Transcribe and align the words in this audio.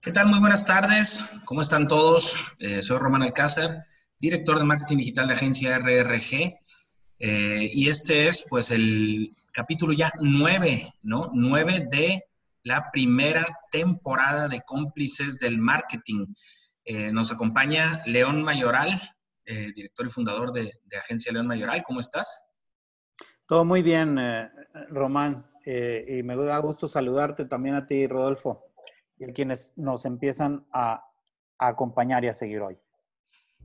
¿Qué 0.00 0.12
tal? 0.12 0.28
Muy 0.28 0.38
buenas 0.38 0.64
tardes. 0.64 1.40
¿Cómo 1.44 1.60
están 1.60 1.88
todos? 1.88 2.36
Eh, 2.60 2.82
soy 2.82 2.98
Román 2.98 3.24
Alcázar, 3.24 3.84
director 4.20 4.56
de 4.56 4.64
marketing 4.64 4.98
digital 4.98 5.26
de 5.26 5.34
agencia 5.34 5.76
RRG. 5.76 6.56
Eh, 7.18 7.70
y 7.72 7.88
este 7.88 8.28
es, 8.28 8.46
pues, 8.48 8.70
el 8.70 9.28
capítulo 9.52 9.92
ya 9.92 10.12
nueve, 10.20 10.88
¿no? 11.02 11.30
Nueve 11.34 11.88
de 11.90 12.24
la 12.62 12.92
primera 12.92 13.44
temporada 13.72 14.46
de 14.46 14.60
cómplices 14.64 15.36
del 15.38 15.58
marketing. 15.58 16.26
Eh, 16.84 17.10
nos 17.10 17.32
acompaña 17.32 18.00
León 18.06 18.44
Mayoral, 18.44 18.90
director 19.74 20.06
y 20.06 20.10
fundador 20.10 20.52
de, 20.52 20.74
de, 20.84 20.96
Agencia 20.96 21.32
León 21.32 21.48
Mayoral. 21.48 21.82
¿Cómo 21.82 21.98
estás? 21.98 22.44
Todo 23.48 23.64
muy 23.64 23.82
bien, 23.82 24.16
Román. 24.90 25.50
y 25.66 26.22
me 26.22 26.36
da 26.36 26.58
gusto 26.58 26.86
saludarte 26.86 27.46
también 27.46 27.74
a 27.74 27.86
ti, 27.86 28.06
Rodolfo 28.06 28.67
y 29.18 29.24
a 29.24 29.32
quienes 29.32 29.72
nos 29.76 30.04
empiezan 30.04 30.66
a, 30.72 31.04
acompañar 31.60 32.24
y 32.24 32.28
a 32.28 32.32
seguir 32.32 32.60
hoy. 32.60 32.78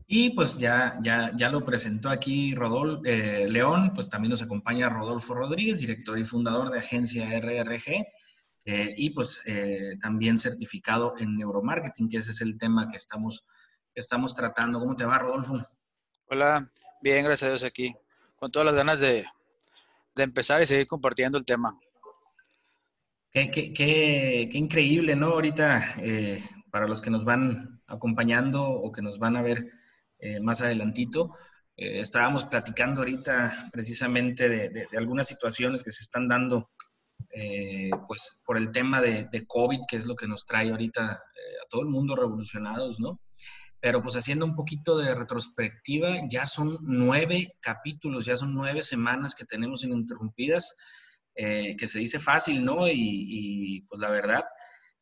Y 0.07 0.31
pues 0.31 0.57
ya, 0.57 0.97
ya, 1.03 1.31
ya 1.35 1.49
lo 1.49 1.63
presentó 1.63 2.09
aquí 2.09 2.55
Rodolfo 2.55 3.03
eh, 3.05 3.45
León, 3.47 3.91
pues 3.93 4.09
también 4.09 4.31
nos 4.31 4.41
acompaña 4.41 4.89
Rodolfo 4.89 5.35
Rodríguez, 5.35 5.79
director 5.79 6.17
y 6.17 6.25
fundador 6.25 6.71
de 6.71 6.79
agencia 6.79 7.27
RRG, 7.39 8.05
eh, 8.65 8.93
y 8.97 9.11
pues 9.11 9.43
eh, 9.45 9.95
también 10.01 10.39
certificado 10.39 11.13
en 11.19 11.37
neuromarketing, 11.37 12.09
que 12.09 12.17
ese 12.17 12.31
es 12.31 12.41
el 12.41 12.57
tema 12.57 12.87
que 12.87 12.97
estamos, 12.97 13.45
estamos 13.93 14.33
tratando. 14.35 14.79
¿Cómo 14.79 14.95
te 14.95 15.05
va, 15.05 15.19
Rodolfo? 15.19 15.59
Hola, 16.27 16.67
bien, 17.01 17.23
gracias 17.25 17.47
a 17.47 17.51
Dios 17.51 17.63
aquí, 17.63 17.93
con 18.37 18.51
todas 18.51 18.65
las 18.65 18.75
ganas 18.75 18.99
de, 18.99 19.25
de 20.15 20.23
empezar 20.23 20.61
y 20.63 20.65
seguir 20.65 20.87
compartiendo 20.87 21.37
el 21.37 21.45
tema. 21.45 21.77
Qué, 23.33 24.47
increíble, 24.53 25.15
¿no? 25.15 25.27
Ahorita, 25.29 25.95
eh, 25.97 26.39
para 26.69 26.87
los 26.87 27.01
que 27.01 27.09
nos 27.09 27.25
van 27.25 27.81
acompañando 27.87 28.63
o 28.63 28.91
que 28.91 29.01
nos 29.01 29.17
van 29.17 29.35
a 29.35 29.41
ver 29.41 29.71
eh, 30.19 30.39
más 30.39 30.61
adelantito, 30.61 31.35
eh, 31.75 31.99
estábamos 31.99 32.45
platicando 32.45 33.01
ahorita 33.01 33.69
precisamente 33.71 34.49
de, 34.49 34.87
algunas 34.95 35.27
situaciones 35.27 35.81
que 35.81 35.89
se 35.89 36.03
están 36.03 36.27
dando, 36.27 36.69
pues 38.07 38.43
por 38.45 38.57
el 38.57 38.71
tema 38.71 39.01
de, 39.01 39.27
de, 39.31 39.47
COVID, 39.47 39.79
que 39.87 39.97
es 39.97 40.05
lo 40.05 40.15
que 40.15 40.27
nos 40.27 40.45
trae 40.45 40.69
ahorita 40.69 41.03
a 41.13 41.67
todo 41.69 41.81
el 41.81 41.87
mundo 41.87 42.15
revolucionados, 42.15 42.99
¿no? 42.99 43.19
Pero 43.79 44.03
pues 44.03 44.15
haciendo 44.15 44.45
un 44.45 44.55
poquito 44.55 44.95
de 44.99 45.15
retrospectiva, 45.15 46.09
ya 46.29 46.45
son 46.45 46.77
nueve 46.81 47.47
capítulos, 47.61 48.25
ya 48.25 48.37
son 48.37 48.53
nueve 48.53 48.83
semanas 48.83 49.33
que 49.33 49.45
tenemos 49.45 49.83
ininterrumpidas 49.83 50.75
eh, 51.35 51.75
que 51.77 51.87
se 51.87 51.97
dice 51.97 52.19
fácil, 52.19 52.63
¿no? 52.63 52.87
Y, 52.87 53.83
pues 53.89 53.99
la 53.99 54.09
verdad, 54.09 54.43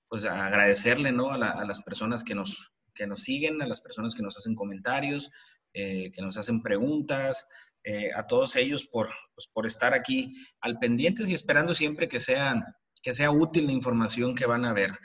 pues 0.08 0.24
agradecerle, 0.26 1.12
¿no? 1.12 1.32
A, 1.32 1.38
las 1.38 1.82
personas 1.82 2.24
que 2.24 2.36
nos, 2.36 2.72
que 2.96 3.06
nos 3.06 3.22
siguen, 3.22 3.62
a 3.62 3.68
las 3.68 3.82
personas 3.82 4.16
que 4.16 4.24
nos 4.24 4.38
hacen 4.38 4.56
comentarios, 4.56 5.30
eh, 5.74 6.10
que 6.12 6.22
nos 6.22 6.38
hacen 6.38 6.62
preguntas, 6.62 7.48
eh, 7.84 8.12
a 8.16 8.28
todos 8.28 8.56
ellos 8.56 8.86
por, 8.86 9.10
pues, 9.36 9.48
por 9.54 9.66
estar 9.66 9.94
aquí 9.94 10.34
al 10.62 10.80
pendientes 10.80 11.30
y 11.30 11.34
esperando 11.34 11.74
siempre 11.74 12.08
que, 12.08 12.20
sean, 12.20 12.64
que 13.02 13.14
sea 13.14 13.32
útil 13.32 13.66
la 13.66 13.74
información 13.74 14.36
que 14.36 14.46
van 14.46 14.66
a 14.66 14.74
ver. 14.74 14.98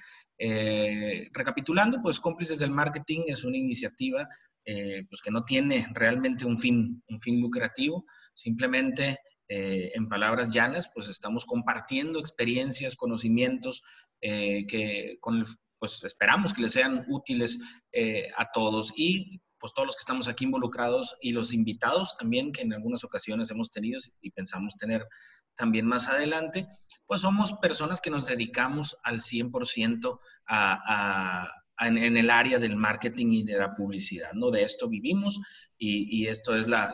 recapitulando, 1.32 1.98
pues 2.02 2.20
Cómplices 2.20 2.58
del 2.58 2.70
Marketing 2.70 3.22
es 3.26 3.42
una 3.42 3.56
iniciativa 3.56 4.28
pues 4.64 5.22
que 5.22 5.30
no 5.30 5.44
tiene 5.44 5.86
realmente 5.94 6.44
un 6.44 6.58
fin, 6.58 7.02
un 7.08 7.20
fin 7.20 7.40
lucrativo, 7.40 8.04
simplemente 8.34 9.16
eh, 9.48 9.92
en 9.94 10.08
palabras 10.08 10.52
llanas, 10.52 10.90
pues 10.92 11.08
estamos 11.08 11.44
compartiendo 11.46 12.18
experiencias, 12.18 12.96
conocimientos 12.96 13.82
eh, 14.20 14.66
que 14.66 15.18
con 15.20 15.44
pues 15.78 16.02
esperamos 16.04 16.52
que 16.52 16.62
les 16.62 16.72
sean 16.72 17.04
útiles 17.06 17.60
eh, 17.92 18.28
a 18.36 18.50
todos 18.50 18.92
y 18.96 19.40
pues 19.58 19.72
todos 19.74 19.86
los 19.86 19.96
que 19.96 20.00
estamos 20.00 20.26
aquí 20.26 20.44
involucrados 20.44 21.16
y 21.20 21.32
los 21.32 21.52
invitados 21.52 22.16
también 22.16 22.50
que 22.50 22.62
en 22.62 22.72
algunas 22.72 23.04
ocasiones 23.04 23.50
hemos 23.50 23.70
tenido 23.70 24.00
y 24.20 24.30
pensamos 24.30 24.76
tener 24.76 25.06
también 25.54 25.86
más 25.86 26.08
adelante, 26.08 26.66
pues 27.06 27.20
somos 27.20 27.52
personas 27.54 28.00
que 28.00 28.10
nos 28.10 28.26
dedicamos 28.26 28.96
al 29.04 29.20
100% 29.20 30.18
a, 30.48 31.52
en, 31.80 32.16
el 32.16 32.30
área 32.30 32.58
del 32.58 32.76
marketing 32.76 33.32
y 33.32 33.44
de 33.44 33.58
la 33.58 33.74
publicidad, 33.74 34.32
¿no? 34.32 34.50
De 34.50 34.62
esto 34.62 34.88
vivimos 34.88 35.38
y, 35.78 36.26
esto 36.26 36.54
es 36.54 36.68
la 36.68 36.92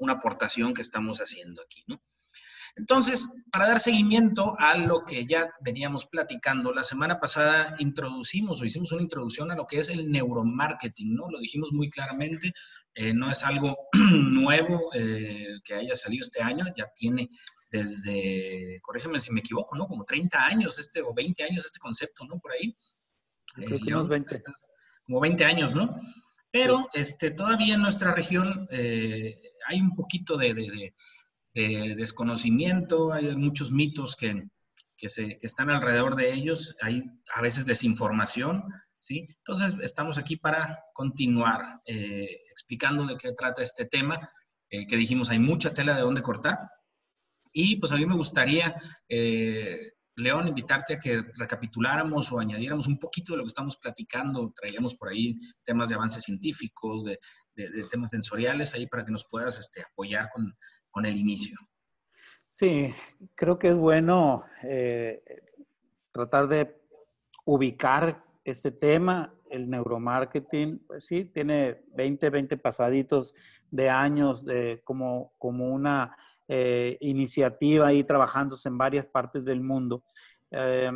una 0.00 0.14
aportación 0.14 0.74
que 0.74 0.82
estamos 0.82 1.18
haciendo 1.18 1.62
aquí, 1.62 1.84
¿no? 1.86 2.00
Entonces, 2.76 3.26
para 3.50 3.66
dar 3.66 3.80
seguimiento 3.80 4.54
a 4.56 4.76
lo 4.78 5.02
que 5.02 5.26
ya 5.26 5.50
veníamos 5.60 6.06
platicando, 6.06 6.72
la 6.72 6.84
semana 6.84 7.18
pasada 7.18 7.74
introducimos 7.80 8.60
o 8.60 8.64
hicimos 8.64 8.92
una 8.92 9.02
introducción 9.02 9.50
a 9.50 9.56
lo 9.56 9.66
que 9.66 9.80
es 9.80 9.88
el 9.88 10.08
neuromarketing, 10.08 11.12
¿no? 11.12 11.28
Lo 11.28 11.40
dijimos 11.40 11.72
muy 11.72 11.90
claramente, 11.90 12.52
eh, 12.94 13.12
no 13.12 13.30
es 13.30 13.42
algo 13.42 13.76
nuevo 14.12 14.92
eh, 14.94 15.58
que 15.64 15.74
haya 15.74 15.96
salido 15.96 16.22
este 16.22 16.40
año, 16.40 16.66
ya 16.76 16.86
tiene 16.94 17.28
desde, 17.70 18.78
corrígeme 18.80 19.18
si 19.18 19.32
me 19.32 19.40
equivoco, 19.40 19.76
¿no? 19.76 19.86
Como 19.86 20.04
30 20.04 20.46
años 20.46 20.78
este, 20.78 21.02
o 21.02 21.12
20 21.12 21.44
años 21.44 21.66
este 21.66 21.80
concepto, 21.80 22.24
¿no? 22.26 22.38
Por 22.38 22.52
ahí. 22.52 22.76
Creo 23.54 23.80
que 23.80 23.94
unos 23.94 24.08
20. 24.08 24.42
Como 25.04 25.20
20 25.20 25.44
años, 25.44 25.74
¿no? 25.74 25.96
Pero 26.50 26.88
este, 26.94 27.30
todavía 27.30 27.74
en 27.74 27.82
nuestra 27.82 28.12
región 28.14 28.68
eh, 28.70 29.38
hay 29.68 29.80
un 29.80 29.94
poquito 29.94 30.36
de, 30.36 30.92
desconocimiento, 31.54 33.12
hay 33.12 33.34
muchos 33.36 33.70
mitos 33.70 34.16
que, 34.16 34.48
se, 35.08 35.38
están 35.42 35.70
alrededor 35.70 36.16
de 36.16 36.32
ellos, 36.32 36.76
hay 36.82 37.02
a 37.34 37.42
veces 37.42 37.66
desinformación, 37.66 38.64
¿sí? 38.98 39.26
Entonces, 39.38 39.76
estamos 39.82 40.18
aquí 40.18 40.36
para 40.36 40.84
continuar 40.92 41.80
eh, 41.84 42.28
explicando 42.50 43.06
de 43.06 43.16
qué 43.16 43.32
trata 43.32 43.62
este 43.62 43.86
tema, 43.86 44.28
eh, 44.70 44.86
que 44.86 44.96
dijimos, 44.96 45.30
hay 45.30 45.38
mucha 45.38 45.72
tela 45.72 45.94
de 45.94 46.02
dónde 46.02 46.22
cortar. 46.22 46.58
Y 47.52 47.76
pues 47.76 47.92
a 47.92 47.96
mí 47.96 48.06
me 48.06 48.16
gustaría 48.16 48.74
León, 50.18 50.48
invitarte 50.48 50.94
a 50.94 50.98
que 50.98 51.22
recapituláramos 51.36 52.32
o 52.32 52.40
añadiéramos 52.40 52.88
un 52.88 52.98
poquito 52.98 53.32
de 53.32 53.38
lo 53.38 53.44
que 53.44 53.48
estamos 53.48 53.76
platicando. 53.76 54.52
Traíamos 54.54 54.94
por 54.96 55.08
ahí 55.08 55.38
temas 55.64 55.88
de 55.88 55.94
avances 55.94 56.24
científicos, 56.24 57.04
de, 57.04 57.18
temas 57.90 58.10
sensoriales, 58.10 58.74
ahí 58.74 58.86
para 58.86 59.04
que 59.04 59.12
nos 59.12 59.26
puedas 59.28 59.58
este, 59.58 59.82
apoyar 59.82 60.28
con, 60.32 60.54
el 61.04 61.16
inicio. 61.16 61.56
Sí, 62.50 62.92
creo 63.36 63.56
que 63.56 63.68
es 63.68 63.76
bueno 63.76 64.44
eh, 64.64 65.22
tratar 66.10 66.48
de 66.48 66.76
ubicar 67.44 68.24
este 68.42 68.72
tema. 68.72 69.32
El 69.48 69.70
neuromarketing, 69.70 70.80
pues 70.86 71.06
sí, 71.06 71.24
tiene 71.26 71.84
20, 71.94 72.30
20 72.30 72.56
pasaditos 72.56 73.32
de 73.70 73.88
años 73.88 74.44
de, 74.44 74.82
como, 74.82 75.34
como 75.38 75.68
una 75.68 76.16
eh, 76.48 76.96
iniciativa 77.00 77.92
y 77.92 78.04
trabajándose 78.04 78.68
en 78.68 78.78
varias 78.78 79.06
partes 79.06 79.44
del 79.44 79.60
mundo 79.60 80.02
eh, 80.50 80.90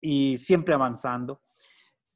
y 0.00 0.38
siempre 0.38 0.74
avanzando. 0.74 1.42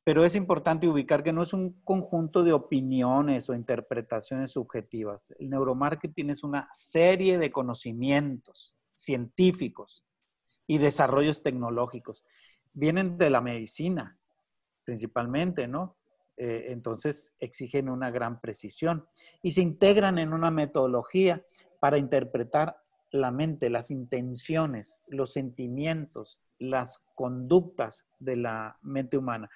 Pero 0.05 0.25
es 0.25 0.35
importante 0.35 0.87
ubicar 0.87 1.25
que 1.25 1.33
no 1.33 1.43
es 1.43 1.53
un 1.53 1.81
conjunto 1.83 2.45
de 2.45 2.53
opiniones 2.53 3.51
o 3.51 3.55
interpretaciones 3.55 4.53
subjetivas. 4.53 5.35
El 5.39 5.51
neuromarketing 5.51 6.31
es 6.31 6.45
una 6.45 6.69
serie 6.73 7.39
de 7.39 7.51
conocimientos 7.51 8.77
científicos 8.93 10.05
y 10.67 10.79
desarrollos 10.79 11.43
tecnológicos. 11.43 12.25
Vienen 12.73 13.19
de 13.19 13.31
la 13.31 13.41
medicina, 13.41 14.19
principalmente, 14.85 15.67
¿no? 15.67 15.97
Eh, 16.37 16.67
entonces 16.69 17.35
exigen 17.39 17.89
una 17.89 18.11
gran 18.11 18.41
precisión 18.41 19.07
y 19.41 19.53
se 19.53 19.63
integran 19.63 20.19
en 20.19 20.33
una 20.33 20.51
metodología 20.51 21.45
para 21.85 21.99
interpretar 21.99 22.81
la 23.11 23.31
mente, 23.31 23.69
las 23.69 23.91
intenciones, 23.91 25.05
los 25.07 25.35
sentimientos, 25.35 26.41
las 26.59 27.03
conductas 27.15 28.07
de 28.19 28.37
la 28.37 28.79
mente 28.81 29.19
humana. 29.19 29.51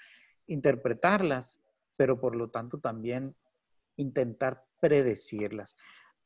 Interpretarlas, 0.47 1.58
pero 1.97 2.20
por 2.20 2.37
lo 2.37 2.50
tanto 2.50 2.81
también 2.81 3.35
intentar 3.97 4.62
predecirlas. 4.79 5.75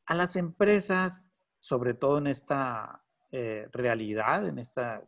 A 0.05 0.13
las 0.13 0.35
empresas, 0.35 1.25
sobre 1.61 1.93
todo 1.93 2.17
en 2.17 2.27
esta 2.27 3.01
eh, 3.31 3.69
realidad, 3.71 4.45
en 4.45 4.59
esta 4.59 5.01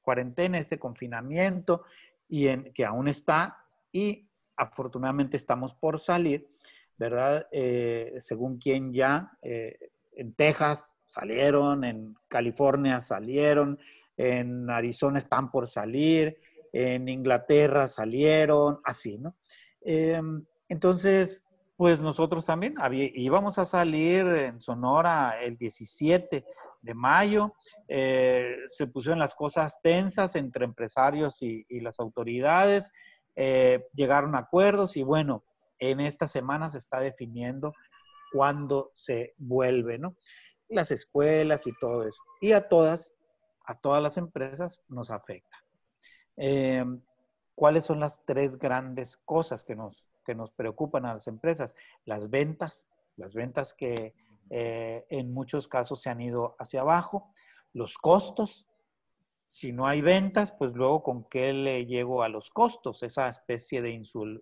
cuarentena, 0.00 0.58
este 0.58 0.78
confinamiento, 0.78 1.82
y 2.26 2.48
en 2.48 2.72
que 2.72 2.86
aún 2.86 3.06
está, 3.06 3.66
y 3.92 4.26
afortunadamente 4.56 5.36
estamos 5.36 5.74
por 5.74 5.98
salir, 5.98 6.48
¿verdad? 6.96 7.46
Eh, 7.52 8.16
según 8.20 8.58
quien 8.58 8.94
ya 8.94 9.36
eh, 9.42 9.90
en 10.18 10.34
Texas 10.34 10.96
salieron, 11.06 11.84
en 11.84 12.16
California 12.26 13.00
salieron, 13.00 13.78
en 14.16 14.68
Arizona 14.68 15.18
están 15.18 15.50
por 15.50 15.68
salir, 15.68 16.36
en 16.72 17.08
Inglaterra 17.08 17.86
salieron, 17.86 18.80
así, 18.84 19.16
¿no? 19.16 19.34
Em, 19.80 20.44
entonces, 20.68 21.42
Pues 21.78 22.00
nosotros 22.00 22.44
también 22.44 22.74
íbamos 22.90 23.56
a 23.60 23.64
salir 23.64 24.26
en 24.26 24.60
Sonora 24.60 25.40
el 25.40 25.56
17 25.56 26.44
de 26.82 26.94
mayo. 26.94 27.54
Eh, 27.86 28.56
se 28.66 28.88
pusieron 28.88 29.20
las 29.20 29.32
cosas 29.32 29.80
tensas 29.80 30.34
entre 30.34 30.64
empresarios 30.64 31.40
y, 31.40 31.64
las 31.80 32.00
autoridades. 32.00 32.90
Eh, 33.36 33.86
llegaron 33.94 34.34
a 34.34 34.38
acuerdos 34.38 34.96
y 34.96 35.04
bueno, 35.04 35.44
en 35.78 36.00
esta 36.00 36.26
semana 36.26 36.68
se 36.68 36.78
está 36.78 36.98
definiendo 36.98 37.72
cuándo 38.32 38.90
se 38.92 39.34
vuelve, 39.38 39.98
¿no? 39.98 40.16
Las 40.68 40.90
escuelas 40.90 41.66
y 41.66 41.72
todo 41.78 42.06
eso. 42.06 42.22
Y 42.40 42.52
a 42.52 42.68
todas, 42.68 43.14
a 43.64 43.78
todas 43.78 44.02
las 44.02 44.16
empresas 44.16 44.82
nos 44.88 45.10
afecta. 45.10 45.56
Eh, 46.36 46.84
¿Cuáles 47.54 47.84
son 47.84 47.98
las 47.98 48.24
tres 48.24 48.56
grandes 48.56 49.16
cosas 49.16 49.64
que 49.64 49.74
nos, 49.74 50.08
que 50.24 50.34
nos 50.34 50.52
preocupan 50.52 51.06
a 51.06 51.14
las 51.14 51.26
empresas? 51.26 51.74
Las 52.04 52.30
ventas, 52.30 52.88
las 53.16 53.34
ventas 53.34 53.74
que 53.74 54.14
eh, 54.50 55.04
en 55.10 55.32
muchos 55.32 55.66
casos 55.66 56.00
se 56.00 56.08
han 56.08 56.20
ido 56.20 56.54
hacia 56.58 56.82
abajo, 56.82 57.32
los 57.72 57.98
costos, 57.98 58.66
si 59.48 59.72
no 59.72 59.86
hay 59.86 60.02
ventas, 60.02 60.52
pues 60.52 60.74
luego 60.74 61.02
con 61.02 61.24
qué 61.24 61.52
le 61.52 61.86
llego 61.86 62.22
a 62.22 62.28
los 62.28 62.50
costos, 62.50 63.02
esa 63.02 63.28
especie 63.28 63.80
de 63.80 63.90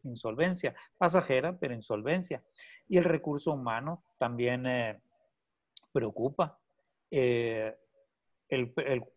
insolvencia 0.03 0.75
pasajera, 0.99 1.57
pero 1.59 1.75
insolvencia. 1.75 2.43
Y 2.89 2.99
el 2.99 3.05
recurso 3.05 3.53
humano 3.53 4.03
también 4.19 4.67
eh, 4.67 5.01
preocupa. 5.93 6.59
Eh, 7.11 7.75
el, 8.49 8.73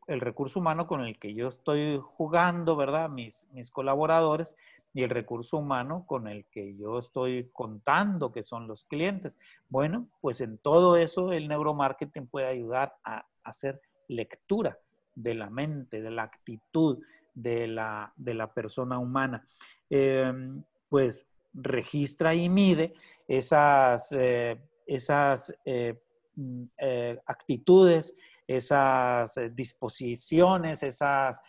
recurso 0.08 0.60
humano 0.60 0.88
con 0.88 1.02
el 1.02 1.20
que 1.20 1.34
yo 1.34 1.48
estoy 1.48 2.00
jugando, 2.02 2.76
¿verdad? 2.76 3.10
Mis, 3.10 3.48
mis 3.52 3.70
colaboradores 3.70 4.56
y 4.94 5.04
el 5.04 5.10
recurso 5.10 5.58
humano 5.58 6.06
con 6.08 6.28
el 6.28 6.46
que 6.46 6.76
yo 6.76 6.98
estoy 7.00 7.50
contando, 7.52 8.32
que 8.32 8.44
son 8.44 8.68
los 8.68 8.84
clientes. 8.86 9.38
Bueno, 9.70 10.08
pues 10.22 10.42
en 10.42 10.58
todo 10.58 10.98
eso 10.98 11.32
el 11.32 11.48
neuromarketing 11.48 12.28
puede 12.28 12.48
ayudar 12.48 12.96
a, 13.04 13.26
hacer 13.44 13.82
lectura 14.08 14.78
de 15.16 15.34
la 15.36 15.50
mente, 15.50 16.02
de 16.02 16.12
la 16.12 16.24
actitud 16.24 17.00
de 17.34 17.68
la, 17.68 18.14
de 18.16 18.34
la 18.34 18.54
persona 18.54 19.00
humana. 19.00 19.46
Em, 19.90 20.64
pues 20.90 21.26
registra 21.54 22.36
y 22.36 22.50
mide 22.50 22.94
esas, 23.28 24.12
eh, 24.12 24.62
esas 24.86 25.54
eh, 25.66 26.00
mm, 26.36 26.64
eh, 26.78 27.20
actitudes, 27.26 28.14
esas 28.48 29.36
disposiciones, 29.54 30.84
esas 30.84 31.40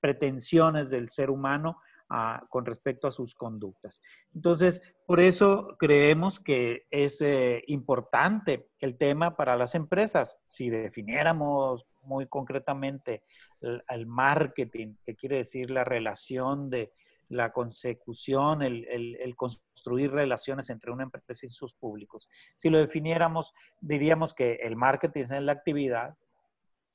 pretensiones 0.00 0.90
del 0.90 1.10
ser 1.10 1.30
humano 1.30 1.78
ah, 2.08 2.44
con 2.48 2.66
respecto 2.66 3.06
a 3.06 3.12
sus 3.12 3.36
conductas. 3.36 4.00
Entonces, 4.34 4.82
por 5.06 5.20
eso 5.20 5.76
creemos 5.78 6.40
que 6.40 6.86
es 6.90 7.22
importante 7.68 8.70
el 8.80 8.96
tema 8.96 9.36
para 9.36 9.56
las 9.56 9.76
empresas. 9.76 10.36
Si 10.48 10.70
definiéramos 10.70 11.86
muy 12.06 12.26
concretamente 12.26 13.22
el 13.60 14.06
marketing, 14.06 14.94
que 15.04 15.14
quiere 15.14 15.38
decir 15.38 15.70
la 15.70 15.84
relación 15.84 16.70
de 16.70 16.92
la 17.28 17.52
consecución, 17.52 18.62
el, 18.62 19.34
construir 19.36 20.12
relaciones 20.12 20.70
entre 20.70 20.90
una 20.90 21.04
empresa 21.04 21.46
y 21.46 21.48
sus 21.48 21.74
públicos. 21.74 22.28
Si 22.54 22.70
lo 22.70 22.78
definiéramos, 22.78 23.54
diríamos 23.80 24.34
que 24.34 24.54
el 24.62 24.76
marketing 24.76 25.22
es 25.22 25.42
la 25.42 25.52
actividad 25.52 26.16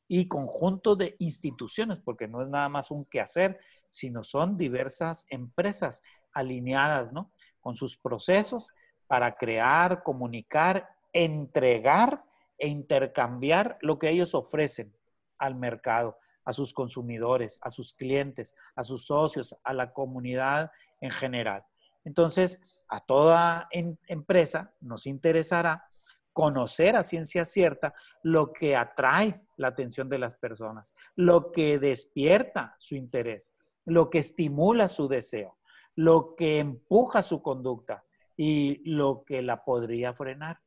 y 0.08 0.28
conjunto 0.28 0.96
de 0.96 1.16
instituciones, 1.20 2.00
porque 2.00 2.28
no 2.28 2.42
es 2.42 2.50
nada 2.50 2.70
más 2.70 2.90
un 2.90 3.06
quehacer, 3.06 3.60
sino 3.88 4.24
son 4.24 4.58
diversas 4.58 5.26
empresas 5.30 6.02
alineadas, 6.34 7.12
¿no? 7.12 7.32
Con 7.60 7.76
sus 7.76 7.98
procesos 7.98 8.68
para 9.08 9.36
crear, 9.36 10.04
comunicar, 10.04 10.90
entregar 11.14 12.24
e 12.58 12.68
intercambiar 12.68 13.78
lo 13.82 13.98
que 14.00 14.10
ellos 14.10 14.36
ofrecen 14.36 14.94
al 15.40 15.56
mercado 15.56 16.18
a 16.46 16.54
sus 16.54 16.74
consumidores, 16.74 17.60
a 17.62 17.70
sus 17.70 17.94
clientes, 17.94 18.56
a 18.76 18.84
sus 18.84 19.06
socios, 19.06 19.56
a 19.64 19.74
la 19.74 19.94
comunidad 19.94 20.72
en 21.00 21.12
general. 21.12 21.64
Entonces, 22.04 22.60
a 22.88 23.06
toda 23.06 23.68
empresa 23.72 24.74
nos 24.80 25.06
interesará 25.06 25.86
conocer 26.34 26.96
a 26.96 27.04
ciencia 27.04 27.46
cierta 27.46 27.94
lo 28.24 28.54
que 28.54 28.76
atrae 28.76 29.42
la 29.58 29.68
atención 29.68 30.10
de 30.10 30.20
las 30.20 30.36
personas, 30.36 30.94
lo 31.16 31.52
que 31.52 31.78
despierta 31.80 32.76
su 32.80 32.96
interés, 32.96 33.54
lo 33.86 34.10
que 34.10 34.20
estimula 34.20 34.88
su 34.88 35.08
deseo, 35.08 35.58
lo 35.96 36.36
que 36.36 36.60
empuja 36.60 37.22
su 37.24 37.42
conducta 37.42 38.06
y 38.36 38.82
lo 38.90 39.24
que 39.26 39.42
la 39.42 39.64
podría 39.64 40.14
frenar. 40.14 40.62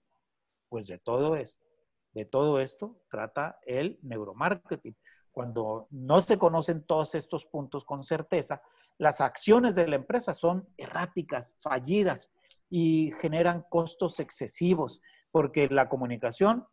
Pues 0.68 0.86
de 0.86 0.98
todo 0.98 1.36
esto, 1.36 1.66
de 2.12 2.24
todo 2.24 2.60
esto 2.60 2.96
trata 3.08 3.58
el 3.64 3.98
neuromarketing 4.02 4.96
cuando 5.32 5.88
no 5.90 6.20
se 6.20 6.38
conocen 6.38 6.84
todos 6.84 7.14
estos 7.14 7.46
puntos 7.46 7.84
con 7.84 8.04
certeza, 8.04 8.62
las 8.98 9.20
acciones 9.20 9.74
de 9.74 9.88
la 9.88 9.96
empresa 9.96 10.34
son 10.34 10.68
erráticas, 10.76 11.56
fallidas 11.58 12.30
y 12.68 13.12
generan 13.20 13.64
costos 13.68 14.20
excesivos 14.20 15.00
porque 15.30 15.68
la 15.68 15.88
comunicación 15.88 16.66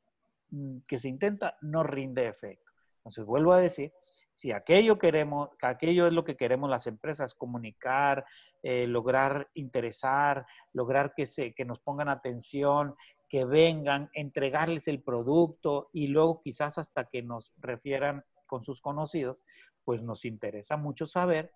mm, 0.52 0.80
que 0.88 1.00
se 1.00 1.08
intenta 1.08 1.58
no 1.62 1.84
rinde 1.84 2.28
efecto. 2.28 2.72
Entonces, 2.98 3.26
vuelvo 3.26 3.54
a 3.54 3.60
decir, 3.60 3.94
si 4.34 4.52
aquello 4.52 5.00
queremos, 5.00 5.50
aquello 5.62 6.08
es 6.08 6.14
lo 6.14 6.26
que 6.26 6.36
queremos 6.36 6.70
las 6.70 6.86
empresas, 6.86 7.34
comunicar, 7.34 8.26
eh, 8.62 8.88
lograr 8.88 9.50
interesar, 9.54 10.46
lograr 10.74 11.14
que, 11.16 11.26
se, 11.26 11.54
que 11.54 11.66
nos 11.66 11.80
pongan 11.80 12.10
atención, 12.10 12.96
que 13.30 13.46
vengan, 13.46 14.10
entregarles 14.14 14.88
el 14.88 15.02
producto 15.02 15.90
y 15.94 16.08
luego 16.08 16.42
quizás 16.42 16.78
hasta 16.78 17.06
que 17.06 17.22
nos 17.22 17.54
refieran 17.58 18.26
con 18.48 18.64
sus 18.64 18.82
conocidos, 18.82 19.46
pues 19.86 20.02
nos 20.02 20.26
interesa 20.26 20.78
mucho 20.78 21.06
saber 21.06 21.54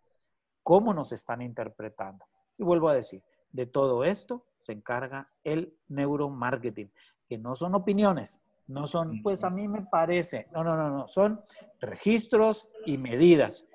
cómo 0.62 0.94
nos 0.94 1.12
están 1.12 1.42
interpretando. 1.42 2.26
Y 2.58 2.64
vuelvo 2.64 2.90
a 2.90 2.96
decir, 2.96 3.24
de 3.52 3.66
todo 3.66 4.04
esto 4.04 4.46
se 4.58 4.74
encarga 4.74 5.32
el 5.44 5.76
neuromarketing, 5.88 6.92
que 7.28 7.38
no 7.38 7.56
son 7.56 7.76
opiniones, 7.76 8.40
no 8.68 8.88
son, 8.88 9.22
pues 9.22 9.44
a 9.44 9.50
mí 9.50 9.68
me 9.68 9.82
parece, 9.84 10.48
no, 10.54 10.64
no, 10.64 10.78
no, 10.78 10.90
no, 10.90 11.08
son 11.08 11.42
registros 11.80 12.70
y 12.86 12.98
medidas 12.98 13.66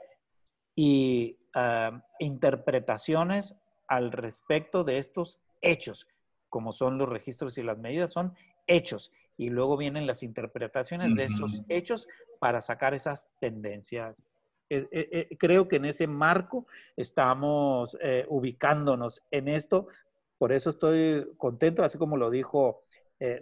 y 0.75 1.39
ah, 1.55 2.03
interpretaciones 2.19 3.55
al 3.87 4.13
respecto 4.13 4.85
de 4.85 4.99
estos 4.99 5.41
hechos, 5.61 6.07
como 6.49 6.73
son 6.73 6.99
los 6.99 7.09
registros 7.09 7.59
y 7.59 7.63
las 7.63 7.79
medidas, 7.79 8.13
son 8.13 8.35
hechos. 8.67 9.13
Y 9.37 9.51
luego 9.51 9.77
vienen 9.77 10.07
las 10.07 10.23
interpretaciones 10.23 11.15
de 11.15 11.25
esos 11.25 11.63
hechos 11.69 12.09
para 12.41 12.61
sacar 12.61 12.95
esas 12.95 13.31
tendencias. 13.41 14.27
Eh, 14.71 14.87
eh, 14.91 15.09
eh, 15.31 15.37
creo 15.39 15.67
que 15.67 15.77
en 15.77 15.87
ese 15.87 16.07
marco 16.07 16.67
estamos 16.97 17.97
ubicándonos 18.29 19.23
en 19.31 19.49
esto, 19.49 19.89
por 20.37 20.53
eso 20.53 20.71
estoy 20.71 21.27
contento, 21.37 21.83
así 21.83 21.99
como 21.99 22.17
lo 22.17 22.31
dijo 22.31 22.83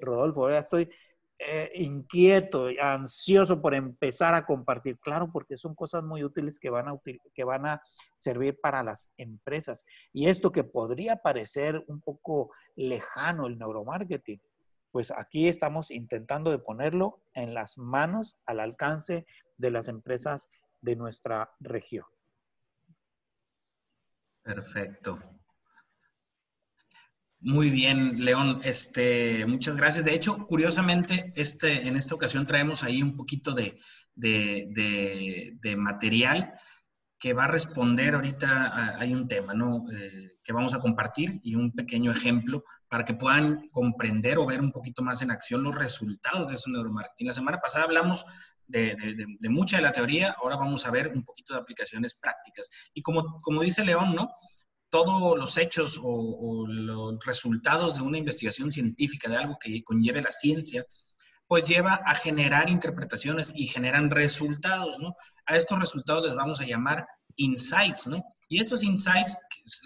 Rodolfo, 0.00 0.48
estoy 0.48 0.88
inquieto, 1.74 2.68
ansioso 2.80 3.60
por 3.60 3.74
empezar 3.74 4.34
a 4.34 4.46
compartir, 4.46 4.98
claro, 4.98 5.30
porque 5.30 5.56
son 5.56 5.74
cosas 5.74 6.02
muy 6.02 6.24
útiles 6.24 6.58
que 6.58 6.70
van, 6.70 6.88
a 6.88 6.98
que 7.34 7.44
van 7.44 7.66
a 7.66 7.82
servir 8.14 8.58
para 8.60 8.82
las 8.82 9.10
empresas. 9.16 9.84
Y 10.12 10.28
esto 10.28 10.50
que 10.50 10.64
podría 10.64 11.16
parecer 11.16 11.84
un 11.88 12.00
poco 12.00 12.50
lejano, 12.74 13.46
el 13.46 13.58
neuromarketing, 13.58 14.40
pues 14.90 15.10
aquí 15.10 15.46
estamos 15.48 15.90
intentando 15.90 16.50
de 16.50 16.58
ponerlo 16.58 17.20
en 17.34 17.52
las 17.52 17.76
manos, 17.76 18.36
al 18.46 18.60
alcance 18.60 19.26
de 19.58 19.70
las 19.70 19.88
empresas 19.88 20.48
de 20.80 20.96
nuestra 20.96 21.50
región. 21.60 22.06
Perfecto. 24.42 25.16
Muy 27.46 27.70
bien, 27.70 28.24
León. 28.24 28.58
Este, 28.64 29.46
muchas 29.46 29.76
gracias. 29.76 30.04
De 30.04 30.16
hecho, 30.16 30.36
curiosamente, 30.48 31.32
este, 31.36 31.86
en 31.86 31.94
esta 31.94 32.16
ocasión 32.16 32.44
traemos 32.44 32.82
ahí 32.82 33.00
un 33.00 33.14
poquito 33.14 33.52
de, 33.52 33.78
de 34.16 35.76
material 35.76 36.54
que 37.18 37.32
va 37.32 37.44
a 37.44 37.48
responder 37.48 38.14
ahorita, 38.14 38.98
hay 38.98 39.14
un 39.14 39.26
tema, 39.26 39.54
¿no? 39.54 39.84
Eh, 39.90 40.36
que 40.42 40.52
vamos 40.52 40.74
a 40.74 40.80
compartir 40.80 41.40
y 41.42 41.54
un 41.54 41.72
pequeño 41.72 42.12
ejemplo 42.12 42.62
para 42.88 43.04
que 43.04 43.14
puedan 43.14 43.68
comprender 43.68 44.38
o 44.38 44.46
ver 44.46 44.60
un 44.60 44.70
poquito 44.70 45.02
más 45.02 45.22
en 45.22 45.30
acción 45.30 45.62
los 45.62 45.78
resultados 45.78 46.48
de 46.48 46.54
eso 46.54 46.70
neuromarketing. 46.70 47.26
La 47.28 47.32
semana 47.32 47.58
pasada 47.58 47.84
hablamos 47.84 48.24
de, 48.66 48.96
mucha 49.48 49.76
de 49.76 49.82
la 49.82 49.92
teoría, 49.92 50.36
ahora 50.42 50.56
vamos 50.56 50.84
a 50.84 50.90
ver 50.90 51.08
un 51.08 51.22
poquito 51.22 51.54
de 51.54 51.60
aplicaciones 51.60 52.14
prácticas. 52.16 52.90
Y 52.92 53.02
como, 53.02 53.40
como 53.40 53.62
dice 53.62 53.84
León, 53.84 54.14
¿no? 54.14 54.30
Todos 54.88 55.38
los 55.38 55.58
hechos 55.58 55.98
o, 56.02 56.66
los 56.68 57.24
resultados 57.24 57.96
de 57.96 58.02
una 58.02 58.18
investigación 58.18 58.70
científica, 58.70 59.28
de 59.28 59.36
algo 59.36 59.58
que 59.58 59.82
conlleve 59.82 60.22
la 60.22 60.30
ciencia, 60.30 60.84
pues 61.46 61.68
lleva 61.68 61.94
a 61.94 62.14
generar 62.14 62.68
interpretaciones 62.68 63.52
y 63.54 63.66
generan 63.66 64.10
resultados, 64.10 64.98
¿no? 64.98 65.14
A 65.46 65.56
estos 65.56 65.78
resultados 65.78 66.26
les 66.26 66.34
vamos 66.34 66.60
a 66.60 66.64
llamar 66.66 67.06
insights, 67.36 68.06
¿no? 68.06 68.24
Y 68.48 68.60
estos 68.60 68.82
insights 68.82 69.36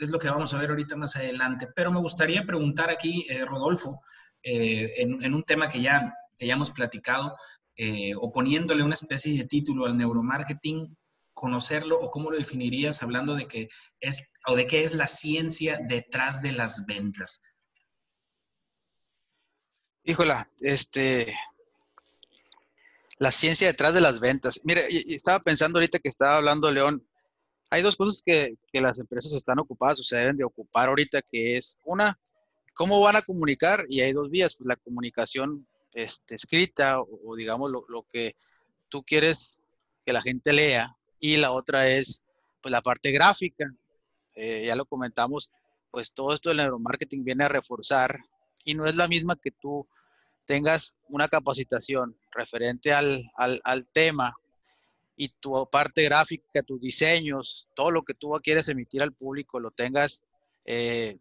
es 0.00 0.11
lo 0.11 0.19
que 0.19 0.28
vamos 0.28 0.52
a 0.52 0.59
ver 0.59 0.71
ahorita 0.71 0.97
más 0.97 1.16
adelante, 1.16 1.69
pero 1.75 1.90
me 1.90 2.00
gustaría 2.00 2.45
preguntar 2.45 2.90
aquí, 2.90 3.26
eh, 3.28 3.45
Rodolfo, 3.45 4.00
eh, 4.42 4.95
en, 4.97 5.35
un 5.35 5.42
tema 5.45 5.69
que 5.69 5.80
ya, 5.80 6.14
que 6.38 6.47
ya 6.47 6.54
hemos 6.54 6.71
platicado, 6.71 7.35
eh, 7.76 8.12
o 8.16 8.30
poniéndole 8.30 8.83
una 8.83 8.95
especie 8.95 9.37
de 9.37 9.47
título 9.47 9.87
al 9.87 9.97
neuromarketing, 9.97 10.97
conocerlo 11.40 11.99
o 11.99 12.11
cómo 12.11 12.30
lo 12.30 12.37
definirías 12.37 13.02
hablando 13.02 13.35
de 13.35 13.49
que 13.49 13.68
es 13.99 14.28
o 14.47 14.56
de 14.56 14.66
qué 14.66 14.85
es 14.85 14.94
la 14.94 15.06
ciencia 15.06 15.80
detrás 15.88 16.42
de 16.42 16.52
las 16.52 16.85
ventas. 16.85 17.40
Híjola, 20.04 20.47
este 20.61 21.35
la 23.18 23.32
ciencia 23.32 23.68
detrás 23.68 23.94
de 23.94 24.02
las 24.02 24.20
ventas. 24.20 24.61
Mire, 24.64 24.87
estaba 25.14 25.40
pensando 25.40 25.78
ahorita 25.78 25.99
que 25.99 26.09
estaba 26.09 26.37
hablando 26.37 26.70
León, 26.70 27.06
hay 27.70 27.80
dos 27.82 27.97
cosas 27.97 28.23
que, 28.25 28.56
que, 28.70 28.80
las 28.80 28.99
empresas 28.99 29.32
están 29.32 29.59
ocupadas 29.59 30.00
o 30.00 30.02
se 30.02 30.16
deben 30.16 30.37
de 30.37 30.44
ocupar 30.44 30.88
ahorita, 30.88 31.23
que 31.23 31.56
es 31.56 31.78
una, 31.85 32.18
cómo 32.75 33.00
van 33.00 33.16
a 33.16 33.23
comunicar 33.23 33.87
y 33.88 34.00
hay 34.00 34.12
dos 34.12 34.28
vías, 34.30 34.56
pues 34.56 34.66
la 34.66 34.76
comunicación 34.76 35.66
este, 35.92 36.35
escrita 36.35 37.00
o, 37.00 37.35
digamos 37.37 37.70
lo, 37.70 37.85
lo, 37.88 38.02
que 38.02 38.35
tú 38.88 39.02
quieres 39.02 39.62
que 40.04 40.12
la 40.12 40.23
gente 40.23 40.52
lea 40.52 40.97
y 41.20 41.36
la 41.36 41.52
otra 41.52 41.88
es 41.88 42.24
pues 42.62 42.72
la 42.72 42.80
parte 42.80 43.12
gráfica. 43.12 43.70
Eh, 44.34 44.64
ya 44.66 44.74
lo 44.74 44.86
comentamos, 44.86 45.50
pues 45.90 46.12
todo 46.12 46.32
esto 46.32 46.50
del 46.50 46.58
neuromarketing 46.58 47.24
viene 47.24 47.44
a 47.44 47.48
reforzar 47.48 48.18
y 48.64 48.74
no 48.74 48.86
es 48.86 48.96
la 48.96 49.08
misma 49.08 49.36
que 49.36 49.50
tú 49.50 49.86
tengas 50.46 50.96
una 51.08 51.28
capacitación 51.28 52.16
referente 52.32 52.92
al, 52.92 53.30
al, 53.36 53.86
tema 53.92 54.34
y 55.16 55.28
tu 55.28 55.68
parte 55.70 56.02
gráfica, 56.02 56.62
tus 56.62 56.80
diseños, 56.80 57.68
todo 57.76 57.90
lo 57.90 58.02
que 58.02 58.14
tú 58.14 58.30
quieres 58.42 58.68
emitir 58.68 59.02
al 59.02 59.12
público, 59.12 59.60
lo 59.60 59.70
tengas 59.70 60.24
eh, 60.64 61.18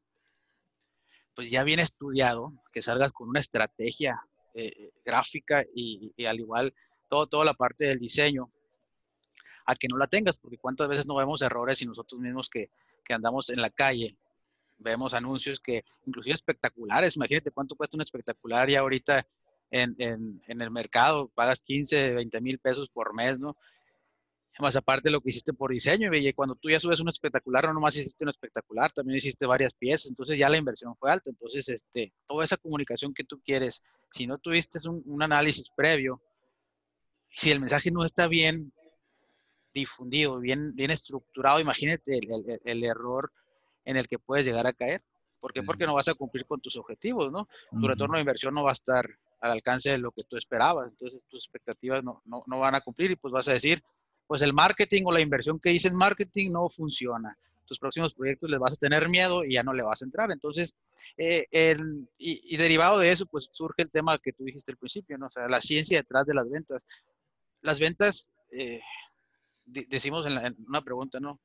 pues 1.36 1.52
ya 1.52 1.64
bien 1.64 1.80
estudiado, 1.80 2.54
que 2.72 2.82
salgas 2.82 3.12
con 3.12 3.30
una 3.30 3.40
estrategia 3.40 4.22
eh, 4.56 4.92
gráfica 5.06 5.64
y, 5.76 6.14
al 6.26 6.40
igual 6.40 6.74
todo, 7.08 7.28
toda 7.28 7.46
la 7.46 7.54
parte 7.54 7.86
del 7.86 8.00
diseño, 8.00 8.52
a 9.70 9.76
que 9.76 9.88
no 9.88 9.98
la 9.98 10.08
tengas, 10.08 10.38
porque 10.38 10.58
cuántas 10.58 10.88
veces 10.88 11.06
no 11.06 11.16
vemos 11.16 11.42
errores 11.42 11.82
y 11.82 11.86
nosotros 11.86 12.20
mismos 12.20 12.50
que, 12.50 12.70
que 13.04 13.14
andamos 13.14 13.50
en 13.50 13.62
la 13.62 13.70
calle, 13.70 14.16
vemos 14.78 15.14
anuncios 15.14 15.60
que 15.60 15.84
inclusive 16.06 16.34
espectaculares, 16.34 17.18
imagínate 17.18 17.52
cuánto 17.52 17.76
cuesta 17.76 17.98
un 17.98 18.02
espectacular 18.02 18.70
y 18.70 18.76
ahorita 18.76 19.28
en, 19.72 19.96
en, 20.00 20.42
en 20.48 20.62
el 20.62 20.72
mercado, 20.72 21.30
pagas 21.36 21.62
15, 21.62 22.14
20 22.14 22.42
mil 22.42 22.60
pesos 22.60 22.90
por 22.90 23.14
mes, 23.14 23.40
¿no? 23.40 23.58
más 24.60 24.76
aparte 24.76 25.10
de 25.10 25.12
lo 25.12 25.22
que 25.22 25.30
hiciste 25.30 25.54
por 25.54 25.72
diseño, 25.72 26.14
y 26.14 26.34
cuando 26.34 26.56
tú 26.56 26.70
ya 26.70 26.80
subes 26.80 27.00
un 27.00 27.10
espectacular, 27.10 27.66
no 27.66 27.74
nomás 27.74 27.96
hiciste 27.96 28.24
un 28.24 28.30
espectacular, 28.30 28.92
también 28.92 29.18
hiciste 29.18 29.46
varias 29.46 29.74
piezas, 29.74 30.10
entonces 30.10 30.38
ya 30.38 30.50
la 30.50 30.58
inversión 30.58 30.96
fue 30.98 31.12
alta, 31.12 31.30
entonces 31.30 31.70
este, 31.70 32.14
toda 32.28 32.44
esa 32.44 32.58
comunicación 32.58 33.14
que 33.14 33.24
tú 33.24 33.42
quieres, 33.44 33.84
si 34.12 34.28
no 34.28 34.38
tuviste 34.38 34.80
un, 34.90 35.22
análisis 35.22 35.70
previo, 35.76 36.22
si 37.34 37.52
el 37.52 37.60
mensaje 37.60 37.92
no 37.92 38.04
está 38.04 38.28
bien 38.28 38.74
difundido, 39.80 40.40
bien, 40.40 40.76
bien 40.76 40.92
estructurado, 40.92 41.60
imagínate 41.60 42.18
el, 42.18 42.60
el, 42.64 42.84
error 42.84 43.32
en 43.86 43.98
el 43.98 44.08
que 44.08 44.20
puedes 44.20 44.46
llegar 44.46 44.68
a 44.68 44.74
caer. 44.74 45.02
¿Por 45.40 45.54
qué? 45.54 45.64
Porque 45.64 45.86
no 45.86 45.96
vas 45.96 46.08
a 46.10 46.14
cumplir 46.14 46.46
con 46.46 46.60
tus 46.60 46.76
objetivos, 46.76 47.32
¿no? 47.32 47.48
Tu 47.72 47.88
retorno 47.88 48.16
de 48.16 48.22
inversión 48.22 48.54
no 48.54 48.64
va 48.64 48.72
a 48.72 48.74
estar 48.74 49.10
al 49.40 49.52
alcance 49.52 49.92
de 49.92 49.98
lo 49.98 50.12
que 50.12 50.24
tú 50.24 50.36
esperabas, 50.36 50.90
entonces 50.90 51.24
tus 51.30 51.46
expectativas 51.46 52.04
no, 52.04 52.22
no, 52.26 52.44
no 52.46 52.60
van 52.60 52.76
a 52.76 52.82
cumplir 52.82 53.12
y 53.12 53.16
pues 53.16 53.32
vas 53.32 53.48
a 53.48 53.54
decir, 53.54 53.82
pues 54.28 54.42
el 54.44 54.54
marketing 54.54 55.04
o 55.06 55.12
la 55.12 55.22
inversión 55.22 55.60
que 55.60 55.72
hice 55.72 55.88
en 55.88 55.96
marketing 55.96 56.52
no 56.52 56.70
funciona. 56.70 57.36
Tus 57.66 57.80
próximos 57.80 58.14
proyectos 58.14 58.50
les 58.50 58.60
vas 58.60 58.74
a 58.74 58.76
tener 58.76 59.10
miedo 59.10 59.44
y 59.44 59.54
ya 59.54 59.64
no 59.64 59.74
le 59.74 59.82
vas 59.82 60.02
a 60.02 60.06
entrar. 60.06 60.32
Entonces, 60.32 60.76
eh, 61.18 61.48
y, 62.18 62.56
derivado 62.56 63.00
de 63.00 63.10
eso, 63.10 63.26
pues 63.26 63.50
surge 63.52 63.82
el 63.82 63.90
tema 63.90 64.18
que 64.18 64.32
tú 64.32 64.44
dijiste 64.44 64.72
al 64.72 64.78
principio, 64.78 65.18
¿no? 65.18 65.28
O 65.28 65.32
sea, 65.32 65.48
la 65.48 65.62
ciencia 65.62 65.98
detrás 65.98 66.26
de 66.26 66.34
las 66.34 66.50
ventas. 66.50 66.82
Las 67.62 67.80
ventas, 67.80 68.32
eh, 68.52 68.82
decimos 69.88 70.26
en, 70.26 70.56
una 70.68 70.82
pregunta, 70.82 71.20
¿no? 71.20 71.40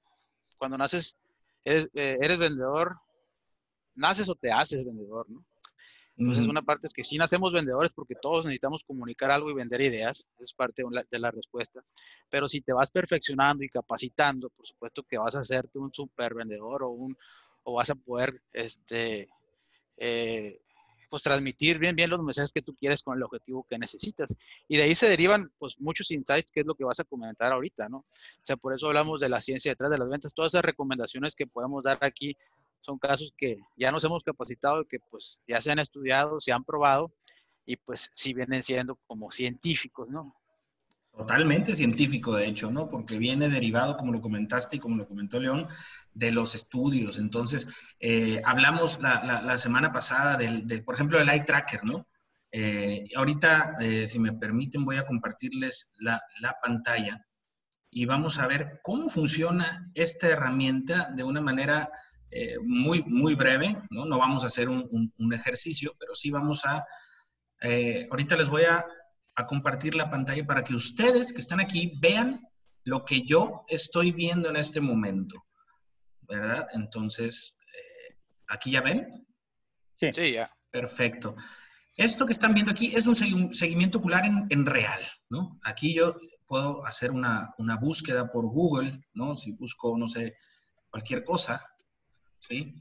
Cuando 0.58 0.78
naces, 0.78 1.16
eres, 1.64 1.88
eh, 1.94 2.18
eres 2.20 2.38
vendedor, 2.38 2.96
naces 3.94 4.28
o 4.28 4.34
te 4.34 4.52
haces 4.52 4.84
vendedor, 4.84 5.28
¿no? 5.28 5.44
Entonces, 6.16 6.46
una 6.46 6.62
parte 6.62 6.86
es 6.86 6.92
que 6.92 7.02
sí 7.02 7.18
nacemos 7.18 7.52
vendedores 7.52 7.90
porque 7.92 8.14
todos 8.14 8.44
necesitamos 8.44 8.84
comunicar 8.84 9.32
algo 9.32 9.50
y 9.50 9.54
vender 9.54 9.80
ideas, 9.80 10.28
es 10.38 10.52
parte 10.52 10.84
de 11.10 11.18
la, 11.18 11.30
respuesta. 11.32 11.82
Pero 12.30 12.48
si 12.48 12.60
te 12.60 12.72
vas 12.72 12.90
perfeccionando 12.90 13.64
y 13.64 13.68
capacitando, 13.68 14.48
por 14.50 14.64
supuesto 14.64 15.02
que 15.02 15.18
vas 15.18 15.34
a 15.34 15.40
hacerte 15.40 15.78
un 15.78 15.92
super 15.92 16.34
vendedor 16.34 16.84
o, 16.84 16.90
un, 16.90 17.16
o 17.64 17.74
vas 17.74 17.90
a 17.90 17.96
poder 17.96 18.40
este, 18.52 19.28
eh, 19.96 20.56
pues 21.14 21.22
transmitir 21.22 21.78
bien, 21.78 21.94
bien 21.94 22.10
los 22.10 22.20
mensajes 22.24 22.52
que 22.52 22.60
tú 22.60 22.74
quieres 22.74 23.00
con 23.00 23.16
el 23.16 23.22
objetivo 23.22 23.64
que 23.70 23.78
necesitas. 23.78 24.34
Y 24.66 24.76
de 24.76 24.82
ahí 24.82 24.96
se 24.96 25.08
derivan 25.08 25.48
pues 25.60 25.78
muchos 25.78 26.10
insights, 26.10 26.50
que 26.50 26.62
es 26.62 26.66
lo 26.66 26.74
que 26.74 26.82
vas 26.82 26.98
a 26.98 27.04
comentar 27.04 27.52
ahorita, 27.52 27.88
¿no? 27.88 27.98
O 27.98 28.04
sea, 28.42 28.56
por 28.56 28.74
eso 28.74 28.88
hablamos 28.88 29.20
de 29.20 29.28
la 29.28 29.40
ciencia 29.40 29.70
detrás 29.70 29.92
de 29.92 29.98
las 29.98 30.08
ventas, 30.08 30.34
todas 30.34 30.52
esas 30.52 30.64
recomendaciones 30.64 31.36
que 31.36 31.46
podemos 31.46 31.84
dar 31.84 31.98
aquí 32.00 32.36
son 32.80 32.98
casos 32.98 33.32
que 33.38 33.58
ya 33.76 33.92
nos 33.92 34.02
hemos 34.02 34.24
capacitado, 34.24 34.84
que 34.88 34.98
pues 35.08 35.38
ya 35.46 35.62
se 35.62 35.70
han 35.70 35.78
estudiado, 35.78 36.40
se 36.40 36.50
han 36.50 36.64
probado 36.64 37.14
y 37.64 37.76
pues 37.76 38.10
sí 38.12 38.34
vienen 38.34 38.64
siendo 38.64 38.96
como 39.06 39.30
científicos, 39.30 40.08
¿no? 40.08 40.34
Totalmente 41.16 41.74
científico, 41.74 42.34
de 42.34 42.46
hecho, 42.46 42.70
¿no? 42.70 42.88
Porque 42.88 43.18
viene 43.18 43.48
derivado, 43.48 43.96
como 43.96 44.12
lo 44.12 44.20
comentaste 44.20 44.76
y 44.76 44.78
como 44.80 44.96
lo 44.96 45.06
comentó 45.06 45.38
León, 45.38 45.68
de 46.12 46.32
los 46.32 46.54
estudios. 46.54 47.18
Entonces, 47.18 47.68
eh, 48.00 48.42
hablamos 48.44 49.00
la, 49.00 49.56
semana 49.58 49.92
pasada 49.92 50.36
del, 50.36 50.82
por 50.84 50.96
ejemplo, 50.96 51.18
del 51.18 51.28
eye 51.28 51.44
tracker, 51.44 51.84
¿no? 51.84 52.08
Eh, 52.50 53.04
ahorita, 53.16 53.76
eh, 53.80 54.06
si 54.06 54.18
me 54.18 54.32
permiten, 54.32 54.84
voy 54.84 54.96
a 54.96 55.06
compartirles 55.06 55.92
la, 55.98 56.20
la 56.40 56.56
pantalla 56.62 57.24
y 57.90 58.06
vamos 58.06 58.40
a 58.40 58.48
ver 58.48 58.80
cómo 58.82 59.08
funciona 59.08 59.88
esta 59.94 60.28
herramienta 60.28 61.10
de 61.14 61.22
una 61.22 61.40
manera 61.40 61.88
eh, 62.36 62.56
muy, 62.64 63.04
muy 63.04 63.36
breve, 63.36 63.76
¿no? 63.90 64.04
No 64.06 64.18
vamos 64.18 64.42
a 64.42 64.48
hacer 64.48 64.68
un, 64.68 65.12
ejercicio, 65.32 65.94
pero 66.00 66.16
sí 66.16 66.32
vamos 66.32 66.64
a, 66.64 66.84
eh, 67.62 68.08
ahorita 68.10 68.36
les 68.36 68.48
voy 68.48 68.62
a, 68.64 68.84
compartir 69.46 69.94
la 69.94 70.10
pantalla 70.10 70.46
para 70.46 70.62
que 70.62 70.74
ustedes 70.74 71.32
que 71.32 71.40
están 71.40 71.60
aquí 71.60 71.92
vean 72.00 72.40
lo 72.84 73.04
que 73.04 73.22
yo 73.22 73.64
estoy 73.68 74.12
viendo 74.12 74.48
en 74.48 74.56
este 74.56 74.80
momento, 74.80 75.44
¿verdad? 76.22 76.66
Entonces, 76.72 77.56
eh, 77.74 78.16
¿aquí 78.48 78.72
ya 78.72 78.82
ven? 78.82 79.26
Sí, 79.98 80.12
sí, 80.12 80.32
ya. 80.32 80.50
Perfecto. 80.70 81.34
Esto 81.96 82.26
que 82.26 82.32
están 82.32 82.54
viendo 82.54 82.72
aquí 82.72 82.94
es 82.94 83.06
un 83.06 83.14
seguimiento 83.54 83.98
ocular 83.98 84.24
en, 84.26 84.46
en 84.50 84.66
real, 84.66 85.00
¿no? 85.30 85.58
Aquí 85.62 85.94
yo 85.94 86.14
puedo 86.46 86.84
hacer 86.84 87.10
una, 87.10 87.54
una, 87.58 87.76
búsqueda 87.76 88.30
por 88.30 88.46
Google, 88.46 89.00
¿no? 89.14 89.36
Si 89.36 89.52
busco, 89.52 89.96
no 89.96 90.08
sé, 90.08 90.34
cualquier 90.90 91.22
cosa, 91.22 91.64
¿sí? 92.38 92.74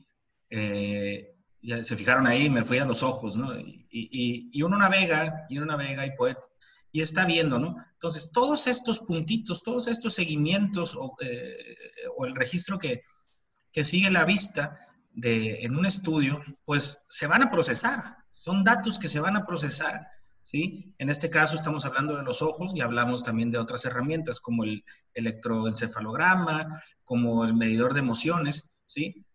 Eh, 0.50 1.33
ya 1.64 1.84
se 1.84 1.96
fijaron 1.96 2.28
ahí, 2.28 2.50
me 2.50 2.64
fui 2.64 2.78
a 2.78 2.86
los 2.86 3.04
ojos, 3.04 3.38
¿no? 3.38 3.54
Y, 3.58 4.62
uno 4.62 4.78
navega, 4.78 5.46
y 5.50 5.58
uno 5.58 5.68
navega 5.68 6.06
y 6.06 6.12
puede, 6.16 6.36
y 6.92 7.02
está 7.02 7.26
viendo, 7.26 7.58
¿no? 7.58 7.76
Entonces, 7.94 8.30
todos 8.32 8.68
estos 8.68 9.00
puntitos, 9.00 9.64
todos 9.64 9.88
estos 9.88 10.14
seguimientos 10.14 10.96
o, 10.96 11.16
eh, 11.22 11.76
el 12.26 12.36
registro 12.36 12.78
que, 12.78 13.02
que, 13.72 13.84
sigue 13.84 14.12
la 14.12 14.26
vista 14.26 14.78
de, 15.14 15.64
en 15.64 15.76
un 15.76 15.86
estudio, 15.86 16.40
pues 16.66 17.04
se 17.08 17.28
van 17.28 17.44
a 17.44 17.52
procesar, 17.52 18.18
son 18.30 18.64
datos 18.64 19.00
que 19.00 19.08
se 19.08 19.22
van 19.22 19.38
a 19.38 19.46
procesar, 19.46 20.06
¿sí? 20.42 20.94
En 20.98 21.10
este 21.10 21.30
caso 21.30 21.56
estamos 21.56 21.86
hablando 21.86 22.18
de 22.18 22.24
los 22.24 22.42
ojos 22.42 22.74
y 22.76 22.82
hablamos 22.82 23.24
también 23.24 23.52
de 23.52 23.58
otras 23.58 23.86
herramientas 23.86 24.40
como 24.42 24.66
el 24.66 24.84
electroencefalograma, 25.14 26.82
como 27.06 27.46
el 27.46 27.54
medidor 27.54 27.94
de 27.94 28.02
emociones, 28.02 28.78
¿sí? 28.86 29.26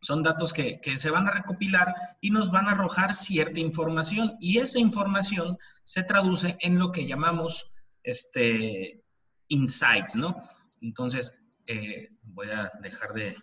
Son 0.00 0.22
datos 0.22 0.52
que, 0.52 0.80
se 0.82 1.10
van 1.10 1.26
a 1.26 1.32
recopilar 1.32 1.94
y 2.20 2.30
nos 2.30 2.50
van 2.50 2.68
a 2.68 2.72
arrojar 2.72 3.14
cierta 3.14 3.60
información 3.60 4.36
y 4.40 4.58
esa 4.58 4.78
información 4.78 5.58
se 5.84 6.02
traduce 6.04 6.56
en 6.60 6.78
lo 6.78 6.90
que 6.92 7.06
llamamos 7.06 7.72
este, 8.02 9.02
insights, 9.48 10.14
¿no? 10.16 10.36
Entonces, 10.80 11.44
eh, 11.66 12.10
voy 12.22 12.48
a 12.50 12.70
dejar 12.80 13.12
de, 13.12 13.36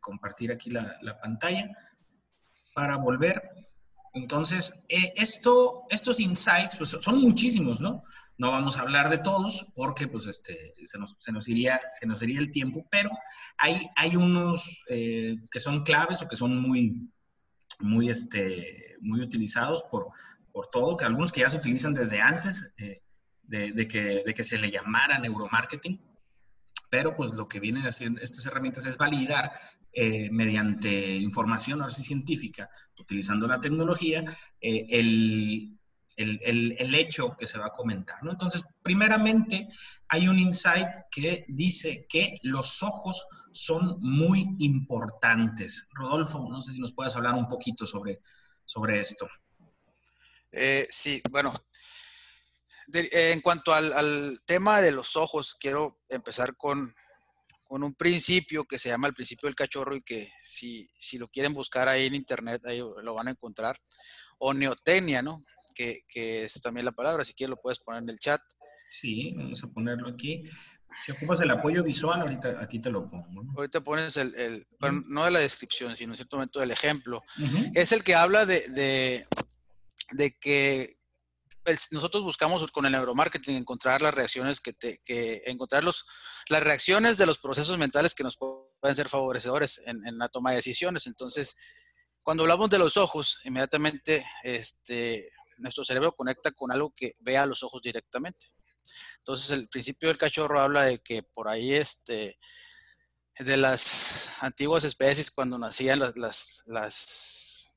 compartir 0.00 0.50
aquí 0.50 0.70
la, 0.70 0.96
la, 1.02 1.18
pantalla 1.18 1.68
para 2.74 2.96
volver. 2.96 3.50
Entonces, 4.14 4.72
eh, 4.88 5.12
esto, 5.16 5.84
estos 5.90 6.20
insights 6.20 6.76
pues, 6.76 6.90
son 6.90 7.20
muchísimos, 7.20 7.80
¿no? 7.80 8.02
No 8.38 8.52
vamos 8.52 8.76
a 8.76 8.82
hablar 8.82 9.10
de 9.10 9.18
todos 9.18 9.66
porque 9.74 10.06
pues, 10.06 10.28
este, 10.28 10.72
se, 10.84 10.98
nos, 10.98 11.16
se, 11.18 11.32
nos 11.32 11.48
iría, 11.48 11.80
se 11.90 12.06
nos 12.06 12.22
iría 12.22 12.38
el 12.38 12.52
tiempo, 12.52 12.86
pero 12.90 13.10
hay, 13.58 13.88
hay 13.96 14.14
unos 14.14 14.84
eh, 14.88 15.36
que 15.50 15.58
son 15.58 15.82
claves 15.82 16.22
o 16.22 16.28
que 16.28 16.36
son 16.36 16.60
muy, 16.60 17.10
muy, 17.80 18.08
este, 18.08 18.96
muy 19.00 19.20
utilizados 19.20 19.82
por, 19.90 20.08
por 20.52 20.68
todo, 20.68 20.96
que 20.96 21.04
algunos 21.04 21.32
que 21.32 21.40
ya 21.40 21.50
se 21.50 21.56
utilizan 21.56 21.92
desde 21.92 22.20
antes 22.20 22.72
eh, 22.78 23.02
de, 23.42 23.88
que, 23.88 24.22
de 24.24 24.34
que 24.34 24.44
se 24.44 24.58
le 24.58 24.70
llamara 24.70 25.18
neuromarketing 25.18 26.00
pero 26.94 27.16
pues 27.16 27.32
lo 27.32 27.48
que 27.48 27.58
vienen 27.58 27.82
haciendo 27.82 28.20
estas 28.20 28.46
herramientas 28.46 28.86
es 28.86 28.96
validar 28.96 29.50
eh, 29.92 30.30
mediante 30.30 31.16
información 31.16 31.80
ahora 31.80 31.92
sí 31.92 32.04
científica, 32.04 32.70
utilizando 32.96 33.48
la 33.48 33.58
tecnología, 33.58 34.24
eh, 34.60 34.86
el, 34.90 35.76
el, 36.14 36.76
el, 36.78 36.94
hecho 36.94 37.36
que 37.36 37.48
se 37.48 37.58
va 37.58 37.66
a 37.66 37.72
comentar. 37.72 38.18
Entonces, 38.22 38.62
primeramente, 38.80 39.66
hay 40.06 40.28
un 40.28 40.38
insight 40.38 40.86
que 41.10 41.44
dice 41.48 42.06
que 42.08 42.34
los 42.44 42.80
ojos 42.84 43.26
son 43.50 43.96
muy 44.00 44.54
importantes. 44.60 45.88
Rodolfo, 45.94 46.48
no 46.48 46.62
sé 46.62 46.74
si 46.74 46.80
nos 46.80 46.92
puedes 46.92 47.16
hablar 47.16 47.34
un 47.34 47.48
poquito 47.48 47.88
sobre, 47.88 48.20
sobre 48.64 49.00
esto. 49.00 49.26
Eh, 50.52 50.86
sí, 50.88 51.20
bueno, 51.28 51.52
en 52.92 53.40
cuanto 53.40 53.72
al, 53.72 53.92
al, 53.92 54.40
tema 54.44 54.80
de 54.80 54.92
los 54.92 55.16
ojos, 55.16 55.56
quiero 55.58 56.00
empezar 56.08 56.56
con, 56.56 56.92
con, 57.62 57.82
un 57.82 57.94
principio 57.94 58.64
que 58.64 58.78
se 58.78 58.90
llama 58.90 59.08
el 59.08 59.14
principio 59.14 59.46
del 59.46 59.56
cachorro 59.56 59.96
y 59.96 60.02
que 60.02 60.32
si, 60.42 60.90
si 60.98 61.18
lo 61.18 61.28
quieren 61.28 61.54
buscar 61.54 61.88
ahí 61.88 62.06
en 62.06 62.14
internet, 62.14 62.64
ahí 62.66 62.78
lo 62.78 63.14
van 63.14 63.28
a 63.28 63.32
encontrar, 63.32 63.78
o 64.38 64.52
neotenia, 64.52 65.22
¿no? 65.22 65.44
que, 65.74 66.44
es 66.44 66.60
también 66.62 66.86
la 66.86 66.92
palabra. 66.92 67.24
Si 67.24 67.34
quieres 67.34 67.50
lo 67.50 67.60
puedes 67.60 67.80
poner 67.80 68.02
en 68.02 68.08
el 68.08 68.18
chat. 68.18 68.40
Sí, 68.90 69.34
vamos 69.36 69.62
a 69.62 69.68
ponerlo 69.68 70.08
aquí. 70.08 70.44
Si 71.04 71.10
ocupas 71.10 71.40
el 71.40 71.50
apoyo 71.50 71.82
visual, 71.82 72.20
ahorita 72.20 72.60
aquí 72.60 72.78
te 72.78 72.90
lo 72.90 73.06
pongo. 73.06 73.44
Ahorita 73.56 73.82
pones 73.82 74.16
el, 74.16 74.34
el 74.36 74.66
no 75.08 75.24
de 75.24 75.30
la 75.32 75.40
descripción, 75.40 75.96
sino 75.96 76.12
en 76.12 76.16
cierto 76.16 76.36
momento 76.36 76.60
del 76.60 76.70
ejemplo. 76.70 77.22
Es 77.74 77.90
el 77.90 78.04
que 78.04 78.14
habla 78.14 78.46
de, 78.46 78.68
de, 78.68 79.26
de 80.12 80.38
que 80.38 80.96
nosotros 81.90 82.22
buscamos 82.22 82.70
con 82.70 82.86
el 82.86 82.92
neuromarketing 82.92 83.56
encontrar 83.56 84.02
las 84.02 84.14
reacciones 84.14 84.60
que 84.60 84.72
te, 84.72 85.00
que 85.04 85.42
encontrar 85.46 85.82
los, 85.82 86.06
las 86.48 86.62
reacciones 86.62 87.16
de 87.16 87.26
los 87.26 87.38
procesos 87.38 87.78
mentales 87.78 88.14
que 88.14 88.22
nos 88.22 88.36
pueden 88.36 88.94
ser 88.96 89.08
favorecedores 89.08 89.80
en, 89.86 90.18
la 90.18 90.28
toma 90.28 90.50
de 90.50 90.56
decisiones. 90.56 91.06
Entonces, 91.06 91.56
cuando 92.22 92.42
hablamos 92.42 92.68
de 92.70 92.78
los 92.78 92.96
ojos, 92.96 93.40
inmediatamente 93.44 94.26
este, 94.42 95.30
nuestro 95.58 95.84
cerebro 95.84 96.14
conecta 96.14 96.52
con 96.52 96.70
algo 96.70 96.92
que 96.94 97.16
vea 97.20 97.46
los 97.46 97.62
ojos 97.62 97.80
directamente. 97.82 98.46
Entonces, 99.18 99.50
el 99.50 99.68
principio 99.68 100.08
del 100.08 100.18
cachorro 100.18 100.60
habla 100.60 100.84
de 100.84 100.98
que 100.98 101.22
por 101.22 101.48
ahí, 101.48 101.72
este, 101.72 102.38
de 103.38 103.56
las 103.56 104.42
antiguas 104.42 104.84
especies, 104.84 105.30
cuando 105.30 105.58
nacían 105.58 105.98
las, 105.98 106.16
las, 106.16 106.62
las, 106.66 107.74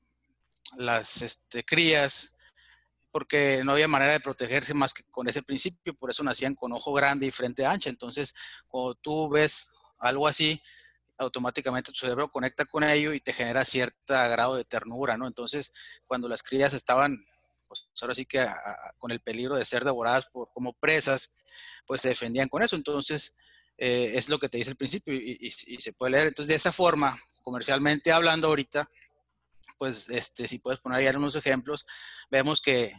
las 0.76 1.22
este, 1.22 1.64
crías, 1.64 2.37
porque 3.18 3.62
no 3.64 3.72
había 3.72 3.88
manera 3.88 4.12
de 4.12 4.20
protegerse 4.20 4.74
más 4.74 4.94
que 4.94 5.02
con 5.10 5.28
ese 5.28 5.42
principio, 5.42 5.92
por 5.92 6.08
eso 6.08 6.22
nacían 6.22 6.54
con 6.54 6.72
ojo 6.72 6.92
grande 6.92 7.26
y 7.26 7.32
frente 7.32 7.66
ancha. 7.66 7.90
Entonces, 7.90 8.32
cuando 8.68 8.94
tú 8.94 9.28
ves 9.28 9.72
algo 9.98 10.28
así, 10.28 10.62
automáticamente 11.18 11.90
tu 11.90 11.98
cerebro 11.98 12.30
conecta 12.30 12.64
con 12.64 12.84
ello 12.84 13.12
y 13.12 13.18
te 13.18 13.32
genera 13.32 13.64
cierto 13.64 14.14
grado 14.14 14.54
de 14.54 14.64
ternura, 14.64 15.16
¿no? 15.16 15.26
Entonces, 15.26 15.72
cuando 16.06 16.28
las 16.28 16.44
crías 16.44 16.74
estaban 16.74 17.18
pues 17.66 17.88
ahora 18.00 18.14
sí 18.14 18.24
que 18.24 18.46
con 18.98 19.10
el 19.10 19.18
peligro 19.18 19.56
de 19.56 19.64
ser 19.64 19.84
devoradas 19.84 20.26
por, 20.26 20.52
como 20.52 20.74
presas, 20.74 21.34
pues 21.88 22.00
se 22.00 22.10
defendían 22.10 22.48
con 22.48 22.62
eso. 22.62 22.76
Entonces, 22.76 23.36
eh, 23.78 24.12
es 24.14 24.28
lo 24.28 24.38
que 24.38 24.48
te 24.48 24.58
dice 24.58 24.70
el 24.70 24.76
principio 24.76 25.12
y, 25.12 25.50
se 25.50 25.92
puede 25.92 26.12
leer. 26.12 26.28
Entonces, 26.28 26.50
de 26.50 26.54
esa 26.54 26.70
forma, 26.70 27.18
comercialmente 27.42 28.12
hablando 28.12 28.46
ahorita, 28.46 28.88
pues 29.78 30.08
este, 30.10 30.48
si 30.48 30.58
puedes 30.58 30.80
poner 30.80 30.98
ahí 30.98 31.16
unos 31.16 31.36
ejemplos, 31.36 31.86
vemos 32.30 32.60
que 32.60 32.92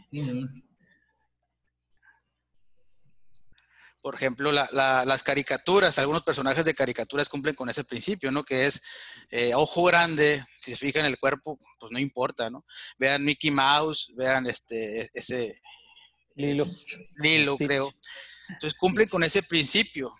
por 4.02 4.14
ejemplo, 4.14 4.50
las 4.50 5.22
caricaturas, 5.22 5.98
algunos 5.98 6.22
personajes 6.22 6.64
de 6.64 6.74
caricaturas 6.74 7.28
cumplen 7.28 7.54
con 7.54 7.68
ese 7.68 7.84
principio, 7.84 8.30
¿no? 8.30 8.42
Que 8.42 8.66
es 8.66 8.82
eh, 9.30 9.52
ojo 9.54 9.84
grande, 9.84 10.42
si 10.58 10.70
se 10.70 10.76
fijan 10.76 11.04
en 11.04 11.12
el 11.12 11.18
cuerpo, 11.18 11.58
pues 11.78 11.92
no 11.92 11.98
importa, 11.98 12.48
¿no? 12.48 12.64
Vean 12.98 13.24
Mickey 13.24 13.50
Mouse, 13.50 14.10
vean 14.16 14.46
este, 14.46 15.10
ese... 15.12 15.60
Lilo. 16.34 16.64
Lilo, 17.16 17.56
creo. 17.58 17.92
Entonces 18.48 18.78
cumplen 18.78 19.08
con 19.08 19.22
ese 19.22 19.42
principio, 19.42 20.10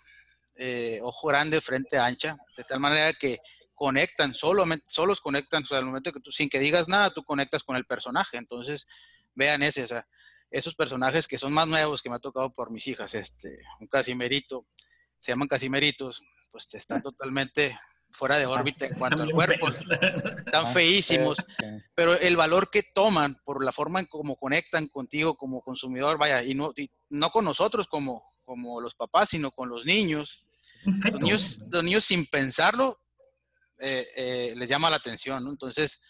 eh, 0.57 0.99
ojo 1.01 1.29
grande, 1.29 1.59
frente 1.59 1.97
ancha, 1.97 2.37
de 2.55 2.63
tal 2.63 2.79
manera 2.79 3.13
que 3.13 3.39
conectan, 3.81 4.31
solamente, 4.31 4.85
solos 4.87 5.21
conectan, 5.21 5.63
o 5.63 5.65
sea, 5.65 5.79
al 5.79 5.85
momento 5.85 6.13
que 6.13 6.19
tú, 6.19 6.31
sin 6.31 6.49
que 6.49 6.59
digas 6.59 6.87
nada, 6.87 7.09
tú 7.09 7.23
conectas 7.23 7.63
con 7.63 7.75
el 7.75 7.83
personaje. 7.83 8.37
Entonces, 8.37 8.85
vean 9.33 9.63
ese, 9.63 9.81
o 9.81 9.87
sea, 9.87 10.07
esos 10.51 10.75
personajes 10.75 11.27
que 11.27 11.39
son 11.39 11.51
más 11.51 11.67
nuevos 11.67 12.03
que 12.03 12.07
me 12.07 12.15
ha 12.15 12.19
tocado 12.19 12.53
por 12.53 12.69
mis 12.69 12.85
hijas, 12.85 13.15
este, 13.15 13.57
un 13.79 13.87
casimerito, 13.87 14.67
se 15.17 15.31
llaman 15.31 15.47
casimeritos, 15.47 16.21
pues 16.51 16.71
están 16.75 17.01
totalmente 17.01 17.75
fuera 18.11 18.37
de 18.37 18.45
órbita 18.45 18.85
en 18.85 18.91
cuanto 18.99 19.23
al 19.23 19.31
cuerpo, 19.31 19.69
están 19.69 20.71
feísimos, 20.71 21.39
pero 21.95 22.13
el 22.13 22.37
valor 22.37 22.69
que 22.69 22.83
toman 22.83 23.35
por 23.43 23.65
la 23.65 23.71
forma 23.71 23.99
en 23.99 24.05
cómo 24.05 24.35
conectan 24.35 24.89
contigo 24.89 25.35
como 25.37 25.63
consumidor, 25.63 26.19
vaya, 26.19 26.43
y 26.43 26.53
no, 26.53 26.71
no 27.09 27.31
con 27.31 27.45
nosotros 27.45 27.87
como, 27.87 28.21
como 28.43 28.79
los 28.79 28.93
papás, 28.93 29.29
sino 29.29 29.49
con 29.49 29.69
los 29.69 29.87
niños. 29.87 30.45
Los 30.83 31.21
niños, 31.21 31.59
los 31.71 31.83
niños 31.83 32.05
sin 32.05 32.27
pensarlo 32.27 33.01
eh, 33.81 34.07
eh, 34.15 34.53
les 34.55 34.69
llama 34.69 34.91
la 34.91 34.97
atención, 34.97 35.43
¿no? 35.43 35.49
Entonces, 35.49 36.01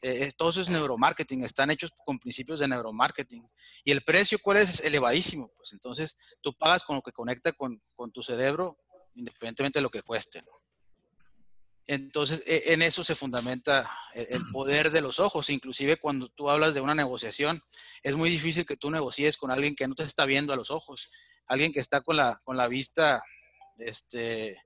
eh, 0.00 0.32
todo 0.38 0.48
eso 0.48 0.62
es 0.62 0.70
neuromarketing, 0.70 1.44
están 1.44 1.70
hechos 1.70 1.92
con 2.06 2.18
principios 2.18 2.60
de 2.60 2.68
neuromarketing. 2.68 3.46
Y 3.84 3.90
el 3.90 4.02
precio, 4.02 4.38
¿cuál 4.42 4.56
es? 4.56 4.70
Es 4.70 4.80
elevadísimo. 4.80 5.52
Pues 5.54 5.74
entonces 5.74 6.16
tú 6.40 6.56
pagas 6.56 6.82
con 6.82 6.96
lo 6.96 7.02
que 7.02 7.12
conecta 7.12 7.52
con, 7.52 7.82
con 7.94 8.10
tu 8.10 8.22
cerebro, 8.22 8.78
independientemente 9.14 9.80
de 9.80 9.82
lo 9.82 9.90
que 9.90 10.02
cueste. 10.02 10.42
Entonces, 11.86 12.42
e, 12.46 12.72
en 12.72 12.80
eso 12.80 13.04
se 13.04 13.14
fundamenta 13.14 13.90
el 14.14 14.42
poder 14.50 14.90
de 14.90 15.02
los 15.02 15.20
ojos. 15.20 15.50
Inclusive 15.50 15.98
cuando 15.98 16.30
tú 16.30 16.48
hablas 16.48 16.72
de 16.72 16.80
una 16.80 16.94
negociación, 16.94 17.60
es 18.02 18.14
muy 18.14 18.30
difícil 18.30 18.64
que 18.64 18.78
tú 18.78 18.90
negocies 18.90 19.36
con 19.36 19.50
alguien 19.50 19.74
que 19.74 19.86
no 19.86 19.94
te 19.94 20.04
está 20.04 20.24
viendo 20.24 20.54
a 20.54 20.56
los 20.56 20.70
ojos. 20.70 21.10
Alguien 21.46 21.72
que 21.72 21.80
está 21.80 22.00
con 22.00 22.16
la, 22.16 22.38
con 22.44 22.56
la 22.56 22.66
vista 22.66 23.22
este, 23.76 24.56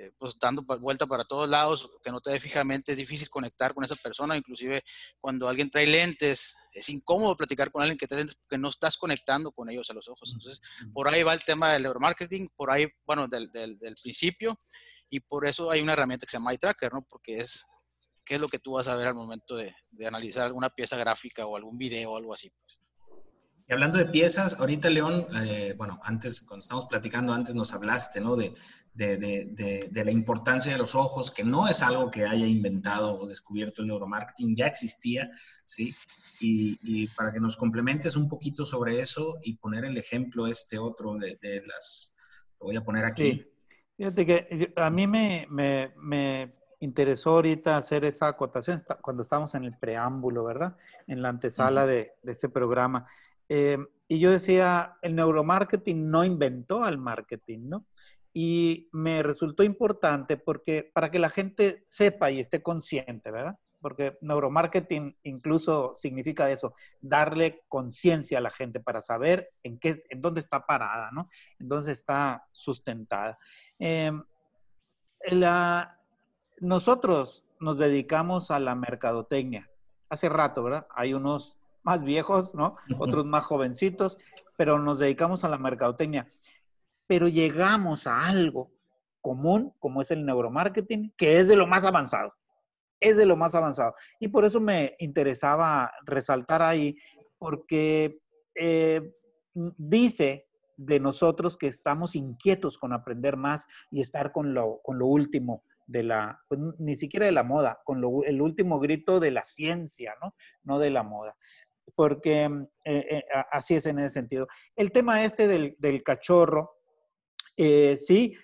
eh, 0.00 0.12
pues 0.16 0.38
dando 0.38 0.62
vuelta 0.62 1.08
para 1.08 1.24
todos 1.24 1.48
lados, 1.48 1.90
que 2.04 2.12
no 2.12 2.20
te 2.20 2.30
ve 2.30 2.38
fijamente, 2.38 2.92
es 2.92 2.98
difícil 2.98 3.28
conectar 3.28 3.74
con 3.74 3.82
esa 3.82 3.96
persona, 3.96 4.36
inclusive 4.36 4.84
cuando 5.20 5.48
alguien 5.48 5.70
trae 5.70 5.88
lentes, 5.88 6.54
es 6.72 6.88
incómodo 6.88 7.36
platicar 7.36 7.72
con 7.72 7.82
alguien 7.82 7.98
que 7.98 8.06
trae 8.06 8.20
lentes 8.20 8.36
porque 8.36 8.58
no 8.58 8.68
estás 8.68 8.96
conectando 8.96 9.50
con 9.50 9.68
ellos 9.68 9.90
a 9.90 9.94
los 9.94 10.06
ojos. 10.06 10.30
Entonces, 10.32 10.60
por 10.92 11.08
ahí 11.08 11.24
va 11.24 11.34
el 11.34 11.44
tema 11.44 11.72
del 11.72 11.82
neuromarketing, 11.82 12.48
por 12.54 12.70
ahí, 12.70 12.86
bueno, 13.04 13.26
del, 13.26 13.50
del, 13.50 13.76
principio, 14.00 14.56
y 15.10 15.18
por 15.18 15.44
eso 15.44 15.68
hay 15.68 15.80
una 15.80 15.94
herramienta 15.94 16.26
que 16.26 16.30
se 16.30 16.36
llama 16.36 16.54
iTracker, 16.54 16.92
¿no? 16.92 17.02
Porque 17.02 17.40
es, 17.40 17.66
¿qué 18.24 18.36
es 18.36 18.40
lo 18.40 18.46
que 18.46 18.60
tú 18.60 18.74
vas 18.74 18.86
a 18.86 18.94
ver 18.94 19.08
al 19.08 19.14
momento 19.14 19.56
de, 19.56 19.74
de 19.90 20.06
analizar 20.06 20.46
alguna 20.46 20.70
pieza 20.70 20.96
gráfica 20.96 21.44
o 21.44 21.56
algún 21.56 21.76
video 21.76 22.12
o 22.12 22.16
algo 22.16 22.32
así? 22.32 22.50
Pues. 22.50 22.80
Y 23.68 23.72
hablando 23.74 23.98
de 23.98 24.06
piezas, 24.06 24.58
ahorita 24.58 24.88
León, 24.88 25.26
eh, 25.44 25.74
bueno, 25.76 26.00
antes, 26.02 26.40
cuando 26.40 26.62
estábamos 26.62 26.88
platicando 26.88 27.34
antes, 27.34 27.54
nos 27.54 27.74
hablaste, 27.74 28.18
¿no? 28.18 28.34
De, 28.34 28.54
de, 28.94 29.18
de, 29.18 29.88
de, 29.90 30.04
la 30.04 30.10
importancia 30.10 30.72
de 30.72 30.78
los 30.78 30.94
ojos, 30.94 31.30
que 31.30 31.44
no 31.44 31.68
es 31.68 31.82
algo 31.82 32.10
que 32.10 32.24
haya 32.24 32.46
inventado 32.46 33.18
o 33.20 33.26
descubierto 33.26 33.82
el 33.82 33.88
neuromarketing, 33.88 34.56
ya 34.56 34.66
existía, 34.66 35.30
¿sí? 35.66 35.94
Y, 36.40 36.78
y, 36.82 37.08
para 37.08 37.30
que 37.30 37.40
nos 37.40 37.58
complementes 37.58 38.16
un 38.16 38.26
poquito 38.26 38.64
sobre 38.64 39.00
eso 39.00 39.36
y 39.42 39.56
poner 39.56 39.84
el 39.84 39.98
ejemplo 39.98 40.46
este 40.46 40.78
otro 40.78 41.14
de, 41.16 41.62
las, 41.66 42.14
lo 42.60 42.68
voy 42.68 42.76
a 42.76 42.82
poner 42.82 43.04
aquí. 43.04 43.32
Sí. 43.32 43.46
Fíjate 43.98 44.26
que 44.26 44.72
a 44.76 44.88
mí 44.88 45.06
me, 45.06 45.46
me, 45.50 45.92
me 45.96 46.54
interesó 46.80 47.30
ahorita 47.30 47.76
hacer 47.76 48.04
esa 48.04 48.28
acotación 48.28 48.82
cuando 49.02 49.22
estamos 49.22 49.54
en 49.54 49.64
el 49.64 49.76
preámbulo, 49.76 50.44
¿verdad? 50.44 50.76
En 51.06 51.20
la 51.20 51.28
antesala 51.28 51.84
de, 51.84 52.12
de, 52.22 52.32
este 52.32 52.48
programa. 52.48 53.06
Eh, 53.48 53.78
y 54.08 54.18
yo 54.18 54.30
decía, 54.30 54.96
el 55.02 55.14
neuromarketing 55.14 56.10
no 56.10 56.24
inventó 56.24 56.82
al 56.82 56.98
marketing, 56.98 57.68
¿no? 57.68 57.86
Y 58.32 58.88
me 58.92 59.22
resultó 59.22 59.62
importante 59.62 60.36
porque 60.36 60.90
para 60.94 61.10
que 61.10 61.18
la 61.18 61.28
gente 61.28 61.82
sepa 61.86 62.30
y 62.30 62.40
esté 62.40 62.62
consciente, 62.62 63.30
¿verdad? 63.30 63.58
Porque 63.80 64.16
neuromarketing 64.22 65.18
incluso 65.24 65.92
significa 65.94 66.50
eso, 66.50 66.74
darle 67.00 67.64
conciencia 67.68 68.38
a 68.38 68.40
la 68.40 68.50
gente 68.50 68.80
para 68.80 69.02
saber 69.02 69.50
en 69.62 69.78
qué, 69.78 69.94
en 70.08 70.22
dónde 70.22 70.40
está 70.40 70.64
parada, 70.64 71.10
¿no? 71.12 71.28
En 71.58 71.68
dónde 71.68 71.92
está 71.92 72.46
sustentada. 72.52 73.38
Eh, 73.78 74.12
nosotros 76.60 77.44
nos 77.60 77.78
dedicamos 77.78 78.50
a 78.50 78.58
la 78.58 78.74
mercadotecnia. 78.74 79.70
Hace 80.08 80.28
rato, 80.28 80.62
¿verdad? 80.62 80.86
Hay 80.94 81.12
unos 81.12 81.58
más 81.82 82.04
viejos, 82.04 82.54
¿no? 82.54 82.76
Otros 82.98 83.24
más 83.24 83.44
jovencitos, 83.44 84.18
pero 84.56 84.78
nos 84.78 84.98
dedicamos 84.98 85.44
a 85.44 85.48
la 85.48 85.58
mercadotecnia. 85.58 86.26
Pero 87.06 87.28
llegamos 87.28 88.06
a 88.06 88.26
algo 88.26 88.70
común, 89.20 89.74
como 89.78 90.00
es 90.00 90.10
el 90.10 90.24
neuromarketing, 90.24 91.12
que 91.16 91.40
es 91.40 91.48
de 91.48 91.56
lo 91.56 91.66
más 91.66 91.84
avanzado. 91.84 92.34
Es 93.00 93.16
de 93.16 93.26
lo 93.26 93.36
más 93.36 93.54
avanzado. 93.54 93.94
Y 94.18 94.28
por 94.28 94.44
eso 94.44 94.60
me 94.60 94.96
interesaba 94.98 95.92
resaltar 96.04 96.62
ahí, 96.62 96.96
porque 97.38 98.20
eh, 98.54 99.14
dice, 99.54 100.48
de 100.78 101.00
nosotros 101.00 101.56
que 101.56 101.66
estamos 101.66 102.14
inquietos 102.14 102.78
con 102.78 102.92
aprender 102.92 103.36
más 103.36 103.66
y 103.90 104.00
estar 104.00 104.32
con 104.32 104.54
lo, 104.54 104.80
con 104.82 104.98
lo 104.98 105.06
último 105.06 105.64
de 105.86 106.04
la, 106.04 106.40
pues, 106.48 106.60
ni 106.78 106.94
siquiera 106.94 107.26
de 107.26 107.32
la 107.32 107.42
moda, 107.42 107.80
con 107.84 108.02
el 108.24 108.40
último 108.40 108.78
grito 108.78 109.20
de 109.20 109.32
la 109.32 109.44
ciencia, 109.44 110.14
¿no? 110.22 110.34
No 110.62 110.78
de 110.78 110.90
la 110.90 111.02
moda. 111.02 111.36
Porque 111.98 112.44
eh, 112.44 113.04
eh, 113.10 113.24
así 113.50 113.74
es 113.74 113.84
en 113.86 113.98
ese 113.98 114.20
sentido. 114.20 114.46
El 114.76 114.92
tema 114.92 115.24
este 115.24 115.48
del, 115.48 115.74
del 115.80 116.04
cachorro, 116.04 116.76
eh, 117.56 117.96
sí, 117.96 118.36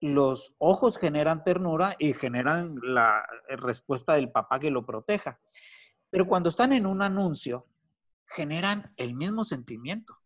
los 0.00 0.54
ojos 0.56 0.96
generan 0.96 1.44
ternura 1.44 1.94
y 1.98 2.14
generan 2.14 2.76
la 2.82 3.22
respuesta 3.48 4.14
del 4.14 4.32
papá 4.32 4.58
que 4.58 4.70
lo 4.70 4.86
proteja. 4.86 5.38
Pero 6.08 6.26
cuando 6.26 6.48
están 6.48 6.72
en 6.72 6.86
un 6.86 7.02
anuncio, 7.02 7.66
generan 8.28 8.94
el 8.96 9.12
mismo 9.12 9.44
sentimiento. 9.44 10.16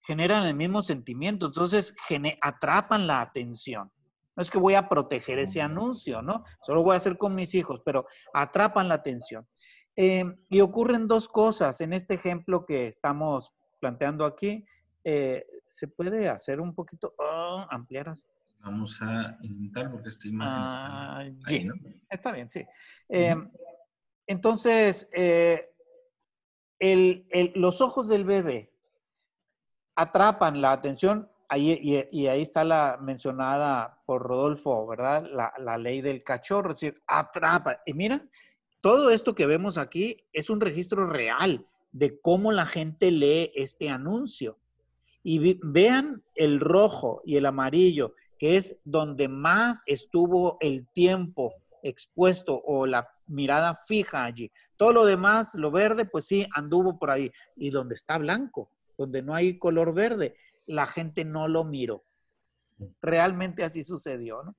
Generan 0.00 0.46
el 0.46 0.54
mismo 0.54 0.80
sentimiento. 0.80 1.44
Entonces, 1.44 1.94
atrapan 2.40 3.06
la 3.06 3.20
atención. 3.20 3.92
No 4.34 4.42
es 4.42 4.50
que 4.50 4.56
voy 4.56 4.76
a 4.76 4.88
proteger 4.88 5.38
ese 5.40 5.60
anuncio, 5.60 6.22
¿no? 6.22 6.42
Solo 6.62 6.82
voy 6.82 6.94
a 6.94 6.96
hacer 6.96 7.18
con 7.18 7.34
mis 7.34 7.54
hijos, 7.54 7.82
pero 7.84 8.06
atrapan 8.32 8.88
la 8.88 8.94
atención. 8.94 9.46
Em, 9.94 10.36
y 10.48 10.60
ocurren 10.60 11.06
dos 11.06 11.28
cosas 11.28 11.80
en 11.80 11.92
este 11.92 12.14
ejemplo 12.14 12.64
que 12.64 12.88
estamos 12.88 13.52
planteando 13.80 14.24
aquí. 14.24 14.64
Eh, 15.04 15.44
¿Se 15.68 15.88
puede 15.88 16.28
hacer 16.28 16.60
un 16.60 16.74
poquito, 16.74 17.14
oh, 17.18 17.66
ampliar 17.68 18.08
así? 18.08 18.26
Vamos 18.60 19.02
a 19.02 19.36
intentar 19.42 19.90
porque 19.90 20.08
esta 20.08 20.28
imagen 20.28 20.66
está 20.66 20.86
ah, 20.86 21.18
ahí, 21.46 21.64
¿no? 21.64 21.74
Está 22.08 22.32
bien, 22.32 22.48
sí. 22.48 22.64
Em, 23.08 23.50
entonces, 24.26 25.08
eh, 25.12 25.68
los 27.54 27.80
ojos 27.80 28.08
del 28.08 28.24
bebé 28.24 28.72
atrapan 29.96 30.60
la 30.60 30.72
atención 30.72 31.28
y, 31.54 32.26
ahí 32.26 32.42
está 32.42 32.64
la 32.64 32.98
mencionada 33.00 34.00
por 34.06 34.22
Rodolfo, 34.22 34.86
¿verdad? 34.86 35.26
La, 35.58 35.78
ley 35.78 36.00
del 36.00 36.22
cachorro, 36.22 36.72
es 36.72 36.80
decir, 36.80 37.02
atrapa. 37.06 37.80
Y 37.84 37.92
mira, 37.92 38.24
todo 38.82 39.10
esto 39.10 39.34
que 39.34 39.46
vemos 39.46 39.78
aquí 39.78 40.24
es 40.32 40.50
un 40.50 40.60
registro 40.60 41.06
real 41.06 41.64
de 41.92 42.20
cómo 42.20 42.52
la 42.52 42.66
gente 42.66 43.10
lee 43.10 43.52
este 43.54 43.88
anuncio. 43.88 44.58
Y 45.22 45.56
vean 45.62 46.24
el 46.34 46.58
rojo 46.58 47.22
y 47.24 47.36
el 47.36 47.46
amarillo, 47.46 48.14
que 48.40 48.56
es 48.56 48.76
donde 48.84 49.28
más 49.28 49.84
estuvo 49.86 50.56
el 50.60 50.88
tiempo 50.88 51.54
expuesto 51.84 52.60
o 52.64 52.86
la 52.86 53.08
mirada 53.28 53.76
fija 53.76 54.24
allí. 54.24 54.50
Todo 54.76 54.92
lo 54.92 55.04
demás, 55.04 55.54
lo 55.54 55.70
verde, 55.70 56.04
pues 56.04 56.26
sí, 56.26 56.44
anduvo 56.52 56.98
por 56.98 57.12
ahí. 57.12 57.30
Y 57.54 57.70
donde 57.70 57.94
está 57.94 58.18
blanco, 58.18 58.68
donde 58.98 59.22
no 59.22 59.32
hay 59.32 59.58
color 59.58 59.94
verde, 59.94 60.34
la 60.66 60.86
gente 60.86 61.24
no 61.24 61.46
lo 61.46 61.62
miró. 61.62 62.02
Realmente 63.00 63.62
así 63.62 63.84
sucedió, 63.84 64.42
¿no? 64.42 64.56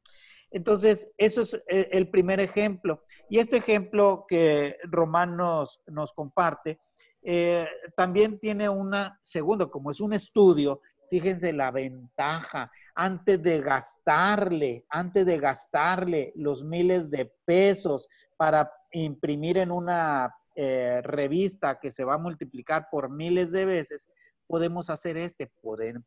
Entonces, 0.53 1.11
eso 1.17 1.41
es 1.41 1.55
eh, 1.67 1.89
el 1.91 2.09
primer 2.09 2.39
ejemplo. 2.39 3.03
Y 3.27 3.39
ese 3.39 3.57
ejemplo 3.57 4.25
que 4.27 4.77
Román 4.83 5.35
nos, 5.35 5.81
comparte, 6.15 6.79
eh, 7.23 7.67
también 7.97 8.39
tiene 8.39 8.69
una 8.69 9.19
segunda, 9.23 9.65
como 9.65 9.89
es 9.89 9.99
un 9.99 10.13
estudio, 10.13 10.79
fíjense 11.09 11.51
la 11.53 11.71
ventaja, 11.71 12.71
antes 12.93 13.41
de 13.41 13.61
gastarle, 13.61 14.85
antes 14.89 15.25
de 15.25 15.39
gastarle 15.39 16.33
los 16.35 16.63
miles 16.63 17.09
de 17.09 17.33
pesos 17.45 18.07
para 18.37 18.71
imprimir 18.91 19.57
en 19.57 19.71
una 19.71 20.35
eh, 20.55 21.01
revista 21.03 21.79
que 21.79 21.89
se 21.89 22.03
va 22.03 22.13
a 22.13 22.19
multiplicar 22.19 22.89
por 22.91 23.09
miles 23.09 23.51
de 23.51 23.65
veces, 23.65 24.07
podemos 24.45 24.91
hacer 24.91 25.17
este, 25.17 25.51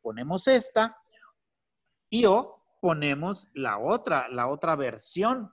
ponemos 0.00 0.46
esta 0.46 0.96
y 2.08 2.26
o 2.26 2.55
ponemos 2.80 3.48
la 3.54 3.78
otra, 3.78 4.28
la 4.28 4.48
otra 4.48 4.76
versión 4.76 5.50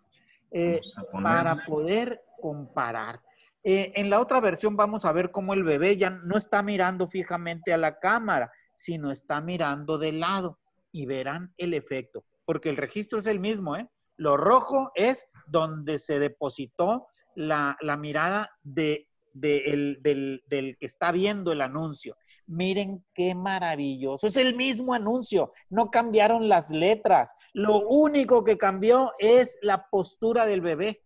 eh, 0.52 0.82
para 1.12 1.56
poder 1.66 2.22
comparar. 2.40 3.22
Eh, 3.64 3.94
en 3.96 4.10
la 4.10 4.20
otra 4.20 4.42
versión 4.42 4.76
vamos 4.76 5.06
a 5.06 5.12
ver 5.12 5.32
cómo 5.32 5.54
el 5.54 5.64
bebé 5.64 5.98
ya 5.98 6.10
no 6.10 6.38
está 6.38 6.62
mirando 6.62 7.08
fijamente 7.08 7.74
a 7.74 7.78
la 7.78 7.98
cámara, 8.00 8.52
sino 8.76 9.10
está 9.10 9.40
mirando 9.40 9.98
de 9.98 10.12
lado 10.12 10.60
y 10.92 11.06
verán 11.06 11.54
el 11.58 11.74
efecto, 11.74 12.26
porque 12.46 12.70
el 12.70 12.78
registro 12.78 13.20
es 13.20 13.26
el 13.26 13.40
mismo, 13.40 13.76
¿eh? 13.76 13.90
Lo 14.18 14.38
rojo 14.38 14.92
es 14.96 15.28
donde 15.48 15.98
se 15.98 16.20
depositó 16.20 17.08
la, 17.36 17.78
mirada 18.00 18.52
de, 18.62 19.08
del, 19.34 20.00
del, 20.02 20.78
que 20.78 20.86
está 20.86 21.12
viendo 21.12 21.52
el 21.52 21.62
anuncio. 21.62 22.16
Miren 22.46 23.06
qué 23.14 23.36
maravilloso. 23.36 24.28
Es 24.28 24.38
el 24.38 24.56
mismo 24.56 24.94
anuncio. 24.94 25.54
No 25.70 25.90
cambiaron 25.90 26.50
las 26.50 26.70
letras. 26.70 27.34
Lo 27.54 27.80
único 27.88 28.44
que 28.44 28.58
cambió 28.58 29.12
es 29.20 29.58
la 29.62 29.88
postura 29.90 30.46
del 30.46 30.62
bebé. 30.62 31.04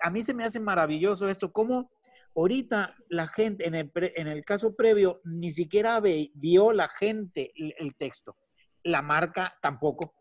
A 0.00 0.10
mí 0.10 0.22
se 0.22 0.34
me 0.34 0.44
hace 0.44 0.60
maravilloso 0.60 1.28
esto. 1.28 1.52
Cómo 1.52 1.90
ahorita 2.36 2.94
la 3.08 3.26
gente, 3.26 3.66
en 3.66 3.74
el, 3.74 3.90
en 3.94 4.28
el 4.28 4.44
caso 4.44 4.76
previo, 4.76 5.20
ni 5.24 5.50
siquiera 5.50 6.00
vio 6.00 6.72
la 6.72 6.88
gente 6.88 7.52
el 7.56 7.96
texto. 7.96 8.36
La 8.82 9.02
marca 9.02 9.56
tampoco. 9.60 10.14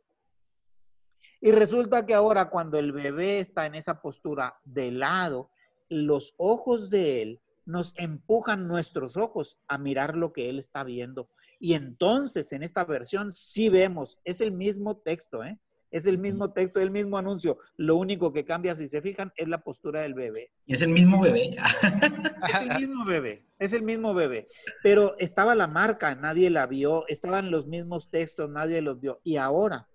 Y 1.40 1.52
resulta 1.52 2.06
que 2.06 2.14
ahora 2.14 2.50
cuando 2.50 2.80
el 2.80 2.92
bebé 2.92 3.40
está 3.40 3.66
en 3.66 3.76
esa 3.76 4.02
postura 4.02 4.60
de 4.64 4.92
lado, 4.92 5.52
los 5.90 6.34
ojos 6.38 6.90
de 6.90 7.22
él 7.22 7.42
nos 7.68 7.94
empujan 8.00 8.68
nuestros 8.68 9.18
ojos 9.18 9.60
a 9.68 9.78
mirar 9.78 10.16
lo 10.16 10.32
que 10.32 10.50
él 10.50 10.58
está 10.58 10.84
viendo. 10.84 11.30
Y 11.60 11.74
entonces 11.74 12.52
en 12.54 12.64
esta 12.64 12.86
versión 12.86 13.34
sí 13.34 13.68
vemos, 13.70 14.20
es 14.24 14.42
el 14.42 14.54
mismo 14.54 14.98
texto, 14.98 15.44
¿eh? 15.44 15.60
Es 15.90 16.06
el 16.06 16.18
mismo 16.18 16.52
texto, 16.52 16.82
el 16.82 16.92
mismo 16.92 17.18
anuncio. 17.18 17.58
Lo 17.78 17.96
único 17.96 18.34
que 18.34 18.44
cambia, 18.44 18.76
si 18.76 18.88
se 18.88 19.02
fijan, 19.02 19.32
es 19.38 19.48
la 19.48 19.64
postura 19.64 20.02
del 20.02 20.14
bebé. 20.14 20.52
Y 20.66 20.74
es 20.74 20.82
el 20.82 20.90
mismo 20.90 21.22
bebé. 21.22 21.50
es 21.50 22.62
el 22.62 22.80
mismo 22.80 23.06
bebé, 23.06 23.46
es 23.58 23.74
el 23.74 23.84
mismo 23.84 24.14
bebé. 24.14 24.48
Pero 24.84 25.18
estaba 25.18 25.56
la 25.56 25.68
marca, 25.68 26.14
nadie 26.16 26.50
la 26.50 26.68
vio. 26.68 27.06
Estaban 27.08 27.52
los 27.52 27.68
mismos 27.68 28.10
textos, 28.10 28.50
nadie 28.50 28.82
los 28.82 29.00
vio. 29.00 29.22
Y 29.24 29.38
ahora, 29.38 29.88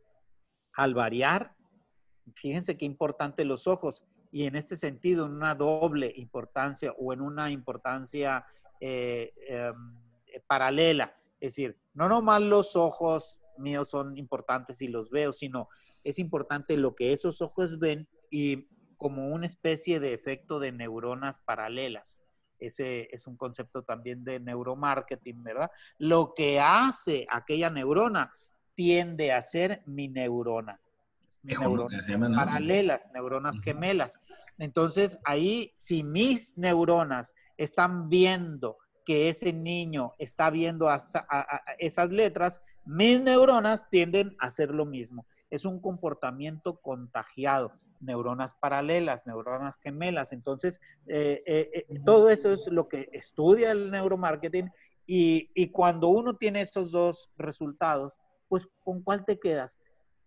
al 0.73 0.95
variar, 0.95 1.55
fíjense 2.37 2.79
qué 2.79 2.87
importante 2.87 3.45
los 3.45 3.67
ojos 3.67 4.05
y 4.33 4.47
en 4.47 4.57
este 4.57 4.77
sentido, 4.77 5.27
en 5.27 5.33
una 5.33 5.55
doble 5.55 6.11
importancia 6.17 6.93
o 6.99 7.13
en 7.13 7.21
una 7.21 7.51
importancia 7.51 8.45
eh, 8.81 9.31
em, 9.47 9.95
paralela. 10.47 11.15
Es 11.39 11.55
decir, 11.55 11.79
no 11.93 12.09
nomás 12.09 12.41
los 12.41 12.75
ojos 12.75 13.43
míos 13.59 13.91
son 13.91 14.17
importantes 14.17 14.81
y 14.81 14.89
los 14.89 15.11
veo, 15.11 15.33
sino 15.33 15.69
es 16.03 16.19
importante 16.19 16.79
lo 16.79 16.95
que 16.95 17.13
esos 17.13 17.43
ojos 17.43 17.79
ven 17.79 18.09
y 18.31 18.69
como 18.97 19.29
una 19.29 19.45
especie 19.45 20.01
de 20.01 20.15
efecto 20.15 20.59
de 20.59 20.73
neuronas 20.73 21.39
paralelas. 21.39 22.23
Ese 22.59 23.09
es 23.15 23.27
un 23.27 23.37
concepto 23.37 23.83
también 23.83 24.25
de 24.25 24.41
neuromarketing, 24.41 25.43
¿verdad? 25.43 25.71
Lo 25.99 26.33
que 26.35 26.59
hace 26.59 27.27
aquella 27.29 27.69
neurona 27.69 28.33
tiende 28.75 29.33
a 29.33 29.43
ser 29.43 29.83
mi 29.85 30.09
neurona 30.09 30.81
neuronas 31.43 32.09
paralelas, 32.35 33.11
neuronas 33.13 33.61
gemelas. 33.61 34.23
Entonces, 34.59 35.19
ahí, 35.25 35.73
si 35.77 36.03
mis 36.03 36.57
neuronas 36.57 37.35
están 37.57 38.09
viendo 38.09 38.79
que 39.05 39.29
ese 39.29 39.53
niño 39.53 40.13
está 40.19 40.51
viendo 40.51 40.89
esas 41.79 42.11
letras, 42.11 42.63
mis 42.85 43.21
neuronas 43.21 43.89
tienden 43.91 44.37
a 44.39 44.47
hacer 44.47 44.71
lo 44.71 44.87
mismo. 44.87 45.27
Es 45.51 45.65
un 45.65 45.81
comportamiento 45.81 46.81
contagiado, 46.81 47.73
neuronas 48.01 48.55
paralelas, 48.55 49.27
neuronas 49.27 49.79
gemelas. 49.79 50.33
Entonces, 50.33 50.81
eh, 51.07 51.43
eh, 51.47 51.87
eh, 51.89 52.01
todo 52.05 52.31
eso 52.31 52.53
es 52.53 52.67
lo 52.69 52.89
que 52.89 53.09
estudia 53.13 53.73
el 53.73 53.91
neuromarketing 53.91 54.71
y, 55.07 55.51
y 55.55 55.69
cuando 55.71 56.09
uno 56.09 56.37
tiene 56.37 56.61
estos 56.61 56.93
dos 56.93 57.29
resultados, 57.37 58.19
pues 58.49 58.69
¿con 58.85 59.03
cuál 59.03 59.25
te 59.25 59.39
quedas? 59.39 59.79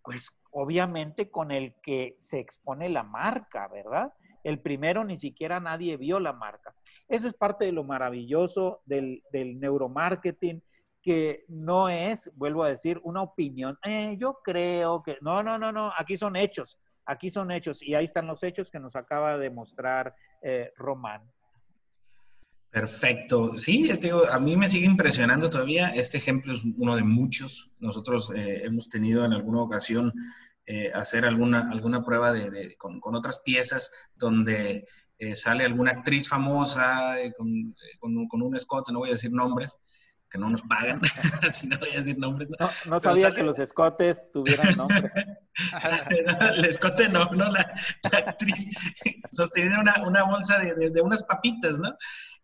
Pues 0.02 0.30
obviamente 0.58 1.30
con 1.30 1.50
el 1.50 1.74
que 1.82 2.16
se 2.18 2.38
expone 2.38 2.88
la 2.88 3.02
marca, 3.02 3.68
¿verdad? 3.68 4.14
El 4.42 4.58
primero 4.58 5.04
ni 5.04 5.18
siquiera 5.18 5.60
nadie 5.60 5.98
vio 5.98 6.18
la 6.18 6.32
marca. 6.32 6.74
Eso 7.08 7.28
es 7.28 7.34
parte 7.34 7.66
de 7.66 7.72
lo 7.72 7.84
maravilloso 7.84 8.80
del, 8.86 9.22
neuromarketing, 9.32 10.62
que 11.02 11.44
no 11.48 11.90
es, 11.90 12.32
vuelvo 12.36 12.64
a 12.64 12.70
decir, 12.70 12.98
una 13.04 13.20
opinión. 13.20 13.78
Eh, 13.84 14.16
yo 14.18 14.40
creo 14.42 15.02
que, 15.02 15.18
no, 15.20 15.42
no, 15.42 15.58
no, 15.58 15.72
no, 15.72 15.92
aquí 15.94 16.16
son 16.16 16.36
hechos, 16.36 16.78
aquí 17.04 17.28
son 17.28 17.50
hechos 17.50 17.82
y 17.82 17.94
ahí 17.94 18.04
están 18.04 18.26
los 18.26 18.42
hechos 18.42 18.70
que 18.70 18.80
nos 18.80 18.96
acaba 18.96 19.36
de 19.36 19.50
mostrar 19.50 20.14
eh, 20.40 20.72
Román. 20.76 21.20
Perfecto. 22.70 23.58
Sí, 23.58 23.88
a 24.30 24.38
mí 24.38 24.56
me 24.56 24.68
sigue 24.68 24.86
impresionando 24.86 25.48
todavía. 25.48 25.88
Este 25.90 26.18
ejemplo 26.18 26.52
es 26.52 26.62
uno 26.76 26.94
de 26.96 27.02
muchos. 27.02 27.70
Nosotros 27.78 28.30
eh, 28.34 28.64
hemos 28.64 28.88
tenido 28.88 29.24
en 29.24 29.32
alguna 29.32 29.62
ocasión 29.62 30.12
eh, 30.66 30.90
hacer 30.94 31.24
alguna, 31.24 31.70
alguna 31.70 32.04
prueba 32.04 32.32
de, 32.32 32.76
con, 32.76 33.00
otras 33.14 33.40
piezas 33.40 33.90
donde 34.14 34.86
eh, 35.18 35.34
sale 35.34 35.64
alguna 35.64 35.92
actriz 35.92 36.28
famosa 36.28 37.16
con, 37.38 37.74
con, 38.28 38.42
un 38.42 38.56
escote, 38.56 38.92
no 38.92 38.98
voy 38.98 39.08
a 39.08 39.12
decir 39.12 39.32
nombres, 39.32 39.78
que 40.28 40.38
no 40.38 40.50
nos 40.50 40.62
pagan, 40.62 41.00
así 41.42 41.68
no 41.68 41.78
voy 41.78 41.90
a 41.90 41.98
decir 41.98 42.18
nombres. 42.18 42.50
No, 42.58 42.68
no, 42.90 43.00
sabía 43.00 43.32
que 43.32 43.42
los 43.42 43.58
escotes 43.58 44.22
tuvieran 44.32 44.76
nombre. 44.76 45.10
el 46.56 46.64
escote 46.64 47.08
no, 47.08 47.24
no, 47.30 47.50
la, 47.50 47.60
actriz 48.12 48.70
sostenía 49.30 49.80
una, 49.80 50.02
una 50.06 50.24
bolsa 50.24 50.58
de, 50.58 50.90
de, 50.90 51.00
unas 51.00 51.22
papitas, 51.24 51.78
¿no? 51.78 51.96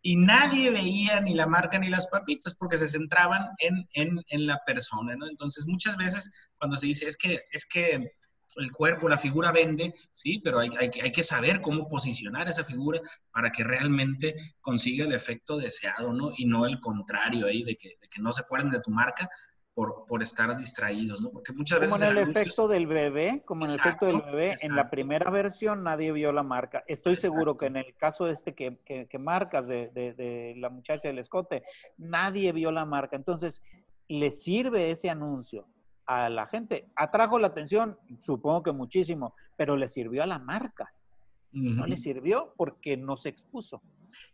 Y 0.03 0.17
nadie 0.17 0.71
veía 0.71 1.21
ni 1.21 1.35
la 1.35 1.47
marca 1.47 1.79
ni 1.79 1.89
las 1.89 2.09
papitas 2.09 2.55
porque 2.57 2.77
se 2.77 2.89
centraban 2.89 3.51
en, 3.59 3.89
en, 3.95 4.23
en 4.29 4.47
la 4.47 4.61
persona. 4.67 5.15
Entonces, 5.31 5.67
muchas 5.67 5.97
veces 5.97 6.51
cuando 6.59 6.77
se 6.77 6.89
dice, 6.89 7.07
es 7.07 7.17
que, 7.17 7.43
es 7.53 7.67
que 7.67 8.13
el 8.57 8.73
cuerpo, 8.73 9.09
la 9.09 9.19
figura 9.19 9.53
vende, 9.53 9.95
sí, 10.11 10.41
pero 10.43 10.59
hay, 10.59 10.71
hay, 10.79 10.91
hay, 11.03 11.13
que 11.13 11.23
saber 11.23 11.61
cómo 11.61 11.89
posicionar 11.89 12.49
esa 12.49 12.65
figura 12.65 13.01
para 13.31 13.51
que 13.51 13.65
realmente 13.65 14.35
consiga 14.61 15.05
el 15.05 15.13
efecto 15.13 15.57
deseado, 15.57 16.13
¿no? 16.13 16.33
Y 16.37 16.45
no 16.45 16.67
el 16.67 16.79
contrario 16.81 17.47
ahí, 17.47 17.63
de 17.63 17.77
que, 17.77 17.97
de 18.01 18.09
que 18.09 18.21
no 18.21 18.33
se 18.33 18.43
acuerden 18.43 18.71
de 18.71 18.81
tu 18.81 18.91
marca 18.91 19.29
por, 19.75 20.05
por, 20.07 20.23
estar 20.23 20.57
distraídos, 20.57 21.23
¿no? 21.23 21.31
Porque 21.31 21.53
muchas 21.53 21.81
veces... 21.81 21.99
Como 21.99 22.11
en 22.11 22.19
el 22.19 22.29
efecto 22.29 22.69
del 22.69 22.87
bebé, 22.87 23.43
como 23.45 23.65
en 23.65 23.71
el 23.71 23.77
efecto 23.79 24.07
del 24.07 24.21
bebé, 24.21 24.55
en 24.63 24.77
la 24.77 24.91
primera 24.91 25.31
versión 25.31 25.83
nadie 25.83 26.13
vio 26.13 26.33
la 26.33 26.43
marca. 26.43 26.85
Estoy 26.87 27.17
seguro 27.17 27.57
que 27.57 27.67
en 27.67 27.77
el 27.77 27.95
caso 27.97 28.29
este 28.29 28.55
que, 28.55 28.79
que, 28.85 29.07
que 29.07 29.19
marcas 29.19 29.67
de, 29.67 29.91
de, 29.95 30.13
de 30.13 30.55
la 30.59 30.69
muchacha 30.69 31.09
del 31.09 31.19
escote, 31.19 31.63
nadie 31.97 32.53
vio 32.53 32.71
la 32.71 32.85
marca. 32.85 33.17
Entonces, 33.17 33.63
le 34.09 34.31
sirve 34.31 34.91
ese 34.91 35.09
anuncio 35.09 35.67
a 36.07 36.29
la 36.29 36.47
gente. 36.47 36.89
Atrajo 36.97 37.39
la 37.39 37.49
atención, 37.49 37.99
supongo 38.21 38.63
que 38.63 38.73
muchísimo, 38.73 39.35
pero 39.57 39.77
le 39.77 39.89
sirvió 39.89 40.23
a 40.23 40.27
la 40.27 40.39
marca. 40.39 40.93
No 41.53 41.87
le 41.87 41.97
sirvió 41.97 42.55
porque 42.57 42.97
no 42.97 43.17
se 43.17 43.29
expuso. 43.29 43.83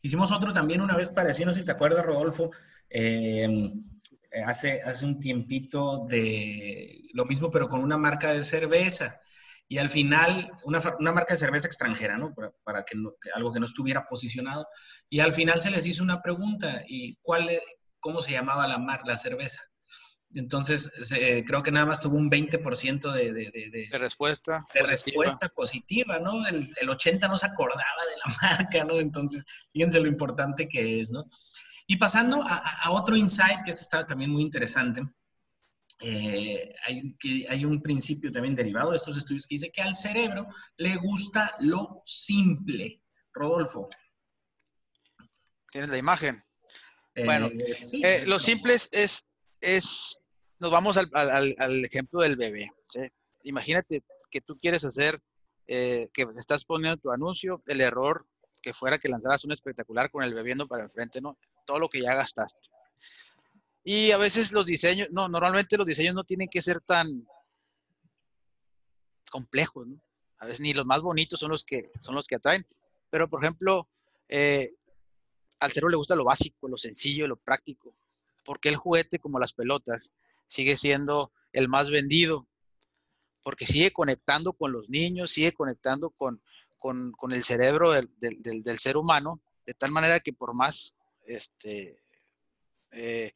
Hicimos 0.02 0.32
otro 0.32 0.52
también 0.52 0.80
una 0.80 0.96
vez 0.96 1.10
parecido, 1.10 1.46
no 1.46 1.52
sé 1.52 1.60
si 1.60 1.66
te 1.66 1.72
acuerdas, 1.72 2.04
Rodolfo, 2.04 2.50
em, 2.90 3.84
hace, 4.46 4.82
hace 4.82 5.04
un 5.04 5.20
tiempito 5.20 6.04
de 6.06 7.08
lo 7.12 7.24
mismo, 7.24 7.50
pero 7.50 7.68
con 7.68 7.80
una 7.80 7.98
marca 7.98 8.32
de 8.32 8.44
cerveza. 8.44 9.20
Y 9.70 9.78
al 9.78 9.88
final, 9.88 10.50
una, 10.64 10.80
una 10.98 11.12
marca 11.12 11.34
de 11.34 11.38
cerveza 11.38 11.66
extranjera, 11.66 12.16
¿no? 12.16 12.34
Para, 12.64 12.84
que, 12.84 12.96
algo 13.34 13.52
que 13.52 13.60
no 13.60 13.66
estuviera 13.66 14.06
posicionado. 14.06 14.66
Y 15.10 15.20
al 15.20 15.32
final 15.32 15.60
se 15.60 15.70
les 15.70 15.86
hizo 15.86 16.02
una 16.02 16.22
pregunta, 16.22 16.82
¿y 16.86 17.16
cuál, 17.16 17.48
e, 17.50 17.60
cómo 18.00 18.22
se 18.22 18.32
llamaba 18.32 18.66
la, 18.66 18.78
mar, 18.78 19.02
la 19.04 19.18
cerveza? 19.18 19.60
Entonces, 20.34 20.90
creo 21.46 21.62
que 21.62 21.70
nada 21.70 21.86
más 21.86 22.00
tuvo 22.00 22.16
un 22.16 22.30
20% 22.30 23.12
de, 23.12 23.32
de, 23.32 23.50
de, 23.50 23.88
de, 23.90 23.98
respuesta. 23.98 24.64
De 24.74 24.80
positiva. 24.80 24.90
respuesta 24.90 25.48
positiva, 25.48 26.18
¿no? 26.18 26.46
El, 26.46 26.68
el, 26.80 26.88
80% 26.88 27.28
no 27.28 27.38
se 27.38 27.46
acordaba 27.46 27.82
de 28.10 28.16
la 28.24 28.36
marca, 28.42 28.84
¿no? 28.84 29.00
Entonces, 29.00 29.46
fíjense 29.72 30.00
lo 30.00 30.06
importante 30.08 30.68
que 30.68 31.00
es, 31.00 31.10
¿no? 31.10 31.24
Y 31.88 31.96
pasando 31.96 32.40
a, 32.42 32.58
a 32.84 32.90
otro 32.92 33.16
insight 33.16 33.64
que 33.64 33.72
está 33.72 34.06
también 34.06 34.30
muy 34.30 34.42
interesante, 34.42 35.02
eh, 36.00 36.74
hay, 36.86 37.16
que, 37.18 37.46
hay 37.48 37.64
un 37.64 37.82
principio 37.82 38.30
también 38.30 38.54
derivado 38.54 38.90
de 38.90 38.96
estos 38.96 39.16
estudios 39.16 39.46
que 39.46 39.56
dice 39.56 39.72
que 39.72 39.82
al 39.82 39.96
cerebro 39.96 40.46
le 40.76 40.94
gusta 40.96 41.52
lo 41.60 42.00
simple. 42.04 43.02
Rodolfo. 43.32 43.88
Tienes 45.72 45.90
la 45.90 45.98
imagen. 45.98 46.44
Eh, 47.14 47.24
bueno, 47.24 47.50
sí, 47.74 48.00
eh, 48.04 48.24
lo 48.26 48.38
simple 48.38 48.74
es 48.74 49.24
es, 49.60 50.22
nos 50.58 50.70
vamos 50.70 50.96
al, 50.96 51.10
al, 51.14 51.54
al 51.58 51.84
ejemplo 51.84 52.20
del 52.20 52.36
bebé. 52.36 52.70
¿sí? 52.88 53.00
Imagínate 53.44 54.02
que 54.30 54.40
tú 54.40 54.58
quieres 54.58 54.84
hacer, 54.84 55.20
eh, 55.66 56.08
que 56.12 56.26
estás 56.38 56.64
poniendo 56.64 57.00
tu 57.00 57.10
anuncio, 57.10 57.62
el 57.66 57.80
error 57.80 58.26
que 58.62 58.74
fuera 58.74 58.98
que 58.98 59.08
lanzaras 59.08 59.44
un 59.44 59.52
espectacular 59.52 60.10
con 60.10 60.22
el 60.22 60.34
bebiendo 60.34 60.66
para 60.66 60.84
enfrente, 60.84 61.20
¿no? 61.20 61.38
Todo 61.68 61.78
lo 61.78 61.88
que 61.88 62.00
ya 62.00 62.14
gastaste. 62.14 62.68
Y 63.84 64.10
a 64.10 64.16
veces 64.16 64.52
los 64.52 64.64
diseños, 64.64 65.08
no, 65.10 65.28
normalmente 65.28 65.76
los 65.76 65.86
diseños 65.86 66.14
no 66.14 66.24
tienen 66.24 66.48
que 66.48 66.62
ser 66.62 66.80
tan 66.80 67.28
complejos, 69.30 69.86
¿no? 69.86 70.00
A 70.38 70.46
veces 70.46 70.60
ni 70.60 70.72
los 70.72 70.86
más 70.86 71.02
bonitos 71.02 71.38
son 71.38 71.50
los 71.50 71.64
que, 71.64 71.90
son 72.00 72.14
los 72.14 72.26
que 72.26 72.36
atraen. 72.36 72.66
Pero, 73.10 73.28
por 73.28 73.42
ejemplo, 73.42 73.88
eh, 74.28 74.70
al 75.60 75.72
cerebro 75.72 75.90
le 75.90 75.96
gusta 75.98 76.16
lo 76.16 76.24
básico, 76.24 76.68
lo 76.68 76.78
sencillo, 76.78 77.26
lo 77.26 77.36
práctico 77.36 77.94
porque 78.48 78.70
el 78.70 78.76
juguete, 78.76 79.18
como 79.18 79.38
las 79.38 79.52
pelotas, 79.52 80.14
sigue 80.46 80.74
siendo 80.74 81.32
el 81.52 81.68
más 81.68 81.90
vendido, 81.90 82.48
porque 83.42 83.66
sigue 83.66 83.92
conectando 83.92 84.54
con 84.54 84.72
los 84.72 84.88
niños, 84.88 85.32
sigue 85.32 85.52
conectando 85.52 86.08
con, 86.08 86.40
con, 86.78 87.12
el 87.30 87.44
cerebro 87.44 87.90
del, 87.92 88.08
del, 88.18 88.78
ser 88.78 88.96
humano, 88.96 89.42
de 89.66 89.74
tal 89.74 89.90
manera 89.90 90.20
que 90.20 90.32
por 90.32 90.54
más 90.54 90.96
este, 91.28 92.02
eh, 92.92 93.32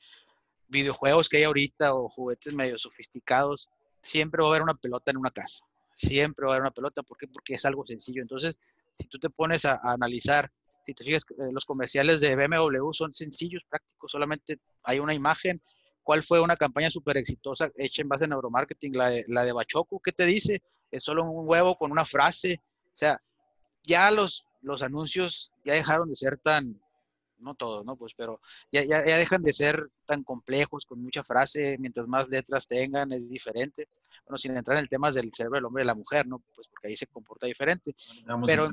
videojuegos 0.69 1.29
que 1.29 1.39
hay 1.39 1.43
ahorita 1.45 1.95
o 1.95 2.09
juguetes 2.09 2.53
medio 2.55 2.79
sofisticados, 2.79 3.71
siempre 4.01 4.43
va 4.43 4.49
a 4.49 4.51
haber 4.51 4.63
una 4.63 4.75
pelota 4.75 5.11
en 5.11 5.19
una 5.19 5.31
casa. 5.31 5.65
Siempre 5.95 6.47
va 6.47 6.53
a 6.53 6.55
haber 6.55 6.63
una 6.63 6.71
pelota. 6.71 7.03
¿Por 7.03 7.19
qué? 7.19 7.29
Porque 7.29 7.55
es 7.55 7.65
algo 7.65 7.87
sencillo. 7.87 8.23
Entonces, 8.23 8.59
si 8.95 9.07
tú 9.09 9.19
te 9.19 9.31
pones 9.31 9.65
a, 9.65 9.81
analizar 9.85 10.51
si 10.85 10.95
te 10.95 11.05
fijas, 11.05 11.25
eh, 11.31 11.53
los 11.53 11.65
comerciales 11.65 12.21
de 12.21 12.35
BMW 12.35 12.91
son 12.91 13.15
sencillos, 13.15 13.63
prácticos, 13.69 14.11
solamente 14.11 14.59
hay 14.83 14.99
una 14.99 15.15
imagen. 15.15 15.63
¿Cuál 16.03 16.25
fue 16.25 16.41
una 16.41 16.57
campaña 16.57 16.91
súper 16.91 17.17
exitosa 17.17 17.71
hecha 17.77 18.03
en 18.03 18.09
base 18.09 18.25
a 18.25 18.29
neuromarketing? 18.29 18.97
La 18.97 19.09
de, 19.09 19.25
la 19.29 19.45
de 19.45 19.53
Bachoco, 19.53 20.01
¿qué 20.01 20.11
te 20.11 20.27
dice? 20.27 20.61
Es 20.91 21.05
solo 21.05 21.23
un 21.23 21.49
huevo 21.49 21.77
con 21.77 21.93
una 21.93 22.05
frase. 22.05 22.61
O 22.87 22.91
sea, 22.97 23.17
ya 23.85 24.11
los, 24.11 24.45
los 24.61 24.83
anuncios 24.83 25.53
ya 25.65 25.75
dejaron 25.75 26.09
de 26.09 26.17
ser 26.17 26.39
tan, 26.39 26.82
no 27.43 27.55
todos, 27.55 27.85
¿no? 27.85 27.97
Pues, 27.97 28.15
pero 28.15 28.41
ya, 28.71 28.83
ya, 28.83 29.05
ya, 29.05 29.17
dejan 29.17 29.43
de 29.43 29.53
ser 29.53 29.91
tan 30.07 30.23
complejos, 30.23 30.87
con 30.87 31.01
mucha 31.01 31.23
frase, 31.23 31.77
mientras 31.79 32.07
más 32.07 32.29
letras 32.29 32.67
tengan, 32.67 33.13
es 33.13 33.29
diferente. 33.29 33.89
Bueno, 34.27 34.39
sin 34.39 34.57
entrar 34.57 34.79
en 34.79 34.85
el 34.85 34.89
tema 34.89 35.11
del 35.11 35.31
cerebro 35.33 35.57
del 35.57 35.65
hombre 35.65 35.83
y 35.83 35.87
la 35.87 35.95
mujer, 35.95 36.27
¿no? 36.27 36.43
Pues 36.55 36.69
porque 36.69 36.89
ahí 36.89 36.97
se 36.97 37.07
comporta 37.07 37.47
diferente. 37.47 37.95
Vamos 38.25 38.49
pero, 38.49 38.69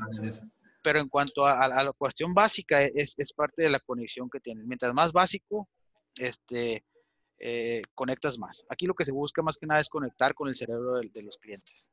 pero 0.82 0.99
en 0.99 1.10
cuanto 1.10 1.45
a, 1.45 1.63
a 1.63 1.84
la 1.84 1.93
cuestión 1.93 2.34
básica, 2.34 2.82
es, 2.84 3.15
es, 3.17 3.34
parte 3.34 3.63
de 3.63 3.69
la 3.69 3.79
conexión 3.79 4.29
que 4.29 4.39
tienen. 4.39 4.67
Mientras 4.67 4.93
más 4.93 5.12
básico, 5.12 5.67
este, 6.17 6.84
eh, 7.39 7.82
conectas 7.95 8.38
más. 8.38 8.65
Aquí 8.69 8.86
lo 8.86 8.93
que 8.93 9.05
se 9.05 9.12
busca 9.12 9.41
más 9.41 9.58
que 9.58 9.65
nada 9.65 9.79
es 9.79 9.89
conectar 9.89 10.34
con 10.34 10.47
el 10.47 10.55
cerebro 10.55 10.95
de, 10.95 11.10
de 11.10 11.23
los 11.23 11.38
clientes. 11.38 11.89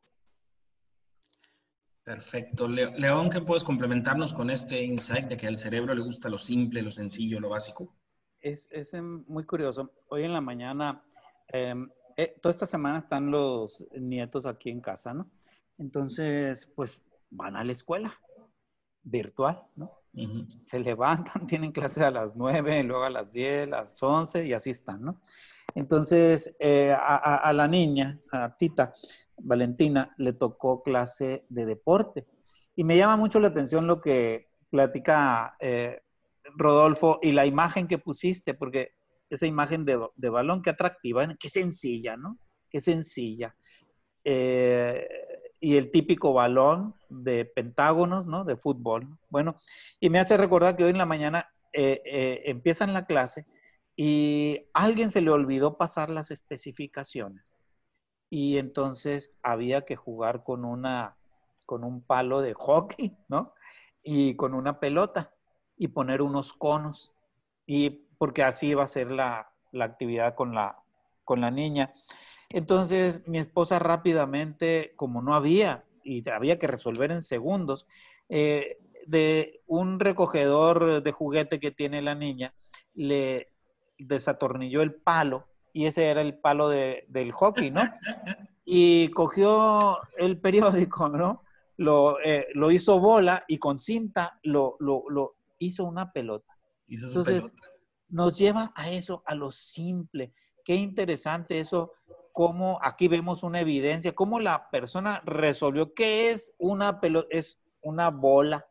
Perfecto. 2.06 2.68
León, 2.68 3.30
¿qué 3.30 3.40
puedes 3.40 3.64
complementarnos 3.64 4.32
con 4.32 4.48
este 4.48 4.80
insight 4.84 5.26
de 5.26 5.36
que 5.36 5.48
al 5.48 5.58
cerebro 5.58 5.92
le 5.92 6.02
gusta 6.02 6.28
lo 6.28 6.38
simple, 6.38 6.80
lo 6.80 6.92
sencillo, 6.92 7.40
lo 7.40 7.48
básico? 7.48 7.92
Es, 8.40 8.68
es 8.70 8.94
em, 8.94 9.24
muy 9.26 9.44
curioso. 9.44 9.90
Hoy 10.06 10.22
en 10.22 10.32
la 10.32 10.40
mañana, 10.40 11.04
eh, 11.52 11.74
eh, 12.16 12.36
toda 12.40 12.52
esta 12.52 12.64
semana 12.64 13.00
están 13.00 13.32
los 13.32 13.84
nietos 13.90 14.46
aquí 14.46 14.70
en 14.70 14.80
casa, 14.80 15.14
¿no? 15.14 15.28
Entonces, 15.78 16.70
pues 16.76 17.02
van 17.28 17.56
a 17.56 17.64
la 17.64 17.72
escuela 17.72 18.16
virtual, 19.02 19.64
¿no? 19.74 19.95
Se 20.64 20.78
levantan, 20.78 21.46
tienen 21.46 21.72
clase 21.72 22.04
a 22.04 22.10
las 22.10 22.36
9, 22.36 22.82
luego 22.82 23.04
a 23.04 23.10
las 23.10 23.32
10, 23.32 23.64
a 23.64 23.84
las 23.84 24.02
11 24.02 24.46
y 24.46 24.52
así 24.52 24.70
están, 24.70 25.02
¿no? 25.02 25.20
Entonces, 25.74 26.56
eh, 26.58 26.92
a, 26.92 27.36
a, 27.36 27.52
la 27.52 27.68
niña, 27.68 28.18
a 28.32 28.56
Tita, 28.56 28.92
Valentina, 29.36 30.14
le 30.16 30.32
tocó 30.32 30.82
clase 30.82 31.44
de 31.50 31.66
deporte. 31.66 32.26
Y 32.74 32.84
me 32.84 32.96
llama 32.96 33.16
mucho 33.16 33.40
la 33.40 33.48
atención 33.48 33.86
lo 33.86 34.00
que 34.00 34.48
platica 34.70 35.56
eh, 35.60 36.00
Rodolfo 36.56 37.18
y 37.22 37.32
la 37.32 37.44
imagen 37.44 37.88
que 37.88 37.98
pusiste, 37.98 38.54
porque 38.54 38.92
esa 39.28 39.46
imagen 39.46 39.84
de, 39.84 39.98
de 40.14 40.28
balón, 40.28 40.62
qué 40.62 40.70
atractiva, 40.70 41.26
qué 41.38 41.48
sencilla, 41.48 42.16
¿no? 42.16 42.38
Qué 42.70 42.80
sencilla. 42.80 43.54
Eh, 44.24 45.06
y 45.66 45.76
el 45.76 45.90
típico 45.90 46.32
balón 46.32 46.94
de 47.08 47.44
pentágonos, 47.44 48.24
¿no? 48.28 48.44
De 48.44 48.56
fútbol. 48.56 49.18
Bueno, 49.30 49.56
y 49.98 50.10
me 50.10 50.20
hace 50.20 50.36
recordar 50.36 50.76
que 50.76 50.84
hoy 50.84 50.90
en 50.90 50.98
la 50.98 51.06
mañana 51.06 51.50
eh, 51.72 52.00
eh, 52.04 52.42
empiezan 52.44 52.92
la 52.92 53.04
clase 53.04 53.46
y 53.96 54.68
alguien 54.72 55.10
se 55.10 55.22
le 55.22 55.32
olvidó 55.32 55.76
pasar 55.76 56.08
las 56.08 56.30
especificaciones. 56.30 57.52
Y 58.30 58.58
entonces 58.58 59.32
había 59.42 59.84
que 59.84 59.96
jugar 59.96 60.44
con 60.44 60.64
una, 60.64 61.16
con 61.66 61.82
un 61.82 62.00
palo 62.00 62.42
de 62.42 62.54
hockey, 62.54 63.16
¿no? 63.26 63.52
Y 64.04 64.36
con 64.36 64.54
una 64.54 64.78
pelota 64.78 65.32
y 65.76 65.88
poner 65.88 66.22
unos 66.22 66.52
conos. 66.52 67.12
Y 67.66 67.90
porque 68.18 68.44
así 68.44 68.68
iba 68.68 68.84
a 68.84 68.86
ser 68.86 69.10
la, 69.10 69.50
la 69.72 69.86
actividad 69.86 70.36
con 70.36 70.54
la, 70.54 70.78
con 71.24 71.40
la 71.40 71.50
niña. 71.50 71.92
Entonces 72.50 73.26
mi 73.26 73.38
esposa 73.38 73.78
rápidamente, 73.78 74.92
como 74.96 75.22
no 75.22 75.34
había 75.34 75.84
y 76.02 76.28
había 76.28 76.58
que 76.58 76.66
resolver 76.66 77.10
en 77.10 77.22
segundos, 77.22 77.86
eh, 78.28 78.78
de 79.06 79.60
un 79.66 80.00
recogedor 80.00 81.02
de 81.02 81.12
juguete 81.12 81.60
que 81.60 81.70
tiene 81.70 82.02
la 82.02 82.14
niña, 82.14 82.54
le 82.94 83.52
desatornilló 83.98 84.82
el 84.82 84.94
palo 84.94 85.46
y 85.72 85.86
ese 85.86 86.06
era 86.06 86.22
el 86.22 86.38
palo 86.38 86.68
de, 86.68 87.04
del 87.08 87.32
hockey, 87.32 87.70
¿no? 87.70 87.82
Y 88.68 89.10
cogió 89.10 89.96
el 90.18 90.40
periódico, 90.40 91.08
¿no? 91.08 91.44
Lo, 91.76 92.18
eh, 92.18 92.48
lo 92.54 92.72
hizo 92.72 92.98
bola 92.98 93.44
y 93.46 93.58
con 93.58 93.78
cinta 93.78 94.40
lo, 94.42 94.76
lo, 94.80 95.04
lo 95.08 95.36
hizo 95.60 95.84
una 95.84 96.10
pelota. 96.10 96.52
Hizo 96.88 97.06
Entonces, 97.06 97.44
pelota 97.44 97.76
nos 98.08 98.38
lleva 98.38 98.72
a 98.74 98.90
eso, 98.90 99.22
a 99.26 99.34
lo 99.34 99.50
simple. 99.50 100.32
Qué 100.64 100.74
interesante 100.74 101.58
eso, 101.60 101.92
cómo 102.36 102.78
aquí 102.82 103.08
vemos 103.08 103.42
una 103.42 103.60
evidencia, 103.60 104.14
cómo 104.14 104.40
la 104.40 104.68
persona 104.68 105.22
resolvió 105.24 105.94
qué 105.94 106.28
es 106.28 106.54
una 106.58 107.00
pelota, 107.00 107.28
es 107.30 107.58
una 107.80 108.10
bola, 108.10 108.66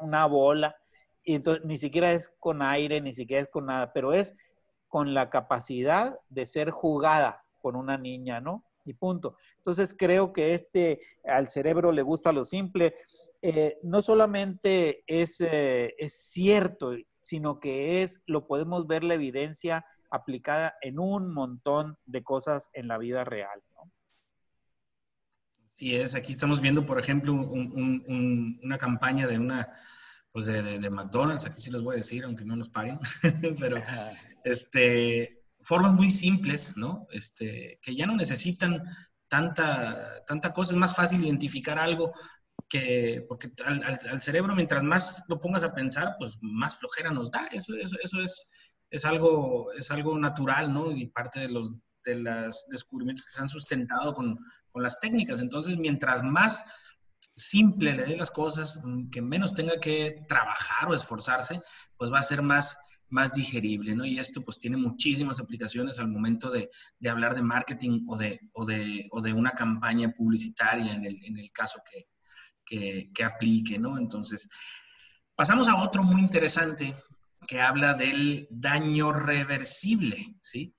una 0.00 0.26
bola, 0.26 0.74
y 1.22 1.36
entonces 1.36 1.64
ni 1.64 1.78
siquiera 1.78 2.10
es 2.10 2.34
con 2.40 2.60
aire, 2.60 3.00
ni 3.00 3.14
siquiera 3.14 3.44
es 3.44 3.48
con 3.48 3.66
nada, 3.66 3.92
pero 3.92 4.12
es 4.12 4.36
con 4.88 5.14
la 5.14 5.30
capacidad 5.30 6.18
de 6.28 6.44
ser 6.44 6.72
jugada 6.72 7.44
por 7.62 7.76
una 7.76 7.96
niña, 7.96 8.40
¿no? 8.40 8.64
Y 8.84 8.94
punto. 8.94 9.36
Entonces 9.58 9.94
creo 9.96 10.32
que 10.32 10.54
este 10.54 10.98
al 11.22 11.46
cerebro 11.46 11.92
le 11.92 12.02
gusta 12.02 12.32
lo 12.32 12.44
simple. 12.44 12.96
Eh, 13.40 13.78
no 13.84 14.02
solamente 14.02 15.04
es, 15.06 15.40
eh, 15.40 15.94
es 15.98 16.14
cierto, 16.14 16.96
sino 17.20 17.60
que 17.60 18.02
es, 18.02 18.24
lo 18.26 18.48
podemos 18.48 18.88
ver 18.88 19.04
la 19.04 19.14
evidencia 19.14 19.86
aplicada 20.14 20.74
en 20.80 20.98
un 20.98 21.32
montón 21.32 21.98
de 22.06 22.22
cosas 22.22 22.70
en 22.72 22.86
la 22.86 22.98
vida 22.98 23.24
real. 23.24 23.60
¿no? 23.74 23.90
Sí, 25.66 25.96
es. 25.96 26.14
Aquí 26.14 26.32
estamos 26.32 26.60
viendo, 26.60 26.86
por 26.86 27.00
ejemplo, 27.00 27.34
una 27.34 28.78
campaña 28.78 29.26
de 29.26 29.38
una, 29.38 29.66
pues 30.30 30.46
de, 30.46 30.78
de, 30.78 30.90
McDonald's, 30.90 31.46
aquí 31.46 31.60
sí 31.60 31.70
les 31.70 31.82
voy 31.82 31.94
a 31.94 31.96
decir, 31.98 32.24
aunque 32.24 32.44
no 32.44 32.54
nos 32.54 32.68
paguen, 32.68 32.98
pero 33.58 33.82
este, 34.44 35.42
formas 35.60 35.92
muy 35.94 36.10
simples, 36.10 36.76
¿no? 36.76 37.08
Este, 37.10 37.80
que 37.82 37.96
ya 37.96 38.06
no 38.06 38.14
necesitan 38.14 38.84
tanta, 39.26 40.24
tanta 40.26 40.52
cosa, 40.52 40.72
es 40.72 40.78
más 40.78 40.94
fácil 40.94 41.24
identificar 41.24 41.78
algo 41.78 42.12
que, 42.68 43.24
porque 43.28 43.50
al, 43.64 44.22
cerebro, 44.22 44.54
mientras 44.54 44.84
más 44.84 45.24
lo 45.28 45.40
pongas 45.40 45.64
a 45.64 45.74
pensar, 45.74 46.14
pues 46.18 46.38
más 46.40 46.78
flojera 46.78 47.10
nos 47.10 47.32
da. 47.32 47.46
Eso, 47.48 47.74
eso, 47.74 47.96
eso 48.00 48.20
es, 48.20 48.48
es, 48.94 49.04
algo, 49.04 49.72
es 49.72 49.90
algo 49.90 50.18
natural, 50.18 50.72
¿no? 50.72 50.90
Y 50.90 51.06
parte 51.06 51.40
de 51.40 51.48
los 51.48 51.80
de 52.04 52.16
los 52.16 52.66
descubrimientos 52.70 53.24
que 53.24 53.32
se 53.32 53.40
han 53.40 53.48
sustentado 53.48 54.12
con, 54.12 54.38
con 54.70 54.82
las 54.82 55.00
técnicas. 55.00 55.40
Entonces, 55.40 55.78
mientras 55.78 56.22
más 56.22 56.62
simple 57.34 57.94
le 57.94 58.04
dé 58.04 58.16
las 58.18 58.30
cosas, 58.30 58.78
que 59.10 59.22
menos 59.22 59.54
tenga 59.54 59.80
que 59.80 60.22
trabajar 60.28 60.90
o 60.90 60.94
esforzarse, 60.94 61.62
pues 61.96 62.12
va 62.12 62.18
a 62.18 62.22
ser 62.22 62.42
más 62.42 62.76
más 63.10 63.32
digerible, 63.32 63.94
¿no? 63.94 64.04
Y 64.04 64.18
esto 64.18 64.42
pues 64.42 64.58
tiene 64.58 64.76
muchísimas 64.76 65.38
aplicaciones 65.38 66.00
al 66.00 66.08
momento 66.08 66.50
de, 66.50 66.68
de 66.98 67.08
hablar 67.08 67.36
de 67.36 67.42
marketing 67.42 68.04
o 68.08 68.16
de, 68.16 68.40
o 68.54 68.64
de, 68.64 69.06
o 69.12 69.20
de, 69.20 69.32
una 69.32 69.52
campaña 69.52 70.10
publicitaria 70.10 70.92
en 70.94 71.04
el, 71.04 71.24
en 71.24 71.38
el 71.38 71.52
caso 71.52 71.80
que, 71.88 72.08
que, 72.64 73.10
que, 73.14 73.22
aplique, 73.22 73.78
¿no? 73.78 73.98
Entonces, 73.98 74.48
pasamos 75.36 75.68
a 75.68 75.76
otro 75.76 76.02
muy 76.02 76.20
interesante 76.20 76.92
que 77.46 77.60
habla 77.60 77.94
del 77.94 78.46
daño 78.50 79.12
reversible, 79.12 80.36
¿sí? 80.40 80.74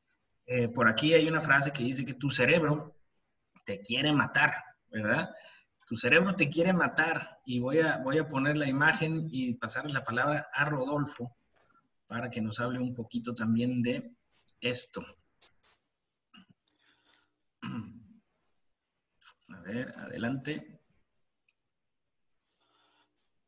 Eh, 0.46 0.68
por 0.70 0.88
aquí 0.88 1.14
hay 1.14 1.28
una 1.28 1.42
frase 1.42 1.72
que 1.72 1.84
dice 1.84 2.06
que 2.06 2.14
tu 2.14 2.30
cerebro 2.30 2.96
te 3.66 3.82
quiere 3.82 4.14
matar, 4.14 4.54
¿verdad? 4.90 5.34
Tu 5.88 5.96
cerebro 5.96 6.36
te 6.36 6.50
quiere 6.50 6.74
matar 6.74 7.40
y 7.46 7.60
voy 7.60 7.80
a, 7.80 7.98
voy 7.98 8.18
a 8.18 8.28
poner 8.28 8.58
la 8.58 8.68
imagen 8.68 9.28
y 9.32 9.56
pasarle 9.56 9.94
la 9.94 10.04
palabra 10.04 10.48
a 10.54 10.66
Rodolfo 10.66 11.36
para 12.08 12.30
que 12.30 12.42
nos 12.42 12.60
hable 12.60 12.80
un 12.80 12.94
poquito 12.94 13.34
también 13.34 13.82
de 13.82 14.16
esto. 14.62 15.06
A 19.50 19.62
ver, 19.62 19.94
adelante. 19.98 20.82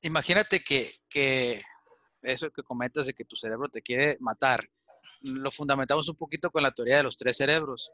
Imagínate 0.02 0.64
que, 0.64 0.94
que 1.10 1.60
eso 2.32 2.52
que 2.52 2.64
comentas 2.64 3.06
de 3.06 3.14
que 3.14 3.26
tu 3.26 3.36
cerebro 3.36 3.70
te 3.70 3.82
quiere 3.82 4.18
matar, 4.20 4.70
lo 5.22 5.52
fundamentamos 5.52 6.08
un 6.10 6.16
poquito 6.16 6.52
con 6.52 6.64
la 6.64 6.72
teoría 6.72 6.98
de 6.98 7.04
los 7.04 7.18
tres 7.18 7.38
cerebros, 7.38 7.92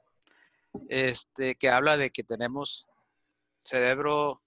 este, 0.90 1.56
que 1.56 1.70
habla 1.70 1.98
de 1.98 2.10
que 2.10 2.24
tenemos 2.24 2.88
cerebro 3.64 4.42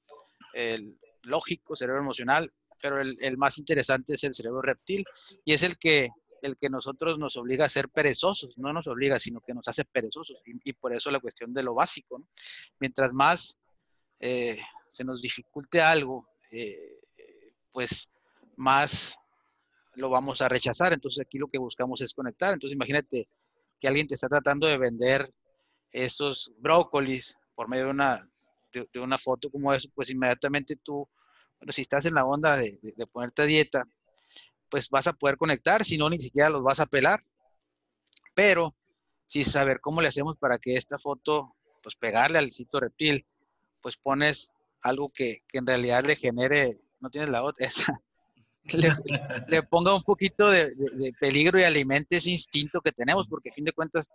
lógico, 1.22 1.76
cerebro 1.76 2.00
emocional 2.00 2.50
pero 2.80 3.00
el, 3.00 3.36
más 3.36 3.58
interesante 3.58 4.14
es 4.14 4.24
el 4.24 4.34
cerebro 4.34 4.62
reptil 4.62 5.04
y 5.44 5.52
es 5.52 5.62
el 5.62 5.76
que, 5.78 6.10
el 6.42 6.56
que 6.56 6.68
nosotros 6.68 7.18
nos 7.18 7.36
obliga 7.36 7.64
a 7.64 7.70
ser 7.70 7.88
perezosos, 7.88 8.56
no 8.58 8.72
nos 8.72 8.86
obliga, 8.86 9.18
sino 9.18 9.40
que 9.40 9.54
nos 9.54 9.68
hace 9.68 9.84
perezosos 9.84 10.40
y, 10.44 10.72
por 10.72 10.92
eso 10.92 11.10
la 11.10 11.20
cuestión 11.20 11.52
de 11.52 11.62
lo 11.62 11.74
básico. 11.74 12.28
Mientras 12.78 13.12
más 13.12 13.58
eh, 14.20 14.58
se 14.88 15.04
nos 15.04 15.22
dificulte 15.22 15.80
algo, 15.80 16.28
eh, 16.50 17.00
pues 17.72 18.10
más 18.56 19.18
lo 19.96 20.10
vamos 20.10 20.40
a 20.42 20.48
rechazar. 20.48 20.92
Entonces 20.92 21.24
aquí 21.24 21.38
lo 21.38 21.48
que 21.48 21.58
buscamos 21.58 22.00
es 22.00 22.14
conectar. 22.14 22.54
Entonces 22.54 22.74
imagínate 22.74 23.28
que 23.78 23.88
alguien 23.88 24.06
te 24.06 24.14
está 24.14 24.28
tratando 24.28 24.66
de 24.66 24.78
vender 24.78 25.32
esos 25.90 26.52
brócolis 26.58 27.36
por 27.54 27.68
medio 27.68 27.86
de 27.86 27.90
una, 27.90 28.20
de, 28.72 29.00
una 29.00 29.18
foto 29.18 29.50
como 29.50 29.72
eso, 29.72 29.88
pues 29.94 30.10
inmediatamente 30.10 30.76
tú 30.76 31.08
bueno, 31.58 31.72
si 31.72 31.80
estás 31.80 32.04
en 32.04 32.14
la 32.14 32.24
onda 32.24 32.56
de, 32.56 32.78
de, 32.82 33.06
ponerte 33.06 33.42
a 33.42 33.46
dieta, 33.46 33.84
pues 34.68 34.90
vas 34.90 35.06
a 35.06 35.14
poder 35.14 35.38
conectar, 35.38 35.84
si 35.84 35.96
no, 35.96 36.10
ni 36.10 36.20
siquiera 36.20 36.50
los 36.50 36.62
vas 36.62 36.80
a 36.80 36.86
pelar. 36.86 37.24
Pero, 38.34 38.76
si 39.26 39.42
saber 39.42 39.80
cómo 39.80 40.02
le 40.02 40.08
hacemos 40.08 40.36
para 40.36 40.58
que 40.58 40.76
esta 40.76 40.98
foto, 40.98 41.56
pues 41.82 41.96
pegarle 41.96 42.38
al 42.38 42.52
sitio 42.52 42.80
reptil, 42.80 43.26
pues 43.80 43.96
pones 43.96 44.52
algo 44.82 45.08
que, 45.08 45.38
que 45.48 45.58
en 45.58 45.66
realidad 45.66 46.04
le 46.04 46.16
genere, 46.16 46.78
no 47.00 47.08
tienes 47.08 47.30
la 47.30 47.42
otra, 47.42 47.66
esa, 47.66 48.02
le, 48.72 48.92
le, 49.48 49.62
ponga 49.62 49.94
un 49.94 50.02
poquito 50.02 50.50
de, 50.50 50.74
peligro 51.20 51.58
y 51.58 51.64
alimente 51.64 52.16
ese 52.16 52.30
instinto 52.30 52.80
que 52.80 52.92
tenemos, 52.92 53.26
porque 53.28 53.50
a 53.50 53.52
fin 53.52 53.64
de 53.64 53.72
cuentas, 53.72 54.08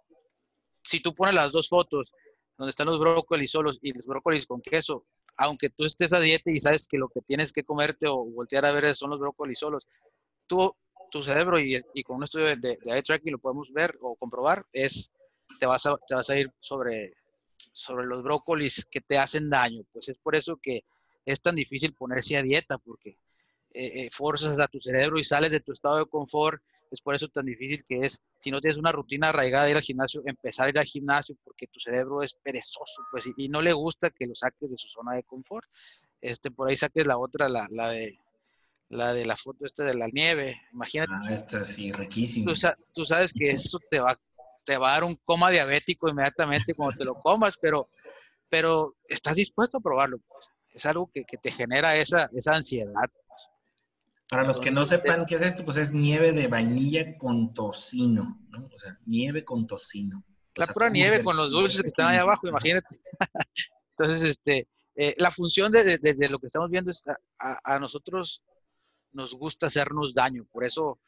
si 0.84 1.00
tú 1.00 1.14
pones 1.14 1.36
las 1.36 1.52
dos 1.52 1.70
fotos, 1.70 2.14
donde 2.58 2.72
están 2.72 2.88
los 2.88 3.00
brócolis 3.00 3.52
solos 3.52 3.80
y 3.82 3.92
los 3.94 4.06
brócolis 4.06 4.46
con 4.46 4.62
queso, 4.62 5.06
aunque 5.38 5.70
tú 5.70 5.86
estés 5.86 6.14
a 6.14 6.20
dieta 6.20 6.52
y 6.52 6.60
sabes 6.60 6.86
que 6.88 6.98
lo 6.98 7.08
que 7.08 7.22
tienes 7.22 7.52
que 7.52 7.64
comerte 7.64 8.08
o 8.08 8.26
voltear 8.26 8.66
a 8.66 8.72
ver 8.72 8.94
son 8.96 9.10
los 9.10 9.20
brócolis 9.20 9.60
solos, 9.60 9.88
tú, 10.48 10.76
tu 11.10 11.24
cerebro, 11.24 11.60
y, 11.60 11.82
con 12.04 12.18
un 12.18 12.24
estudio 12.24 12.48
de, 12.48 12.58
de, 12.58 12.78
eye 12.86 13.02
tracking 13.02 13.32
lo 13.32 13.40
podemos 13.40 13.72
ver 13.72 13.98
o 14.02 14.16
comprobar, 14.16 14.66
es, 14.74 15.12
te 15.60 15.66
vas 15.66 15.86
a, 15.86 15.98
te 16.08 16.16
vas 16.16 16.30
a 16.30 16.38
ir 16.38 16.52
sobre, 16.60 17.14
sobre 17.74 18.06
los 18.06 18.22
brócolis 18.22 18.86
que 18.90 19.02
te 19.02 19.18
hacen 19.18 19.50
daño. 19.50 19.84
Pues 19.92 20.10
es 20.10 20.18
por 20.18 20.36
eso 20.36 20.58
que 20.62 20.82
es 21.26 21.42
tan 21.42 21.56
difícil 21.56 21.94
ponerse 21.94 22.38
a 22.38 22.44
dieta, 22.44 22.78
porque 22.78 23.18
eh, 23.74 24.10
forzas 24.12 24.60
a 24.60 24.68
tu 24.68 24.80
cerebro 24.80 25.20
y 25.20 25.24
sales 25.24 25.52
de 25.52 25.60
tu 25.60 25.72
estado 25.72 25.98
de 25.98 26.06
confort 26.06 26.62
es 26.92 27.02
por 27.02 27.16
eso 27.16 27.30
tan 27.30 27.46
difícil 27.46 27.84
que 27.88 28.06
es, 28.06 28.22
si 28.40 28.52
no 28.52 28.60
tienes 28.60 28.78
una 28.78 28.92
rutina 28.92 29.30
arraigada 29.30 29.66
de 29.66 29.72
ir 29.72 29.78
al 29.78 29.84
gimnasio, 29.84 30.22
empezar 30.26 30.68
a 30.68 30.70
ir 30.70 30.78
al 30.78 30.86
gimnasio 30.86 31.38
porque 31.44 31.68
tu 31.68 31.80
cerebro 31.80 32.22
es 32.22 32.34
perezoso, 32.34 33.02
pues, 33.12 33.28
y, 33.28 33.46
y 33.46 33.50
no 33.50 33.62
le 33.62 33.72
gusta 33.72 34.10
que 34.10 34.28
lo 34.28 34.36
saques 34.36 34.70
de 34.70 34.78
su 34.78 34.90
zona 34.90 35.16
de 35.16 35.24
confort. 35.24 35.66
Este, 36.20 36.52
por 36.52 36.70
ahí 36.70 36.76
saques 36.76 37.08
la 37.08 37.18
otra, 37.18 37.48
la, 37.48 37.68
la 37.72 37.90
de 37.90 38.20
la 38.90 39.14
de 39.14 39.26
la 39.26 39.38
foto 39.38 39.66
esta 39.66 39.86
de 39.86 39.94
la 39.94 40.10
nieve, 40.10 40.62
imagínate. 40.74 41.14
Ah, 41.16 41.34
esta 41.34 41.64
sí, 41.64 41.94
riquísimo. 41.94 42.54
Tú, 42.54 42.62
tú, 42.94 43.06
sabes 43.06 43.34
que 43.34 43.52
eso 43.52 43.80
te 43.90 44.02
va, 44.02 44.20
te 44.66 44.78
va 44.78 44.90
a 44.90 44.94
dar 44.96 45.06
un 45.06 45.16
coma 45.24 45.50
diabético 45.50 46.10
inmediatamente 46.10 46.74
cuando 46.76 46.98
te 46.98 47.06
lo 47.06 47.16
comas, 47.16 47.56
pero, 47.60 47.88
pero 48.50 48.98
estás 49.08 49.36
dispuesto 49.36 49.78
a 49.78 49.82
probarlo. 49.82 50.18
Pues. 50.28 50.50
Es 50.74 50.86
algo 50.86 51.10
que, 51.14 51.24
que 51.24 51.38
te 51.38 51.52
genera 51.52 51.96
esa, 51.96 52.30
esa 52.34 52.56
ansiedad. 52.56 53.10
Para 54.32 54.48
los 54.48 54.62
que 54.62 54.72
no 54.72 54.86
sepan 54.86 55.26
qué 55.26 55.36
es 55.36 55.42
esto, 55.42 55.66
pues 55.66 55.76
es 55.76 55.92
nieve 55.92 56.32
de 56.32 56.48
vainilla 56.48 57.18
con 57.18 57.52
tocino, 57.52 58.40
¿no? 58.48 58.70
O 58.74 58.80
sea, 58.80 58.98
nieve 59.06 59.44
con 59.44 59.68
tocino. 59.68 60.24
La 60.56 60.64
o 60.64 60.66
sea, 60.68 60.74
pura 60.74 60.90
nieve 60.90 61.22
con 61.22 61.36
los 61.36 61.52
dulces 61.52 61.82
que 61.82 61.90
están 61.90 62.08
ahí 62.08 62.18
abajo, 62.18 62.48
imagínate. 62.48 62.88
Entonces, 63.98 64.24
este, 64.24 64.70
eh, 64.96 65.16
la 65.18 65.32
función 65.32 65.74
de, 65.74 65.98
de, 65.98 66.14
de, 66.14 66.30
lo 66.30 66.40
que 66.40 66.46
estamos 66.46 66.70
viendo 66.70 66.92
es 66.92 67.04
a, 67.40 67.60
a, 67.62 67.78
nosotros 67.78 68.42
nos 69.12 69.34
gusta 69.36 69.68
hacernos 69.68 70.14
daño, 70.14 70.46
por 70.50 70.64
eso 70.64 71.02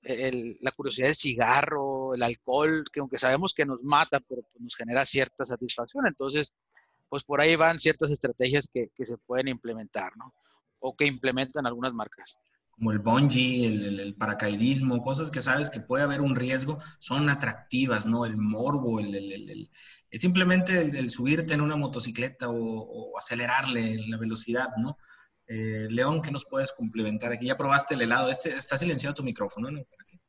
eh, 0.00 0.28
el, 0.28 0.58
la 0.62 0.72
curiosidad 0.72 1.08
del 1.08 1.16
cigarro, 1.16 2.14
el 2.14 2.22
alcohol, 2.22 2.86
que 2.90 3.00
aunque 3.00 3.18
sabemos 3.18 3.52
que 3.52 3.66
nos 3.66 3.82
mata, 3.82 4.20
pero 4.20 4.40
pues 4.40 4.62
nos 4.62 4.74
genera 4.74 5.04
cierta 5.04 5.44
satisfacción. 5.44 6.06
Entonces, 6.06 6.54
pues 7.10 7.24
por 7.24 7.42
ahí 7.42 7.56
van 7.56 7.78
ciertas 7.78 8.10
estrategias 8.10 8.70
que, 8.72 8.88
que 8.96 9.04
se 9.04 9.18
pueden 9.18 9.48
implementar, 9.48 10.16
¿no? 10.16 10.32
O 10.78 10.96
que 10.96 11.04
implementan 11.04 11.66
algunas 11.66 11.92
marcas 11.92 12.38
como 12.80 12.92
el 12.92 12.98
bungee, 12.98 13.66
el, 13.66 13.84
el, 13.84 14.00
el, 14.00 14.14
paracaidismo, 14.14 15.02
cosas 15.02 15.30
que 15.30 15.42
sabes 15.42 15.70
que 15.70 15.80
puede 15.80 16.02
haber 16.02 16.22
un 16.22 16.34
riesgo, 16.34 16.78
son 16.98 17.28
atractivas, 17.28 18.06
¿no? 18.06 18.24
El 18.24 18.38
morbo, 18.38 19.00
el, 19.00 19.14
el 19.14 19.70
simplemente 20.12 20.80
el, 20.80 21.10
subirte 21.10 21.52
en 21.52 21.60
una 21.60 21.76
motocicleta 21.76 22.48
o, 22.48 22.54
o, 22.54 23.18
acelerarle 23.18 23.98
la 24.08 24.16
velocidad, 24.16 24.70
¿no? 24.78 24.96
Eh, 25.46 25.88
León, 25.90 26.22
¿qué 26.22 26.30
nos 26.30 26.46
puedes 26.46 26.72
complementar 26.72 27.32
aquí? 27.32 27.48
Ya 27.48 27.58
probaste 27.58 27.96
el 27.96 28.00
helado, 28.00 28.30
este 28.30 28.48
está 28.48 28.78
silenciado 28.78 29.14
tu 29.14 29.24
micrófono, 29.24 29.70
¿no? 29.70 29.84
¿Para 29.84 30.04
qué? 30.06 30.20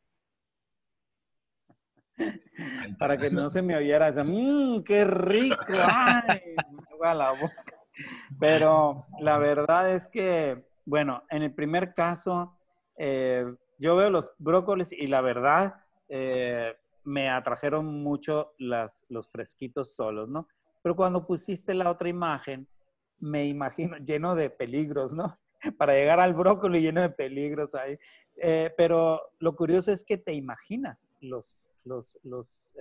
Para 3.00 3.18
que 3.18 3.30
no 3.30 3.50
se 3.50 3.62
me 3.62 3.78
oyera 3.78 4.12
mmm, 4.12 4.84
qué 4.84 5.06
rico, 5.06 5.56
ay, 5.88 6.54
me 7.00 7.08
a 7.08 7.14
la 7.14 7.32
boca. 7.32 7.64
Pero 8.42 8.98
la 9.22 9.38
verdad 9.38 9.96
es 9.96 10.10
que 10.10 10.70
bueno, 10.92 11.24
en 11.30 11.42
el 11.42 11.54
primer 11.54 11.94
caso, 11.94 12.54
eh, 12.98 13.46
yo 13.80 13.96
veo 13.96 14.10
los 14.10 14.34
brócolis 14.38 14.92
y 14.92 15.08
la 15.08 15.22
verdad, 15.22 15.76
eh, 16.10 16.76
me 17.06 17.30
atrajeron 17.30 18.04
mucho 18.04 18.52
los 18.58 19.30
fresquitos 19.32 19.96
solos, 19.96 20.28
¿no? 20.28 20.50
Pero 20.82 20.98
cuando 20.98 21.26
pusiste 21.26 21.74
la 21.74 21.90
otra 21.90 22.10
imagen, 22.10 22.68
me 23.20 23.46
imagino 23.46 23.96
lleno 24.06 24.36
de 24.36 24.50
peligros, 24.50 25.14
¿no? 25.14 25.40
Para 25.78 25.94
llegar 25.94 26.20
al 26.20 26.34
brócoli 26.34 26.82
lleno 26.82 27.00
de 27.00 27.10
peligros 27.10 27.74
ahí. 27.74 27.98
Eh, 28.36 28.74
pero 28.76 29.22
lo 29.40 29.56
curioso 29.56 29.94
es 29.94 30.04
que 30.04 30.18
te 30.18 30.34
imaginas 30.34 31.08
los, 31.22 31.70
los, 31.86 32.20
los 32.24 32.74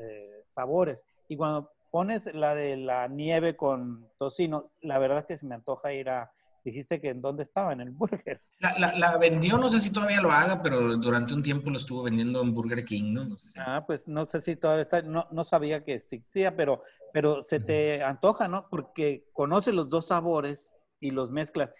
sabores. 0.46 1.06
Y 1.28 1.36
cuando 1.36 1.70
pones 1.92 2.26
la 2.34 2.56
de 2.56 2.76
la 2.76 3.06
nieve 3.06 3.54
con 3.54 4.11
tocino, 4.18 4.64
la 4.80 4.98
verdad 4.98 5.18
es 5.18 5.26
que 5.26 5.36
se 5.36 5.46
me 5.46 5.54
antoja 5.54 5.92
ir 5.92 6.11
a, 6.11 6.32
dijiste 6.64 7.00
que 7.00 7.11
en 7.11 7.20
dónde 7.20 7.42
estaba, 7.42 7.72
en 7.72 7.80
el 7.80 7.90
burger. 7.90 8.42
La, 8.58 9.16
vendió, 9.18 9.58
no 9.58 9.68
sé 9.68 9.80
si 9.80 9.92
todavía 9.92 10.20
lo 10.20 10.30
haga, 10.30 10.62
pero 10.62 10.96
durante 10.96 11.34
un 11.34 11.42
tiempo 11.42 11.70
lo 11.70 11.76
estuvo 11.76 12.02
vendiendo 12.02 12.42
en 12.42 12.52
Burger 12.52 12.84
King, 12.84 13.14
¿no? 13.14 13.36
Ah, 13.56 13.84
pues 13.86 14.08
no 14.08 14.24
sé 14.24 14.40
si 14.40 14.56
todavía 14.56 14.82
está, 14.82 15.02
no, 15.02 15.26
no 15.30 15.44
sabía 15.44 15.84
que 15.84 15.94
existía, 15.94 16.56
pero, 16.56 16.82
pero 17.12 17.42
se 17.42 17.61
te 17.61 18.02
antoja, 18.02 18.48
¿no? 18.48 18.68
Porque 18.68 19.26
conoce 19.32 19.72
los 19.72 19.88
dos 19.88 20.08
sabores 20.08 20.74
y 21.00 21.11
los 21.11 21.30
mezclas, 21.30 21.70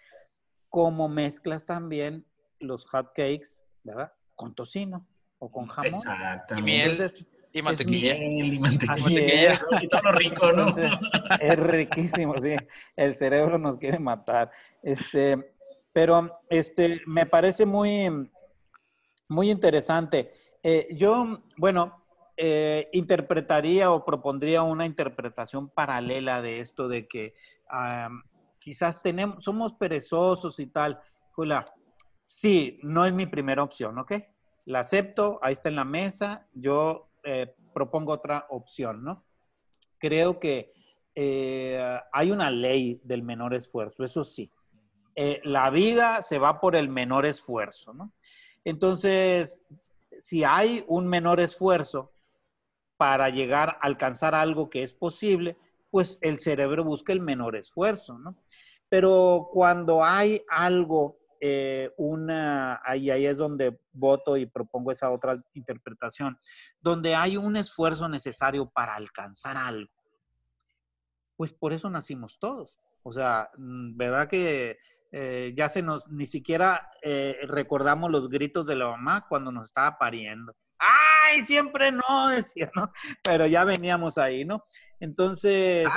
como 0.69 1.09
mezclas 1.09 1.65
también 1.65 2.25
los 2.59 2.85
hot 2.85 3.07
cakes, 3.15 3.65
¿verdad? 3.83 4.11
Con 4.35 4.55
tocino 4.55 5.07
o 5.39 5.51
con 5.51 5.67
jamón. 5.67 5.93
Exactamente. 5.93 7.07
Y 7.53 7.61
mantequilla. 7.61 8.15
y 8.17 8.59
mantequilla. 8.59 9.53
Y 9.81 9.87
todo 9.87 10.01
lo 10.03 10.11
rico, 10.13 10.51
¿no? 10.51 10.67
es 11.39 11.55
riquísimo, 11.57 12.39
sí. 12.39 12.55
El 12.95 13.15
cerebro 13.15 13.57
nos 13.57 13.77
quiere 13.77 13.99
matar. 13.99 14.51
Este, 14.81 15.53
pero 15.91 16.41
este, 16.49 17.01
me 17.05 17.25
parece 17.25 17.65
muy, 17.65 18.29
muy 19.27 19.51
interesante. 19.51 20.31
Eh, 20.63 20.87
yo, 20.95 21.43
bueno, 21.57 21.97
eh, 22.37 22.89
interpretaría 22.93 23.91
o 23.91 24.05
propondría 24.05 24.63
una 24.63 24.85
interpretación 24.85 25.69
paralela 25.69 26.41
de 26.41 26.59
esto 26.59 26.87
de 26.87 27.07
que 27.07 27.35
quizás 28.59 29.01
tenemos, 29.01 29.43
somos 29.43 29.73
perezosos 29.73 30.59
y 30.59 30.67
tal. 30.67 31.01
Julia, 31.31 31.65
sí, 32.21 32.79
no 32.83 33.05
es 33.05 33.13
mi 33.13 33.25
primera 33.25 33.63
opción, 33.63 33.97
¿ok? 33.99 34.13
La 34.65 34.81
acepto, 34.81 35.39
ahí 35.41 35.53
está 35.53 35.69
en 35.69 35.75
la 35.75 35.85
mesa. 35.85 36.47
Yo 36.53 37.10
eh, 37.23 37.53
propongo 37.73 38.13
otra 38.13 38.45
opción, 38.49 39.03
¿no? 39.03 39.23
Creo 39.97 40.39
que 40.39 40.73
eh, 41.13 41.99
hay 42.11 42.31
una 42.31 42.49
ley 42.49 42.99
del 43.03 43.23
menor 43.23 43.53
esfuerzo, 43.53 44.03
eso 44.03 44.23
sí. 44.23 44.49
Eh, 45.15 45.41
la 45.43 45.69
vida 45.69 46.21
se 46.21 46.39
va 46.39 46.59
por 46.59 46.75
el 46.75 46.89
menor 46.89 47.25
esfuerzo, 47.25 47.93
¿no? 47.93 48.13
Entonces, 48.63 49.63
si 50.19 50.43
hay 50.43 50.83
un 50.87 51.07
menor 51.07 51.39
esfuerzo 51.39 52.11
para 52.97 53.29
llegar 53.29 53.69
a 53.69 53.71
alcanzar 53.81 54.35
algo 54.35 54.69
que 54.69 54.83
es 54.83 54.93
posible, 54.93 55.57
pues 55.89 56.17
el 56.21 56.39
cerebro 56.39 56.83
busca 56.83 57.11
el 57.11 57.19
menor 57.19 57.55
esfuerzo, 57.55 58.17
¿no? 58.17 58.35
Pero 58.87 59.49
cuando 59.51 60.03
hay 60.03 60.41
algo 60.49 61.17
eh, 61.43 61.91
una, 61.97 62.79
ahí, 62.85 63.09
ahí 63.09 63.25
es 63.25 63.39
donde 63.39 63.79
voto 63.91 64.37
y 64.37 64.45
propongo 64.45 64.91
esa 64.91 65.09
otra 65.09 65.43
interpretación, 65.55 66.37
donde 66.79 67.15
hay 67.15 67.35
un 67.35 67.55
esfuerzo 67.55 68.07
necesario 68.07 68.69
para 68.69 68.93
alcanzar 68.93 69.57
algo. 69.57 69.91
Pues 71.35 71.51
por 71.51 71.73
eso 71.73 71.89
nacimos 71.89 72.37
todos. 72.37 72.77
O 73.01 73.11
sea, 73.11 73.49
mm, 73.57 73.97
¿verdad 73.97 74.29
que 74.29 74.77
eh, 75.11 75.51
ya 75.57 75.67
se 75.67 75.81
nos, 75.81 76.07
ni 76.09 76.27
siquiera 76.27 76.91
eh, 77.01 77.39
recordamos 77.47 78.11
los 78.11 78.29
gritos 78.29 78.67
de 78.67 78.75
la 78.75 78.89
mamá 78.89 79.25
cuando 79.27 79.51
nos 79.51 79.69
estaba 79.69 79.97
pariendo? 79.97 80.55
¡Ay, 80.77 81.43
siempre 81.43 81.91
no! 81.91 82.29
Decía, 82.29 82.69
¿no? 82.75 82.91
Pero 83.23 83.47
ya 83.47 83.63
veníamos 83.63 84.19
ahí, 84.19 84.45
¿no? 84.45 84.63
Entonces, 84.99 85.89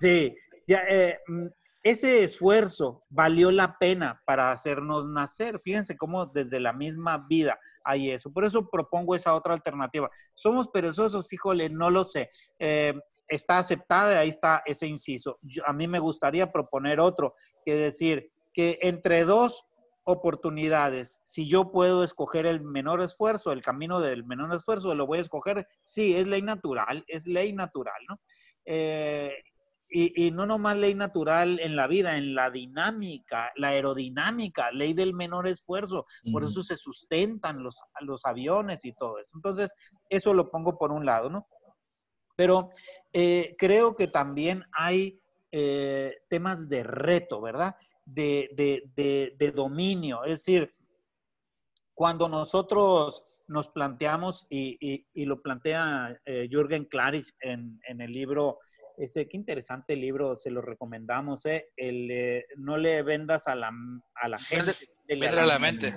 sí, 0.00 0.34
ya, 0.66 0.82
mm, 1.26 1.48
ese 1.90 2.24
esfuerzo 2.24 3.04
valió 3.08 3.52
la 3.52 3.78
pena 3.78 4.20
para 4.24 4.50
hacernos 4.50 5.08
nacer. 5.08 5.60
Fíjense 5.60 5.96
cómo 5.96 6.26
desde 6.26 6.58
la 6.58 6.72
misma 6.72 7.26
vida 7.28 7.60
hay 7.84 8.10
eso. 8.10 8.32
Por 8.32 8.44
eso 8.44 8.68
propongo 8.68 9.14
esa 9.14 9.34
otra 9.34 9.54
alternativa. 9.54 10.10
¿Somos 10.34 10.66
perezosos? 10.68 11.32
Híjole, 11.32 11.70
no 11.70 11.88
lo 11.90 12.02
sé. 12.02 12.30
Eh, 12.58 12.92
está 13.28 13.58
aceptada, 13.58 14.18
ahí 14.18 14.30
está 14.30 14.62
ese 14.66 14.88
inciso. 14.88 15.38
a 15.64 15.72
mí 15.72 15.86
me 15.86 16.00
gustaría 16.00 16.50
proponer 16.50 16.98
otro, 16.98 17.34
que 17.64 17.76
decir 17.76 18.32
que 18.52 18.78
entre 18.82 19.24
dos 19.24 19.64
oportunidades, 20.02 21.20
si 21.22 21.48
yo 21.48 21.70
puedo 21.70 22.02
escoger 22.02 22.46
el 22.46 22.62
menor 22.62 23.00
esfuerzo, 23.00 23.52
el 23.52 23.62
camino 23.62 24.00
del 24.00 24.24
menor 24.24 24.52
esfuerzo, 24.56 24.92
lo 24.96 25.06
voy 25.06 25.18
a 25.18 25.22
escoger, 25.22 25.68
sí, 25.84 26.16
es 26.16 26.26
ley 26.26 26.42
natural, 26.42 27.04
es 27.06 27.28
ley 27.28 27.52
natural, 27.52 28.00
¿no? 28.08 28.18
Eh, 28.64 29.32
y, 29.98 30.30
no 30.30 30.44
nomás 30.44 30.76
ley 30.76 30.94
natural 30.94 31.58
en 31.58 31.74
la 31.74 31.86
vida, 31.86 32.18
en 32.18 32.34
la 32.34 32.50
dinámica, 32.50 33.50
la 33.56 33.68
aerodinámica, 33.68 34.70
ley 34.70 34.92
del 34.92 35.14
menor 35.14 35.48
esfuerzo. 35.48 36.04
Por 36.30 36.44
eso 36.44 36.62
se 36.62 36.76
sustentan 36.76 37.62
los, 37.62 37.80
los 38.00 38.26
aviones 38.26 38.84
y 38.84 38.92
todo 38.92 39.18
eso. 39.18 39.30
Entonces, 39.34 39.74
eso 40.10 40.34
lo 40.34 40.50
pongo 40.50 40.76
por 40.76 40.92
un 40.92 41.06
lado, 41.06 41.30
¿no? 41.30 41.48
Pero 42.36 42.68
eh, 43.10 43.54
creo 43.56 43.96
que 43.96 44.08
también 44.08 44.64
hay 44.72 45.18
eh, 45.50 46.18
temas 46.28 46.68
de 46.68 46.82
reto, 46.82 47.40
¿verdad? 47.40 47.74
De, 48.04 48.50
de, 48.54 49.52
dominio. 49.52 50.24
Es 50.24 50.40
decir, 50.40 50.74
cuando 51.94 52.28
nosotros 52.28 53.24
nos 53.48 53.70
planteamos, 53.70 54.46
y, 54.50 55.06
y, 55.14 55.24
lo 55.24 55.40
plantea 55.40 56.20
eh, 56.26 56.48
Jürgen 56.50 56.84
Klarich 56.84 57.32
en, 57.40 57.80
en 57.88 58.02
el 58.02 58.12
libro 58.12 58.58
ese, 58.96 59.28
qué 59.28 59.36
interesante 59.36 59.96
libro, 59.96 60.38
se 60.38 60.50
lo 60.50 60.62
recomendamos, 60.62 61.44
¿eh? 61.46 61.68
El, 61.76 62.44
no 62.56 62.76
le 62.76 63.02
vendas 63.02 63.48
a 63.48 63.54
la, 63.54 63.70
a 64.14 64.28
la 64.28 64.38
gente. 64.38 64.72
Vende 65.08 65.28
a 65.28 65.46
la 65.46 65.58
mente. 65.58 65.92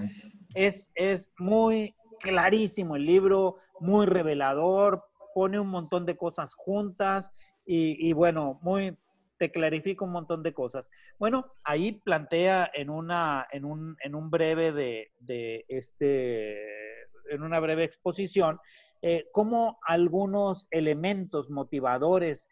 Es, 0.54 0.91
es 0.95 1.32
muy 1.38 1.95
clarísimo 2.20 2.95
el 2.95 3.06
libro, 3.06 3.58
muy 3.80 4.06
revelador, 4.06 5.06
pone 5.34 5.60
un 5.60 5.70
montón 5.70 6.06
de 6.06 6.18
cosas 6.18 6.54
juntas 6.54 7.32
y, 7.66 8.14
bueno, 8.14 8.60
muy, 8.62 8.97
te 9.38 9.52
clarifica 9.52 10.04
un 10.04 10.12
montón 10.12 10.41
de 10.41 10.54
cosas. 10.54 10.89
Bueno, 11.20 11.54
ahí 11.64 11.93
plantea 11.93 12.70
en, 12.74 12.89
una, 12.89 13.47
en, 13.52 13.64
un, 13.64 13.95
en 14.04 14.16
un 14.16 14.32
breve 14.32 14.72
de, 14.72 15.12
de 15.20 15.66
este, 15.68 17.04
en 17.30 17.43
una 17.43 17.60
breve 17.60 17.84
exposición, 17.84 18.60
eh, 19.02 19.28
cómo 19.32 19.80
algunos 19.84 20.68
elementos 20.72 21.50
motivadores 21.50 22.50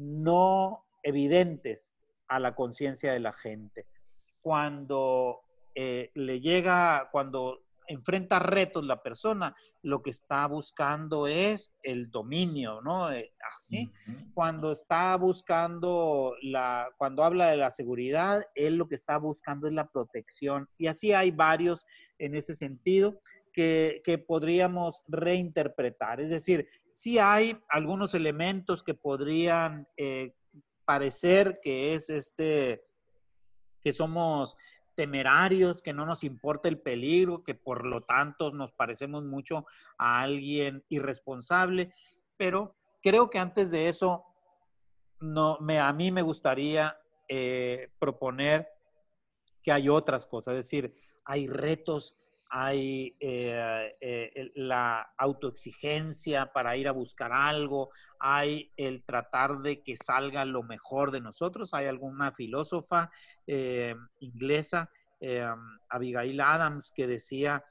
no 0.00 0.86
evidentes 1.02 1.94
a 2.28 2.40
la 2.40 2.54
conciencia 2.54 3.12
de 3.12 3.20
la 3.20 3.32
gente. 3.32 3.86
Cuando 4.40 5.40
eh, 5.74 6.10
le 6.14 6.40
llega, 6.40 7.08
cuando 7.12 7.60
enfrenta 7.86 8.38
retos 8.38 8.84
la 8.84 9.02
persona, 9.02 9.54
lo 9.82 10.02
que 10.02 10.10
está 10.10 10.46
buscando 10.46 11.26
es 11.26 11.72
el 11.82 12.10
dominio, 12.10 12.80
¿no? 12.82 13.12
Eh, 13.12 13.32
así. 13.54 13.90
Cuando 14.32 14.72
está 14.72 15.16
buscando 15.16 16.34
la, 16.42 16.88
cuando 16.96 17.24
habla 17.24 17.50
de 17.50 17.56
la 17.56 17.70
seguridad, 17.70 18.42
él 18.54 18.76
lo 18.76 18.88
que 18.88 18.94
está 18.94 19.18
buscando 19.18 19.66
es 19.66 19.74
la 19.74 19.88
protección. 19.88 20.68
Y 20.78 20.86
así 20.86 21.12
hay 21.12 21.30
varios 21.30 21.84
en 22.18 22.34
ese 22.34 22.54
sentido 22.54 23.20
que, 23.52 24.02
que 24.04 24.18
podríamos 24.18 25.02
reinterpretar. 25.08 26.20
Es 26.20 26.30
decir, 26.30 26.68
sí 26.92 27.18
hay 27.18 27.58
algunos 27.68 28.14
elementos 28.14 28.82
que 28.82 28.94
podrían 28.94 29.86
eh, 29.96 30.34
parecer 30.84 31.60
que 31.62 31.94
es 31.94 32.10
este, 32.10 32.84
que 33.80 33.92
somos 33.92 34.56
temerarios, 34.94 35.80
que 35.80 35.92
no 35.92 36.04
nos 36.04 36.24
importa 36.24 36.68
el 36.68 36.78
peligro, 36.78 37.42
que 37.42 37.54
por 37.54 37.86
lo 37.86 38.02
tanto 38.02 38.50
nos 38.50 38.72
parecemos 38.72 39.24
mucho 39.24 39.64
a 39.96 40.20
alguien 40.20 40.84
irresponsable, 40.88 41.92
pero 42.36 42.76
creo 43.02 43.30
que 43.30 43.38
antes 43.38 43.70
de 43.70 43.88
eso, 43.88 44.24
a 45.20 45.92
mí 45.92 46.10
me 46.10 46.22
gustaría 46.22 46.98
eh, 47.28 47.92
proponer 47.98 48.68
que 49.62 49.72
hay 49.72 49.88
otras 49.88 50.26
cosas, 50.26 50.52
es 50.52 50.64
decir, 50.64 50.94
hay 51.24 51.46
retos 51.46 52.16
hay 52.52 53.16
eh, 53.20 53.96
eh, 54.00 54.50
la 54.56 55.12
autoexigencia 55.16 56.52
para 56.52 56.76
ir 56.76 56.88
a 56.88 56.92
buscar 56.92 57.32
algo, 57.32 57.90
hay 58.18 58.72
el 58.76 59.04
tratar 59.04 59.58
de 59.58 59.82
que 59.84 59.96
salga 59.96 60.44
lo 60.44 60.64
mejor 60.64 61.12
de 61.12 61.20
nosotros. 61.20 61.72
Hay 61.74 61.86
alguna 61.86 62.32
filósofa 62.32 63.10
eh, 63.46 63.94
inglesa, 64.18 64.90
Abigail 65.88 66.40
Adams, 66.40 66.90
que 66.90 67.06
decía 67.06 67.62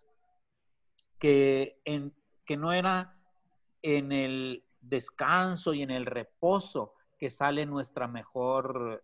que, 1.17 1.81
en, 1.83 2.15
que 2.45 2.55
no 2.55 2.71
era 2.71 3.17
en 3.81 4.11
el 4.13 4.63
descanso 4.79 5.73
y 5.73 5.81
en 5.81 5.91
el 5.91 6.05
reposo 6.05 6.93
que 7.17 7.29
sale 7.29 7.65
nuestra 7.65 8.07
mejor 8.07 9.03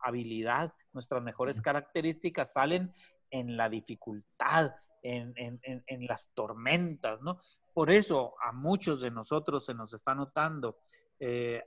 habilidad, 0.00 0.72
nuestras 0.92 1.22
mejores 1.22 1.60
características 1.60 2.54
salen 2.54 2.92
en 3.30 3.56
la 3.56 3.68
dificultad, 3.68 4.72
en, 5.02 6.06
las 6.06 6.30
tormentas, 6.34 7.20
¿no? 7.22 7.40
por 7.72 7.90
eso 7.90 8.34
a 8.40 8.52
muchos 8.52 9.00
de 9.00 9.10
nosotros 9.10 9.64
se 9.64 9.74
nos 9.74 9.92
está 9.94 10.14
notando 10.14 10.78
eh, 11.18 11.62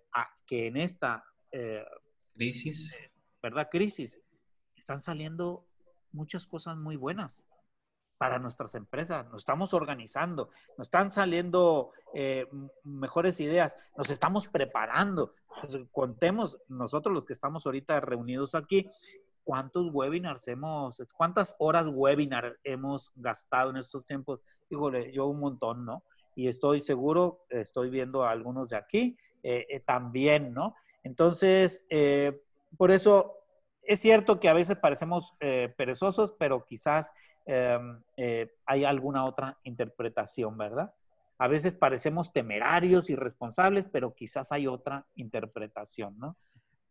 que 0.45 0.67
en 0.67 0.77
esta 0.77 1.23
eh, 1.51 1.85
crisis, 2.33 2.97
¿verdad? 3.41 3.69
Crisis, 3.71 4.19
están 4.75 4.99
saliendo 4.99 5.65
muchas 6.11 6.45
cosas 6.45 6.77
muy 6.77 6.95
buenas 6.95 7.43
para 8.17 8.39
nuestras 8.39 8.75
empresas. 8.75 9.25
Nos 9.27 9.41
estamos 9.41 9.73
organizando, 9.73 10.49
nos 10.77 10.87
están 10.87 11.09
saliendo 11.09 11.91
eh, 12.13 12.47
mejores 12.83 13.39
ideas, 13.39 13.75
nos 13.97 14.09
estamos 14.09 14.47
preparando. 14.47 15.33
contemos 15.91 16.59
nosotros 16.67 17.13
los 17.13 17.25
que 17.25 17.33
estamos 17.33 17.65
ahorita 17.65 17.99
reunidos 17.99 18.55
aquí, 18.55 18.89
cuántos 19.45 19.93
webinars 19.93 20.47
hemos, 20.49 21.01
cuántas 21.15 21.55
horas 21.59 21.87
webinar 21.87 22.57
hemos 22.63 23.11
gastado 23.15 23.69
en 23.69 23.77
estos 23.77 24.03
tiempos. 24.03 24.41
Híjole, 24.69 25.13
yo 25.13 25.27
un 25.27 25.39
montón, 25.39 25.85
¿no? 25.85 26.03
Y 26.35 26.49
estoy 26.49 26.81
seguro, 26.81 27.45
estoy 27.49 27.89
viendo 27.89 28.25
a 28.25 28.31
algunos 28.31 28.71
de 28.71 28.77
aquí 28.77 29.17
eh, 29.43 29.65
eh, 29.69 29.79
también, 29.79 30.53
¿no? 30.53 30.75
Entonces, 31.03 31.85
por 32.77 32.89
eso 32.89 33.35
es 33.83 33.99
cierto 33.99 34.39
que 34.39 34.49
a 34.49 34.53
veces 34.53 34.75
parecemos 34.77 35.35
perezosos, 35.77 36.33
pero 36.37 36.65
quizás 36.65 37.13
eh, 37.45 38.49
hay 38.65 38.83
alguna 38.83 39.23
otra 39.25 39.59
interpretación, 39.63 40.57
¿verdad? 40.57 40.91
A 41.37 41.47
veces 41.47 41.75
parecemos 41.75 42.33
temerarios, 42.33 43.11
irresponsables, 43.11 43.85
pero 43.85 44.15
quizás 44.15 44.51
hay 44.51 44.65
otra 44.65 45.05
interpretación, 45.15 46.17
¿no? 46.17 46.35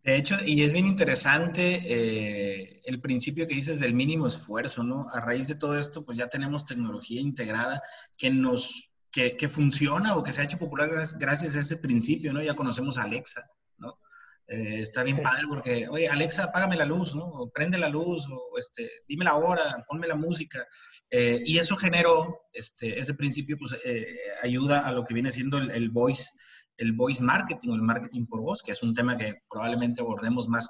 De 0.04 0.16
hecho, 0.16 0.36
y 0.44 0.62
es 0.62 0.72
bien 0.72 0.86
interesante 0.86 1.80
eh, 1.86 2.82
el 2.84 3.00
principio 3.00 3.48
que 3.48 3.54
dices 3.54 3.80
del 3.80 3.94
mínimo 3.94 4.26
esfuerzo, 4.26 4.84
¿no? 4.84 5.08
A 5.10 5.20
raíz 5.20 5.48
de 5.48 5.54
todo 5.54 5.78
esto, 5.78 6.04
pues 6.04 6.18
ya 6.18 6.28
tenemos 6.28 6.66
tecnología 6.66 7.20
integrada 7.20 7.82
que 8.18 8.30
nos, 8.30 8.94
que, 9.10 9.36
que 9.36 9.48
funciona 9.48 10.14
o 10.14 10.22
que 10.22 10.32
se 10.32 10.42
ha 10.42 10.44
hecho 10.44 10.58
popular 10.58 10.90
gracias 11.18 11.56
a 11.56 11.60
ese 11.60 11.78
principio, 11.78 12.32
¿no? 12.32 12.42
Ya 12.42 12.54
conocemos 12.54 12.98
a 12.98 13.04
Alexa, 13.04 13.42
¿no? 13.78 13.98
Eh, 14.46 14.80
está 14.80 15.02
bien 15.02 15.22
padre 15.22 15.44
porque, 15.48 15.88
oye, 15.88 16.06
Alexa, 16.06 16.44
apágame 16.44 16.76
la 16.76 16.84
luz, 16.84 17.16
¿no? 17.16 17.24
O 17.24 17.50
prende 17.50 17.78
la 17.78 17.88
luz, 17.88 18.26
o 18.30 18.58
este, 18.58 18.88
dime 19.08 19.24
la 19.24 19.36
hora, 19.36 19.62
ponme 19.88 20.06
la 20.06 20.16
música. 20.16 20.66
Eh, 21.10 21.40
y 21.44 21.58
eso 21.58 21.76
generó, 21.76 22.42
este, 22.52 22.98
ese 22.98 23.14
principio, 23.14 23.56
pues 23.58 23.74
eh, 23.84 24.06
ayuda 24.42 24.86
a 24.86 24.92
lo 24.92 25.04
que 25.04 25.14
viene 25.14 25.30
siendo 25.30 25.58
el, 25.58 25.88
voice, 25.90 26.30
el 26.76 26.92
voice 26.92 27.22
marketing 27.22 27.70
o 27.70 27.74
el 27.74 27.82
marketing 27.82 28.26
por 28.26 28.40
voz, 28.40 28.62
que 28.62 28.72
es 28.72 28.82
un 28.82 28.94
tema 28.94 29.16
que 29.16 29.34
probablemente 29.50 30.00
abordemos 30.00 30.48
más, 30.48 30.68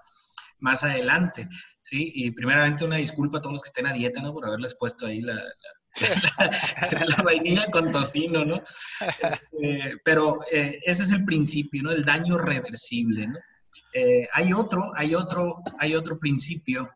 más 0.59 0.83
adelante, 0.83 1.49
¿sí? 1.81 2.13
Y 2.15 2.31
primeramente 2.31 2.85
una 2.85 2.97
disculpa 2.97 3.39
a 3.39 3.41
todos 3.41 3.55
los 3.55 3.63
que 3.63 3.69
estén 3.69 3.87
a 3.87 3.93
dieta. 3.93 4.23
Por 4.33 4.47
haberles 4.47 4.77
puesto 4.79 5.07
ahí 5.07 5.21
la, 5.21 5.43
la, 7.17 7.23
vainilla 7.23 7.67
con 7.71 7.91
tocino, 7.91 8.45
¿no? 8.45 8.61
Este, 9.01 9.97
pero 10.05 10.39
ese 10.51 11.03
es 11.03 11.13
el 11.13 11.25
principio, 11.25 11.83
¿no? 11.83 11.93
El 11.93 12.05
daño 12.05 12.39
reversible, 12.39 13.27
¿no? 13.29 13.39
Eh, 13.93 14.29
hay 14.33 14.53
otro, 14.53 14.93
hay 14.97 15.15
otro, 15.15 15.57
hay 15.79 15.95
otro 15.95 16.19
principio 16.19 16.89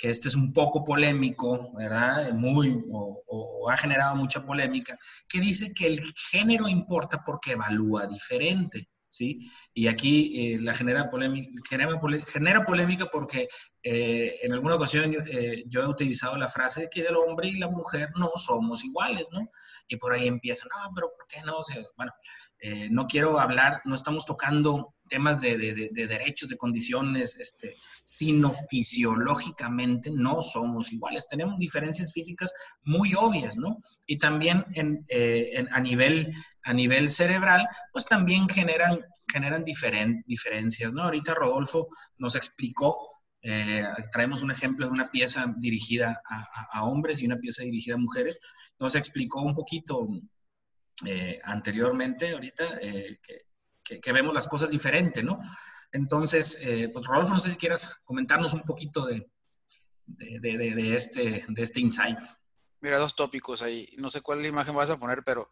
que 0.00 0.08
este 0.08 0.28
es 0.28 0.34
un 0.34 0.54
poco 0.54 0.82
polémico, 0.82 1.74
¿verdad? 1.76 2.32
Muy, 2.32 2.74
o, 2.90 3.68
ha 3.70 3.76
generado 3.76 4.16
mucha 4.16 4.42
polémica, 4.46 4.98
que 5.28 5.40
dice 5.40 5.74
que 5.74 5.88
el 5.88 6.00
género 6.30 6.68
importa 6.68 7.22
porque 7.22 7.52
evalúa 7.52 8.06
diferente, 8.06 8.88
¿sí? 9.10 9.50
Y 9.74 9.88
aquí 9.88 10.54
eh, 10.54 10.58
la 10.58 10.72
genera 10.72 11.10
polémica, 11.10 11.50
genera, 12.32 12.64
polémica 12.64 13.06
porque 13.12 13.46
eh, 13.82 14.38
en 14.42 14.54
alguna 14.54 14.76
ocasión 14.76 15.14
yo 15.66 15.82
he 15.82 15.86
utilizado 15.86 16.38
la 16.38 16.48
frase 16.48 16.82
de 16.82 16.88
que 16.88 17.02
el 17.02 17.16
hombre 17.16 17.48
y 17.48 17.58
la 17.58 17.68
mujer 17.68 18.08
no 18.16 18.30
somos 18.36 18.82
iguales, 18.82 19.28
¿no? 19.32 19.50
Y 19.86 19.96
por 19.96 20.14
ahí 20.14 20.28
empiezan, 20.28 20.70
no, 20.70 20.90
pero 20.94 21.10
¿por 21.14 21.26
qué 21.26 21.42
no? 21.44 21.58
bueno, 21.98 22.12
no 22.90 23.06
quiero 23.06 23.38
hablar, 23.38 23.82
no 23.84 23.94
estamos 23.94 24.24
tocando 24.24 24.94
temas 25.10 25.40
de, 25.40 25.58
derechos, 25.92 26.48
de 26.48 26.56
condiciones, 26.56 27.36
este, 27.36 27.76
sino 28.04 28.54
fisiológicamente 28.70 30.10
no 30.10 30.40
somos 30.40 30.92
iguales. 30.92 31.26
Tenemos 31.28 31.58
diferencias 31.58 32.12
físicas 32.12 32.52
muy 32.84 33.12
obvias, 33.14 33.58
¿no? 33.58 33.76
Y 34.06 34.16
también 34.16 34.64
eh, 35.08 35.66
a, 35.70 35.80
nivel, 35.80 36.32
a 36.62 36.72
nivel 36.72 37.10
cerebral, 37.10 37.68
pues 37.92 38.06
también 38.06 38.48
generan, 38.48 39.00
generan 39.30 39.64
diferencias, 39.64 40.94
¿no? 40.94 41.02
Ahorita 41.02 41.34
Rodolfo 41.34 41.88
nos 42.16 42.36
explicó 42.36 43.08
eh, 43.42 43.84
traemos 44.12 44.42
un 44.42 44.50
ejemplo 44.50 44.84
de 44.84 44.92
una 44.92 45.10
pieza 45.10 45.54
dirigida 45.56 46.20
a, 46.72 46.84
hombres 46.84 47.22
y 47.22 47.26
una 47.26 47.38
pieza 47.38 47.62
dirigida 47.64 47.94
a 47.94 47.98
mujeres. 47.98 48.38
Nos 48.78 48.94
explicó 48.96 49.42
un 49.42 49.54
poquito 49.54 50.08
eh, 51.06 51.40
anteriormente, 51.42 52.32
ahorita, 52.32 52.78
que, 52.78 53.49
que, 53.82 54.12
vemos 54.12 54.34
las 54.34 54.48
cosas 54.48 54.70
diferentes, 54.70 55.22
¿no? 55.22 55.38
Entonces, 55.92 56.58
eh, 56.60 56.90
pues 56.92 57.06
Rodolfo, 57.06 57.34
no 57.34 57.40
sé 57.40 57.50
si 57.50 57.56
quieras 57.56 57.96
comentarnos 58.04 58.52
un 58.54 58.62
poquito 58.62 59.06
de, 59.06 59.28
de, 60.06 60.94
este, 60.94 61.44
de 61.48 61.62
este 61.62 61.80
insight. 61.80 62.18
Mira, 62.80 62.98
dos 62.98 63.16
tópicos 63.16 63.62
ahí. 63.62 63.88
No 63.98 64.10
sé 64.10 64.20
cuál 64.20 64.44
imagen 64.44 64.74
vas 64.74 64.90
a 64.90 64.98
poner, 64.98 65.22
pero 65.24 65.50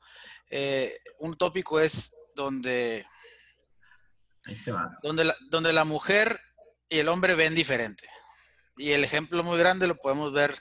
eh, 0.50 0.96
un 1.18 1.34
tópico 1.34 1.80
es 1.80 2.16
donde, 2.34 3.04
donde, 5.02 5.24
la, 5.24 5.36
donde 5.50 5.72
la 5.72 5.84
mujer 5.84 6.40
y 6.88 6.98
el 6.98 7.08
hombre 7.08 7.34
ven 7.34 7.54
diferente. 7.54 8.08
Y 8.76 8.92
el 8.92 9.04
ejemplo 9.04 9.42
muy 9.42 9.58
grande 9.58 9.86
lo 9.86 9.96
podemos 9.96 10.32
ver 10.32 10.56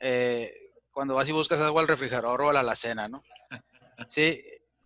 eh, 0.00 0.52
cuando 0.90 1.14
vas 1.14 1.28
y 1.28 1.32
buscas 1.32 1.60
algo 1.60 1.80
al 1.80 1.88
refrigerador 1.88 2.40
o 2.42 2.50
a 2.50 2.52
la 2.52 2.60
alacena, 2.60 3.08
¿no? 3.08 3.22
Sí, 4.08 4.42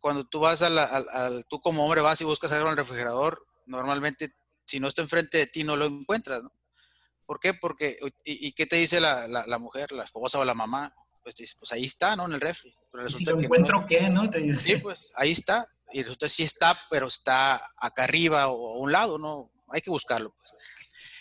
cuando 0.07 0.23
tú 0.23 0.39
vas 0.39 0.63
al, 0.63 1.45
tú 1.49 1.61
como 1.61 1.85
hombre 1.85 2.01
vas 2.01 2.21
y 2.21 2.25
buscas 2.25 2.53
algo 2.53 2.67
en 2.67 2.71
el 2.71 2.77
refrigerador, 2.77 3.45
normalmente 3.67 4.37
si 4.65 4.79
no 4.79 4.87
está 4.87 5.03
enfrente 5.03 5.37
de 5.37 5.49
ti 5.49 5.65
no 5.65 5.75
lo 5.75 5.87
encuentras, 5.87 6.45
¿no? 6.45 6.53
¿Por 7.25 7.41
qué? 7.41 7.55
Porque, 7.55 7.99
¿y, 8.23 8.53
qué 8.53 8.67
te 8.67 8.77
dice 8.77 9.01
la, 9.01 9.59
mujer, 9.59 9.91
la 9.91 10.05
esposa 10.05 10.39
o 10.39 10.45
la 10.45 10.55
mamá? 10.55 10.95
Pues 11.25 11.35
dice, 11.35 11.57
pues 11.59 11.73
ahí 11.73 11.87
está, 11.87 12.15
¿no? 12.15 12.27
En 12.27 12.35
el 12.35 12.41
refri. 12.41 12.73
si 13.09 13.25
lo 13.25 13.41
encuentro, 13.41 13.85
¿qué? 13.85 14.09
¿No? 14.09 14.31
Te 14.31 14.39
dice. 14.39 14.77
Sí, 14.77 14.77
pues 14.77 14.97
ahí 15.17 15.33
está. 15.33 15.67
Y 15.93 16.05
resulta 16.05 16.27
que 16.27 16.31
sí 16.31 16.45
está, 16.45 16.79
pero 16.89 17.09
está 17.09 17.57
acá 17.77 18.05
arriba 18.05 18.47
o 18.47 18.75
a 18.75 18.79
un 18.79 18.93
lado, 18.93 19.19
¿no? 19.19 19.51
Hay 19.71 19.81
que 19.81 19.91
buscarlo, 19.91 20.37
pues. 20.39 20.53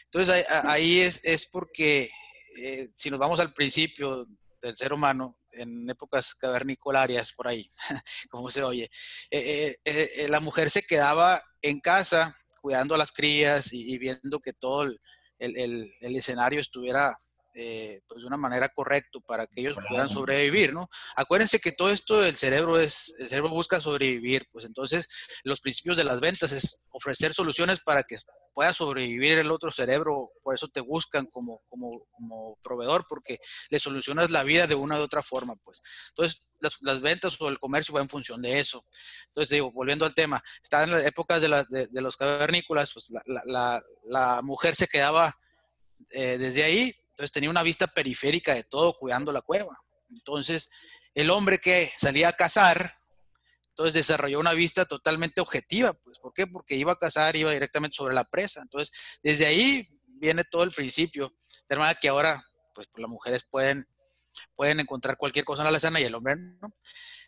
Entonces 0.04 0.46
ahí, 0.64 1.00
es, 1.00 1.26
es 1.26 1.48
porque 1.48 2.12
eh, 2.56 2.90
si 2.94 3.10
nos 3.10 3.18
vamos 3.18 3.40
al 3.40 3.52
principio 3.52 4.28
del 4.62 4.76
ser 4.76 4.93
humano, 4.93 5.36
en 5.51 5.89
épocas 5.89 6.36
cavernicolarias 6.36 7.32
por 7.34 7.47
ahí, 7.47 7.70
como 8.30 8.49
se 8.49 8.64
oye, 8.64 8.89
eh, 9.32 9.76
eh, 9.84 10.10
eh, 10.16 10.28
la 10.30 10.39
mujer 10.39 10.70
se 10.70 10.84
quedaba 10.84 11.43
en 11.62 11.80
casa 11.80 12.36
cuidando 12.62 12.95
a 12.95 12.97
las 12.97 13.12
crías 13.12 13.72
y, 13.74 13.97
viendo 13.99 14.39
que 14.39 14.53
todo 14.53 14.84
el, 14.84 14.99
el, 15.38 15.91
escenario 16.01 16.60
estuviera 16.60 17.16
pues 17.53 18.22
de 18.22 18.28
una 18.28 18.36
manera 18.36 18.68
correcta 18.68 19.20
para 19.26 19.47
que 19.47 19.62
ellos 19.62 19.78
pudieran 19.78 20.10
sobrevivir, 20.10 20.74
¿no? 20.74 20.89
Acuérdense 21.16 21.60
que 21.60 21.72
todo 21.72 21.89
esto 21.89 22.20
del 22.20 22.36
cerebro 22.36 22.78
es, 22.78 23.16
el 23.20 23.30
cerebro 23.30 23.51
busca 23.51 23.80
sobrevivir, 23.80 24.45
pues 24.51 24.66
entonces 24.66 25.08
los 25.43 25.62
principios 25.62 25.95
de 25.95 26.03
las 26.03 26.20
ventas 26.20 26.51
es 26.51 26.82
ofrecer 26.91 27.34
soluciones 27.34 27.80
para 27.80 28.03
que 28.03 28.18
pueda 28.56 28.74
sobrevivir 28.74 29.38
el 29.38 29.51
otro 29.51 29.70
cerebro, 29.70 30.32
por 30.41 30.56
eso 30.56 30.70
te 30.70 30.80
buscan 30.80 31.26
como, 31.26 31.62
como, 31.68 32.08
como 32.14 32.58
proveedor, 32.64 33.06
porque 33.08 33.39
le 33.70 33.80
solucionas 33.82 34.32
la 34.32 34.43
vida 34.43 34.66
de 34.66 34.76
una 34.76 34.97
u 34.97 35.01
otra 35.01 35.22
forma, 35.22 35.58
pues. 35.58 35.84
Entonces, 36.10 36.47
las, 36.62 36.78
las, 36.82 37.01
ventas 37.01 37.39
o 37.41 37.49
el 37.49 37.60
comercio 37.60 37.93
va 37.93 37.99
en 37.99 38.08
función 38.08 38.41
de 38.41 38.58
eso. 38.60 38.86
Entonces, 39.28 39.49
digo, 39.49 39.74
volviendo 39.74 40.06
al 40.06 40.16
tema, 40.16 40.41
está 40.64 40.86
en 40.86 40.91
las 40.91 41.06
épocas 41.06 41.41
de, 41.41 41.66
de, 41.70 41.88
de 41.88 42.01
los 42.01 42.16
cavernícolas, 42.16 42.93
pues 42.93 43.12
la, 43.12 43.41
la, 43.45 43.84
la, 44.06 44.41
mujer 44.41 44.74
se 44.74 44.88
quedaba 44.88 45.38
eh, 46.10 46.38
desde 46.38 46.64
ahí, 46.64 46.95
entonces 47.10 47.34
tenía 47.34 47.49
una 47.49 47.62
vista 47.62 47.88
periférica 47.88 48.53
de 48.53 48.64
todo 48.64 48.97
cuidando 48.97 49.34
la 49.34 49.41
cueva. 49.41 49.78
Entonces, 50.10 50.72
el 51.14 51.30
hombre 51.30 51.60
que 51.60 51.91
salía 51.97 52.30
a 52.30 52.34
cazar, 52.34 52.95
entonces 53.76 53.93
desarrolló 53.93 54.39
una 54.39 54.53
vista 54.53 54.86
totalmente 54.86 55.41
objetiva, 55.41 55.91
pues, 55.91 56.17
¿por 56.19 56.34
qué? 56.34 56.47
Porque 56.47 56.76
iba 56.76 56.93
a 56.93 56.95
cazar, 56.95 57.36
iba 57.36 57.51
directamente 57.51 57.93
sobre 57.93 58.15
la 58.15 58.23
presa. 58.23 58.61
Entonces, 58.61 59.19
desde 59.21 59.45
ahí 59.45 59.86
viene 60.07 60.45
todo 60.49 60.63
el 60.63 60.71
principio. 60.71 61.34
De 61.67 61.76
manera 61.76 61.99
que 61.99 62.07
ahora, 62.07 62.41
pues, 62.73 62.88
las 62.95 63.09
mujeres 63.09 63.43
pueden, 63.43 63.86
pueden 64.55 64.80
encontrar 64.80 65.17
cualquier 65.17 65.43
cosa 65.43 65.65
en 65.65 65.73
la 65.73 65.78
escena 65.78 65.99
y 65.99 66.05
el 66.05 66.15
hombre 66.15 66.38
no. 66.38 66.73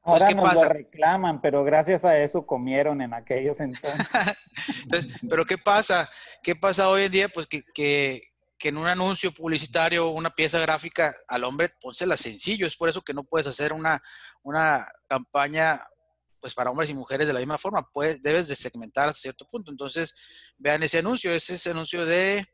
Ahora 0.03 0.25
¿qué 0.25 0.35
nos 0.35 0.45
pasa? 0.45 0.67
Lo 0.67 0.69
reclaman, 0.69 1.41
pero 1.41 1.65
gracias 1.65 2.05
a 2.05 2.17
eso 2.17 2.45
comieron 2.45 3.01
en 3.01 3.13
aquellos 3.13 3.59
entonces. 3.59 4.07
entonces. 4.83 5.19
Pero 5.29 5.45
¿qué 5.45 5.57
pasa? 5.57 6.09
¿Qué 6.41 6.55
pasa 6.55 6.87
hoy 6.87 7.03
en 7.03 7.11
día? 7.11 7.27
Pues 7.27 7.45
que, 7.47 7.61
que, 7.73 8.21
que 8.57 8.69
en 8.69 8.77
un 8.77 8.87
anuncio 8.87 9.33
publicitario, 9.33 10.11
una 10.11 10.29
pieza 10.29 10.59
gráfica, 10.59 11.13
al 11.27 11.43
hombre 11.43 11.67
pónsela 11.81 12.15
sencillo. 12.15 12.65
Es 12.65 12.77
por 12.77 12.87
eso 12.87 13.01
que 13.01 13.13
no 13.13 13.25
puedes 13.25 13.47
hacer 13.47 13.73
una, 13.73 14.01
una 14.43 14.87
campaña 15.09 15.81
pues 16.47 16.55
para 16.55 16.71
hombres 16.71 16.89
y 16.89 16.93
mujeres 16.93 17.27
de 17.27 17.33
la 17.33 17.39
misma 17.39 17.57
forma, 17.57 17.85
pues 17.91 18.21
debes 18.21 18.47
de 18.47 18.55
segmentar 18.55 19.09
hasta 19.09 19.19
cierto 19.19 19.45
punto. 19.49 19.69
Entonces, 19.69 20.15
vean 20.57 20.81
ese 20.81 20.99
anuncio, 20.99 21.29
ese 21.29 21.55
es 21.55 21.59
ese 21.59 21.71
anuncio 21.71 22.05
de, 22.05 22.45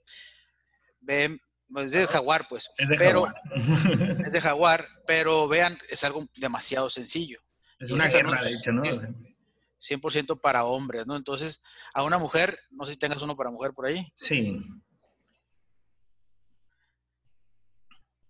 de, 0.99 1.37
pues, 1.71 1.91
de 1.91 2.07
Jaguar, 2.07 2.47
pues. 2.49 2.71
Es 2.75 2.89
de 2.89 2.97
pero, 2.97 3.25
Jaguar. 3.25 3.35
es 4.25 4.31
de 4.31 4.41
Jaguar, 4.41 4.87
pero 5.05 5.47
vean, 5.47 5.77
es 5.89 6.03
algo 6.03 6.25
demasiado 6.37 6.89
sencillo. 6.89 7.39
Es 7.77 7.91
una 7.91 8.07
guerra, 8.07 8.41
de 8.41 8.53
hecho, 8.53 8.71
¿no? 8.71 8.81
100% 8.83 10.41
para 10.41 10.63
hombres, 10.63 11.05
¿no? 11.05 11.15
Entonces, 11.15 11.61
a 11.93 12.01
una 12.01 12.17
mujer, 12.17 12.57
no 12.71 12.87
sé 12.87 12.93
si 12.93 12.97
tengas 12.97 13.21
uno 13.21 13.35
para 13.35 13.51
mujer 13.51 13.73
por 13.73 13.85
ahí. 13.85 14.11
Sí. 14.15 14.59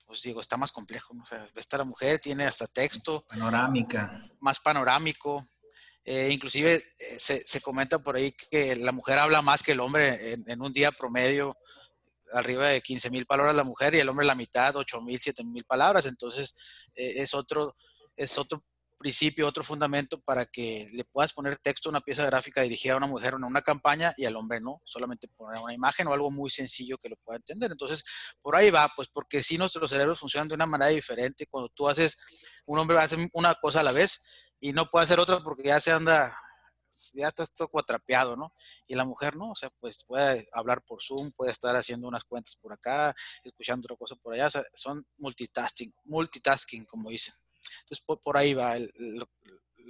Pues 0.06 0.22
digo, 0.24 0.42
está 0.42 0.58
más 0.58 0.74
complejo, 0.74 1.14
¿no? 1.14 1.24
O 1.24 1.26
sea, 1.26 1.48
esta 1.56 1.78
la 1.78 1.86
mujer 1.86 2.20
tiene 2.20 2.46
hasta 2.46 2.68
texto. 2.68 3.26
Panorámica. 3.30 4.30
Más 4.42 4.60
panorámico. 4.60 5.53
Eh, 6.06 6.30
inclusive 6.32 6.84
eh, 7.00 7.18
se, 7.18 7.62
comenta 7.62 8.00
por 8.00 8.18
ahí 8.18 8.34
que 8.52 8.76
la 8.76 8.92
mujer 8.92 9.20
habla 9.20 9.42
más 9.42 9.64
que 9.64 9.72
el 9.72 9.80
hombre 9.80 10.34
en, 10.34 10.62
un 10.62 10.74
día 10.74 10.92
promedio, 10.92 11.58
arriba 12.34 12.68
de 12.68 12.82
15 12.82 13.10
mil 13.10 13.26
palabras 13.26 13.56
la 13.56 13.64
mujer 13.64 13.96
y 13.96 14.00
el 14.00 14.10
hombre 14.10 14.26
la 14.26 14.36
mitad, 14.36 14.76
8 14.76 15.02
mil, 15.02 15.20
7 15.22 15.44
mil 15.46 15.64
palabras. 15.64 16.06
Entonces 16.06 16.56
eh, 16.96 17.14
es, 17.18 17.34
otro, 17.34 17.76
es 18.18 18.38
otro 18.38 18.66
principio, 18.98 19.48
otro 19.48 19.64
fundamento 19.64 20.20
para 20.20 20.46
que 20.46 20.88
le 20.92 21.06
puedas 21.06 21.32
poner 21.32 21.58
texto 21.60 21.88
a 21.88 21.92
una 21.92 22.02
pieza 22.02 22.26
gráfica 22.26 22.62
dirigida 22.62 22.94
a 22.94 22.98
una 22.98 23.08
mujer 23.08 23.36
en 23.36 23.44
una 23.46 23.62
campaña 23.62 24.14
y 24.18 24.26
al 24.26 24.36
hombre 24.36 24.60
no, 24.60 24.82
solamente 24.86 25.28
poner 25.30 25.62
una 25.62 25.74
imagen 25.74 26.08
o 26.08 26.14
algo 26.14 26.32
muy 26.32 26.50
sencillo 26.50 26.98
que 26.98 27.10
lo 27.10 27.16
pueda 27.18 27.38
entender. 27.38 27.72
Entonces, 27.72 28.04
por 28.42 28.58
ahí 28.58 28.72
va, 28.72 28.92
pues 28.94 29.08
porque 29.08 29.42
si 29.42 29.58
nuestros 29.58 29.90
cerebros 29.90 30.20
funcionan 30.20 30.50
de 30.50 30.56
una 30.56 30.66
manera 30.66 30.90
diferente. 30.90 31.48
Cuando 31.50 31.70
tú 31.70 31.88
haces, 31.88 32.18
un 32.66 32.80
hombre 32.80 32.98
hace 32.98 33.30
una 33.34 33.56
cosa 33.56 33.82
a 33.82 33.84
la 33.84 33.92
vez 33.92 34.22
y 34.64 34.72
no 34.72 34.86
puede 34.86 35.04
hacer 35.04 35.20
otra 35.20 35.44
porque 35.44 35.64
ya 35.64 35.82
se 35.82 35.92
anda, 35.92 36.34
ya 37.14 37.28
está 37.28 37.46
todo 37.48 37.68
cuatrapeado, 37.68 38.38
¿no? 38.38 38.54
Y 38.88 38.96
la 38.96 39.04
mujer 39.04 39.36
no, 39.36 39.52
o 39.52 39.56
sea, 39.56 39.70
pues 39.82 40.06
puede 40.06 40.48
hablar 40.54 40.82
por 40.88 41.04
Zoom, 41.04 41.34
puede 41.34 41.52
estar 41.52 41.76
haciendo 41.76 42.08
unas 42.08 42.24
cuentas 42.24 42.56
por 42.56 42.72
acá, 42.72 43.14
escuchando 43.44 43.86
otra 43.86 43.98
cosa 43.98 44.16
por 44.16 44.34
allá, 44.34 44.48
o 44.48 44.52
sea, 44.52 44.64
son 44.74 45.06
multitasking, 45.18 45.94
multitasking, 46.06 46.86
como 46.86 47.10
dicen. 47.10 47.34
Entonces, 47.82 48.06
por, 48.24 48.38
ahí 48.38 48.54
va 48.54 48.78
el, 48.78 49.28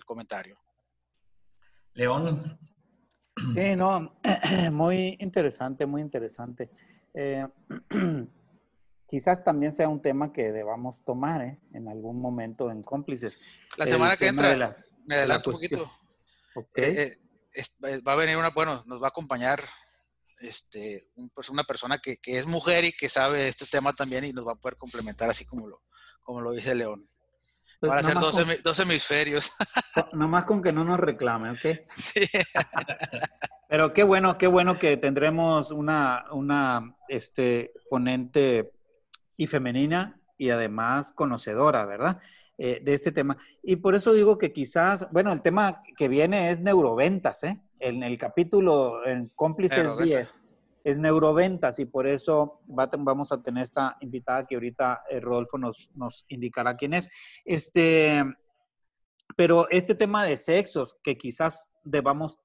comentario. 0.07 0.57
León. 1.93 2.59
Sí, 3.53 3.75
no, 3.75 4.19
muy 4.71 5.17
interesante, 5.19 5.85
muy 5.85 6.01
interesante. 6.01 6.71
Eh, 7.13 7.47
quizás 9.07 9.43
también 9.43 9.71
sea 9.71 9.89
un 9.89 10.01
tema 10.01 10.31
que 10.31 10.51
debamos 10.51 11.03
tomar 11.03 11.41
¿eh? 11.41 11.59
en 11.73 11.87
algún 11.87 12.21
momento 12.21 12.71
en 12.71 12.81
cómplices. 12.81 13.39
La 13.77 13.85
semana 13.85 14.17
que 14.17 14.27
entra, 14.27 14.75
me 15.05 15.15
adelanto 15.15 15.49
un 15.49 15.55
poquito. 15.55 15.91
Eh, 16.75 17.17
va 18.07 18.13
a 18.13 18.17
venir 18.17 18.37
una, 18.37 18.49
bueno, 18.49 18.83
nos 18.85 19.01
va 19.01 19.07
a 19.07 19.09
acompañar 19.09 19.63
este, 20.39 21.07
una 21.49 21.63
persona 21.63 21.99
que, 21.99 22.17
que, 22.17 22.37
es 22.37 22.45
mujer 22.45 22.85
y 22.85 22.91
que 22.91 23.09
sabe 23.09 23.47
este 23.47 23.65
tema 23.65 23.93
también 23.93 24.25
y 24.25 24.33
nos 24.33 24.47
va 24.47 24.53
a 24.53 24.55
poder 24.55 24.77
complementar 24.77 25.29
así 25.29 25.45
como 25.45 25.67
lo, 25.67 25.81
como 26.23 26.41
lo 26.41 26.51
dice 26.51 26.75
León. 26.75 27.07
Pues 27.79 27.89
Para 27.89 27.99
hacer 27.99 28.61
dos, 28.63 28.79
hemisferios. 28.79 29.51
Nomás 30.13 30.45
con 30.45 30.61
que 30.61 30.71
no 30.71 30.85
nos 30.85 30.99
reclame, 30.99 31.49
¿ok? 31.49 31.81
Sí. 31.93 32.25
Pero 33.69 33.91
qué 33.91 34.03
bueno, 34.03 34.37
qué 34.37 34.47
bueno 34.47 34.79
que 34.79 34.95
tendremos 34.95 35.69
una, 35.69 36.23
una 36.31 36.95
este, 37.09 37.73
ponente 37.89 38.71
y 39.37 39.47
femenina 39.47 40.19
y 40.37 40.49
además 40.49 41.11
conocedora, 41.11 41.85
¿verdad? 41.85 42.19
Eh, 42.57 42.81
de 42.83 42.93
este 42.93 43.11
tema. 43.11 43.37
Y 43.61 43.77
por 43.77 43.95
eso 43.95 44.13
digo 44.13 44.37
que 44.37 44.53
quizás, 44.53 45.09
bueno, 45.11 45.31
el 45.31 45.41
tema 45.41 45.81
que 45.97 46.07
viene 46.07 46.51
es 46.51 46.61
neuroventas, 46.61 47.43
¿eh? 47.43 47.57
En 47.79 48.03
el 48.03 48.17
capítulo 48.17 49.05
en 49.05 49.29
Cómplices 49.35 49.97
10 49.97 50.41
es 50.83 50.99
neuroventas 50.99 51.79
y 51.79 51.85
por 51.85 52.07
eso 52.07 52.61
vamos 52.67 53.31
a 53.31 53.41
tener 53.41 53.63
esta 53.63 53.97
invitada 54.01 54.45
que 54.45 54.55
ahorita 54.55 55.03
eh, 55.09 55.19
Rodolfo 55.19 55.57
nos, 55.57 55.89
nos 55.95 56.25
indicará 56.27 56.75
quién 56.75 56.93
es. 56.93 57.09
Este, 57.45 58.23
pero 59.35 59.67
este 59.69 59.95
tema 59.95 60.25
de 60.25 60.37
sexos, 60.37 60.97
que 61.01 61.17
quizás 61.17 61.69
debamos 61.83 62.41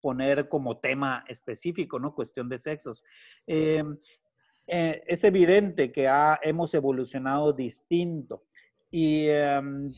poner 0.00 0.48
como 0.48 0.78
tema 0.78 1.24
específico, 1.28 1.98
¿no? 1.98 2.14
Cuestión 2.14 2.48
de 2.48 2.58
sexos. 2.58 3.02
Em, 3.46 3.96
eh, 4.66 5.02
es 5.06 5.24
evidente 5.24 5.90
que 5.90 6.08
hemos 6.42 6.74
evolucionado 6.74 7.52
distinto 7.52 8.44
y 8.90 9.28
em, 9.28 9.92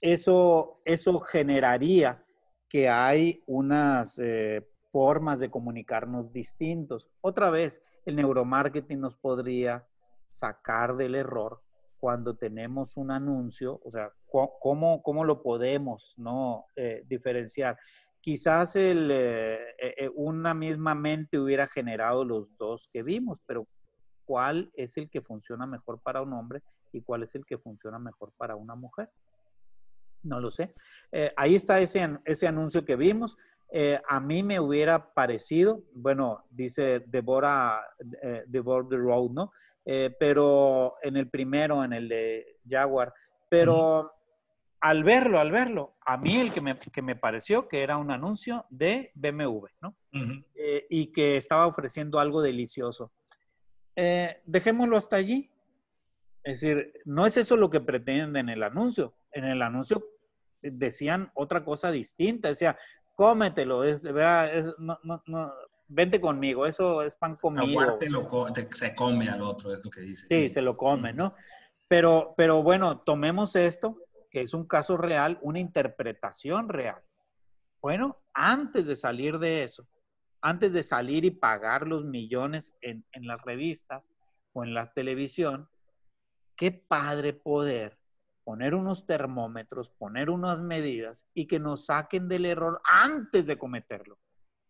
eso, 0.00 0.80
eso 0.84 1.18
generaría 1.20 2.24
que 2.68 2.88
hay 2.88 3.42
unas 3.46 4.18
eh, 4.18 4.66
formas 4.90 5.40
de 5.40 5.50
comunicarnos 5.50 6.32
distintos. 6.32 7.10
Otra 7.20 7.50
vez, 7.50 7.82
el 8.04 8.16
neuromarketing 8.16 9.00
nos 9.00 9.16
podría 9.16 9.86
sacar 10.28 10.96
del 10.96 11.14
error 11.14 11.62
cuando 11.98 12.36
tenemos 12.36 12.96
un 12.96 13.10
anuncio, 13.10 13.80
o 13.84 13.90
sea, 13.90 14.12
¿cómo, 14.60 15.02
cómo 15.02 15.24
lo 15.24 15.42
podemos 15.42 16.14
no 16.16 16.66
eh, 16.76 17.02
diferenciar? 17.06 17.76
Quizás 18.20 18.76
el, 18.76 19.10
eh, 19.10 19.58
eh, 19.78 20.10
una 20.14 20.54
misma 20.54 20.94
mente 20.94 21.38
hubiera 21.38 21.66
generado 21.66 22.24
los 22.24 22.56
dos 22.56 22.88
que 22.92 23.02
vimos, 23.02 23.42
pero 23.46 23.66
¿cuál 24.28 24.70
es 24.74 24.98
el 24.98 25.08
que 25.08 25.22
funciona 25.22 25.66
mejor 25.66 25.98
para 26.00 26.20
un 26.20 26.34
hombre 26.34 26.62
y 26.92 27.00
cuál 27.00 27.22
es 27.22 27.34
el 27.34 27.46
que 27.46 27.56
funciona 27.56 27.98
mejor 27.98 28.30
para 28.36 28.54
una 28.54 28.74
mujer? 28.74 29.08
No 30.22 30.38
lo 30.38 30.50
sé. 30.50 30.74
ahí 31.36 31.54
está 31.54 31.80
ese, 31.80 32.18
ese 32.26 32.46
anuncio 32.46 32.84
que 32.84 32.96
vimos. 32.96 33.38
Eh, 33.70 34.00
a 34.08 34.18
mí 34.18 34.42
me 34.42 34.58
hubiera 34.58 35.12
parecido, 35.12 35.82
bueno, 35.92 36.44
dice 36.50 37.00
Deborah, 37.06 37.82
eh, 38.22 38.44
Deborah 38.46 38.88
the 38.88 38.96
Road, 38.96 39.30
¿no? 39.30 39.52
Eh, 39.84 40.14
pero 40.18 40.94
en 41.02 41.16
el 41.16 41.28
primero, 41.28 41.84
en 41.84 41.92
el 41.92 42.08
de 42.08 42.58
Jaguar, 42.68 43.12
pero 43.48 44.10
al 44.80 45.04
verlo, 45.04 45.38
al 45.38 45.50
verlo, 45.50 45.96
a 46.04 46.16
mí 46.16 46.38
el 46.38 46.52
que 46.52 46.60
me, 46.60 46.78
que 46.78 47.02
me 47.02 47.16
pareció 47.16 47.68
que 47.68 47.82
era 47.82 47.96
un 47.96 48.10
anuncio 48.10 48.64
de 48.70 49.10
BMW, 49.14 49.66
¿no? 49.80 49.96
y 50.90 51.12
que 51.12 51.36
estaba 51.36 51.66
ofreciendo 51.66 52.18
algo 52.18 52.40
delicioso. 52.42 53.12
Dejémoslo 54.44 54.96
hasta 54.96 55.16
allí. 55.16 55.50
Es 56.44 56.60
decir, 56.60 56.92
no 57.04 57.26
es 57.26 57.36
eso 57.36 57.56
lo 57.56 57.68
que 57.68 57.80
pretenden 57.80 58.48
en 58.48 58.48
el 58.48 58.62
anuncio. 58.62 59.14
En 59.32 59.44
el 59.44 59.60
anuncio 59.60 60.04
decían 60.62 61.30
otra 61.34 61.64
cosa 61.64 61.90
distinta. 61.90 62.48
Decía, 62.48 62.78
cómetelo, 63.16 63.84
es, 63.84 64.04
no, 64.04 64.98
no, 65.02 65.22
no, 65.26 65.52
vente 65.88 66.20
conmigo, 66.20 66.66
eso 66.66 67.02
es 67.02 67.16
pan 67.16 67.36
comido. 67.36 67.98
se 68.70 68.94
come 68.94 69.28
al 69.28 69.42
otro, 69.42 69.72
es 69.72 69.84
lo 69.84 69.90
que 69.90 70.02
dice. 70.02 70.26
Sí, 70.28 70.48
se 70.48 70.62
lo 70.62 70.76
come, 70.76 71.12
¿no? 71.12 71.34
Pero, 71.88 72.34
pero 72.36 72.62
bueno, 72.62 73.00
tomemos 73.00 73.56
esto, 73.56 73.98
que 74.30 74.42
es 74.42 74.54
un 74.54 74.66
caso 74.66 74.96
real, 74.96 75.38
una 75.42 75.58
interpretación 75.58 76.68
real. 76.68 77.02
Bueno, 77.80 78.18
antes 78.34 78.86
de 78.86 78.96
salir 78.96 79.38
de 79.38 79.64
eso, 79.64 79.86
antes 80.40 80.72
de 80.72 80.82
salir 80.82 81.24
y 81.24 81.30
pagar 81.30 81.86
los 81.86 82.04
millones 82.04 82.76
en, 82.80 83.04
en 83.12 83.26
las 83.26 83.42
revistas 83.42 84.10
o 84.52 84.64
en 84.64 84.74
la 84.74 84.86
televisión, 84.86 85.68
qué 86.56 86.72
padre 86.72 87.32
poder 87.32 87.98
poner 88.44 88.74
unos 88.74 89.04
termómetros, 89.04 89.90
poner 89.90 90.30
unas 90.30 90.62
medidas 90.62 91.26
y 91.34 91.46
que 91.46 91.58
nos 91.58 91.86
saquen 91.86 92.28
del 92.28 92.46
error 92.46 92.80
antes 92.84 93.46
de 93.46 93.58
cometerlo, 93.58 94.18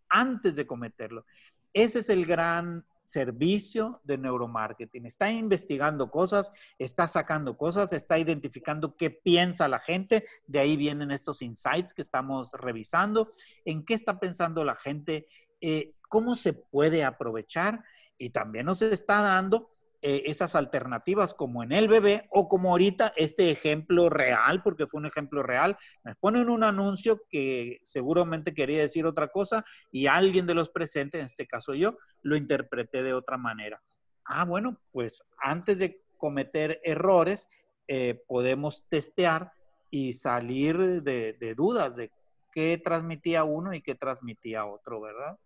antes 0.08 0.56
de 0.56 0.66
cometerlo. 0.66 1.24
Ese 1.72 2.00
es 2.00 2.08
el 2.08 2.26
gran 2.26 2.84
servicio 3.04 4.00
de 4.04 4.18
neuromarketing. 4.18 5.06
Está 5.06 5.30
investigando 5.30 6.10
cosas, 6.10 6.52
está 6.78 7.06
sacando 7.06 7.56
cosas, 7.56 7.92
está 7.92 8.18
identificando 8.18 8.96
qué 8.96 9.10
piensa 9.10 9.66
la 9.66 9.78
gente. 9.78 10.26
De 10.46 10.58
ahí 10.58 10.76
vienen 10.76 11.10
estos 11.10 11.40
insights 11.40 11.94
que 11.94 12.02
estamos 12.02 12.52
revisando. 12.52 13.28
¿En 13.64 13.84
qué 13.84 13.94
está 13.94 14.20
pensando 14.20 14.62
la 14.62 14.74
gente? 14.74 15.26
Eh, 15.60 15.94
¿Cómo 16.08 16.36
se 16.36 16.54
puede 16.54 17.04
aprovechar? 17.04 17.84
Y 18.16 18.30
también 18.30 18.66
nos 18.66 18.82
está 18.82 19.20
dando 19.20 19.70
eh, 20.00 20.22
esas 20.26 20.54
alternativas 20.54 21.34
como 21.34 21.64
en 21.64 21.72
el 21.72 21.88
bebé 21.88 22.28
o 22.30 22.48
como 22.48 22.70
ahorita 22.70 23.12
este 23.16 23.50
ejemplo 23.50 24.08
real, 24.08 24.62
porque 24.62 24.86
fue 24.86 25.00
un 25.00 25.06
ejemplo 25.06 25.42
real, 25.42 25.76
me 26.04 26.14
ponen 26.14 26.48
un 26.48 26.62
anuncio 26.62 27.22
que 27.28 27.80
seguramente 27.82 28.54
quería 28.54 28.78
decir 28.78 29.06
otra 29.06 29.26
cosa 29.26 29.64
y 29.90 30.06
alguien 30.06 30.46
de 30.46 30.54
los 30.54 30.70
presentes, 30.70 31.18
en 31.18 31.26
este 31.26 31.48
caso 31.48 31.74
yo, 31.74 31.98
lo 32.22 32.36
interpreté 32.36 33.02
de 33.02 33.12
otra 33.12 33.38
manera. 33.38 33.82
Ah, 34.24 34.44
bueno, 34.44 34.78
pues 34.92 35.20
antes 35.36 35.80
de 35.80 36.00
cometer 36.16 36.80
errores, 36.84 37.48
eh, 37.88 38.22
podemos 38.28 38.86
testear 38.88 39.50
y 39.90 40.12
salir 40.12 41.02
de, 41.02 41.32
de 41.32 41.54
dudas 41.56 41.96
de 41.96 42.12
qué 42.52 42.80
transmitía 42.82 43.42
uno 43.42 43.74
y 43.74 43.82
qué 43.82 43.96
transmitía 43.96 44.64
otro, 44.64 45.00
¿verdad? 45.00 45.36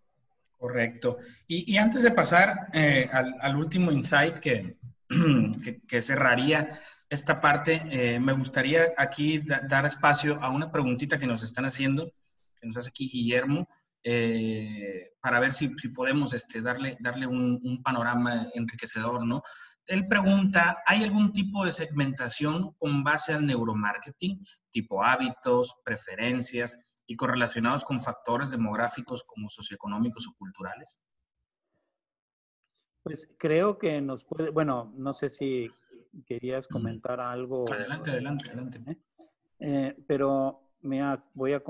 Correcto. 0.63 1.17
Y, 1.45 1.75
antes 1.75 2.03
de 2.03 2.11
pasar 2.11 2.69
eh, 2.71 3.09
al, 3.11 3.57
último 3.57 3.91
insight 3.91 4.39
que, 4.39 4.77
que, 5.85 6.01
cerraría 6.01 6.69
esta 7.09 7.41
parte, 7.41 7.81
eh, 7.91 8.17
me 8.17 8.31
gustaría 8.31 8.83
aquí 8.95 9.41
dar 9.67 9.85
espacio 9.85 10.41
a 10.41 10.51
una 10.51 10.71
preguntita 10.71 11.17
que 11.17 11.27
nos 11.27 11.43
están 11.43 11.65
haciendo, 11.65 12.13
que 12.61 12.67
nos 12.67 12.77
hace 12.77 12.87
aquí 12.87 13.09
Guillermo. 13.09 13.67
eh, 14.05 15.11
para 15.21 15.41
ver 15.41 15.51
si, 15.51 15.67
podemos 15.89 16.33
este, 16.33 16.61
darle, 16.61 16.95
darle 17.01 17.27
un, 17.27 17.81
panorama 17.83 18.47
enriquecedor, 18.53 19.25
¿no? 19.25 19.43
Él 19.85 20.07
pregunta, 20.07 20.77
¿hay 20.85 21.03
algún 21.03 21.33
tipo 21.33 21.65
de 21.65 21.71
segmentación 21.71 22.73
con 22.77 23.03
base 23.03 23.33
al 23.33 23.45
neuromarketing, 23.45 24.39
tipo 24.71 25.03
hábitos, 25.03 25.75
preferencias 25.83 26.77
y 27.07 27.15
correlacionados 27.15 27.83
con 27.83 27.99
factores 28.01 28.51
demográficos 28.51 29.23
como 29.23 29.49
socioeconómicos 29.49 30.27
o 30.27 30.33
culturales? 30.37 30.99
Pues 33.03 33.27
creo 33.37 33.77
que 33.77 33.99
nos 34.01 34.23
puede, 34.23 34.49
bueno, 34.49 34.93
no 34.95 35.11
sé 35.11 35.29
si 35.29 35.69
querías 36.25 36.67
comentar 36.67 37.19
algo. 37.19 37.65
Adelante, 37.71 38.11
adelante, 38.11 38.45
adelante. 38.47 38.81
¿Eh? 38.87 38.97
Eh, 39.59 40.03
pero 40.07 40.71
mira, 40.81 41.17
voy 41.33 41.53
a 41.53 41.61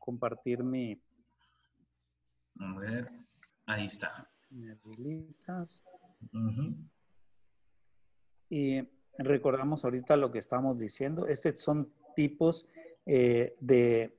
compartir 0.00 0.64
mi, 0.64 1.00
a 2.60 2.78
ver, 2.78 3.10
ahí 3.66 3.86
está. 3.86 4.28
Y 8.48 8.82
recordamos 9.18 9.84
ahorita 9.84 10.16
lo 10.16 10.30
que 10.30 10.38
estamos 10.38 10.78
diciendo. 10.78 11.26
Estos 11.26 11.58
son 11.58 11.92
tipos 12.14 12.66
eh, 13.06 13.54
de, 13.60 14.18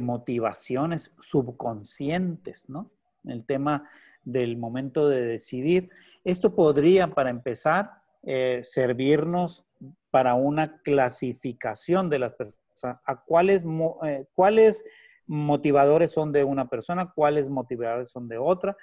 motivaciones 0.00 1.14
subconscientes, 1.20 2.68
¿no? 2.68 2.90
El 3.24 3.44
tema 3.44 3.88
del 4.24 4.56
momento 4.56 5.08
de 5.08 5.22
decidir. 5.22 5.90
Esto 6.24 6.54
podría, 6.54 7.08
para 7.08 7.30
empezar, 7.30 8.02
eh, 8.22 8.60
servirnos 8.62 9.64
para 10.10 10.34
una 10.34 10.78
clasificación 10.82 12.08
de 12.08 12.18
las 12.18 12.32
personas. 12.32 13.00
¿A 13.04 13.22
cuáles, 13.22 13.64
eh, 14.04 14.26
cuáles 14.34 14.84
motivadores 15.26 16.10
son 16.10 16.32
de 16.32 16.44
una 16.44 16.68
persona, 16.68 17.10
cuáles 17.12 17.48
motivadores 17.48 18.10
son 18.10 18.28
de 18.28 18.38
otra. 18.38 18.76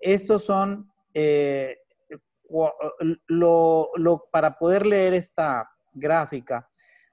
Estos 0.00 0.44
son, 0.44 0.90
eh, 1.14 1.78
lo, 3.26 3.90
para 4.30 4.58
poder 4.58 4.86
leer 4.86 5.14
esta 5.14 5.70
gráfica, 5.92 6.68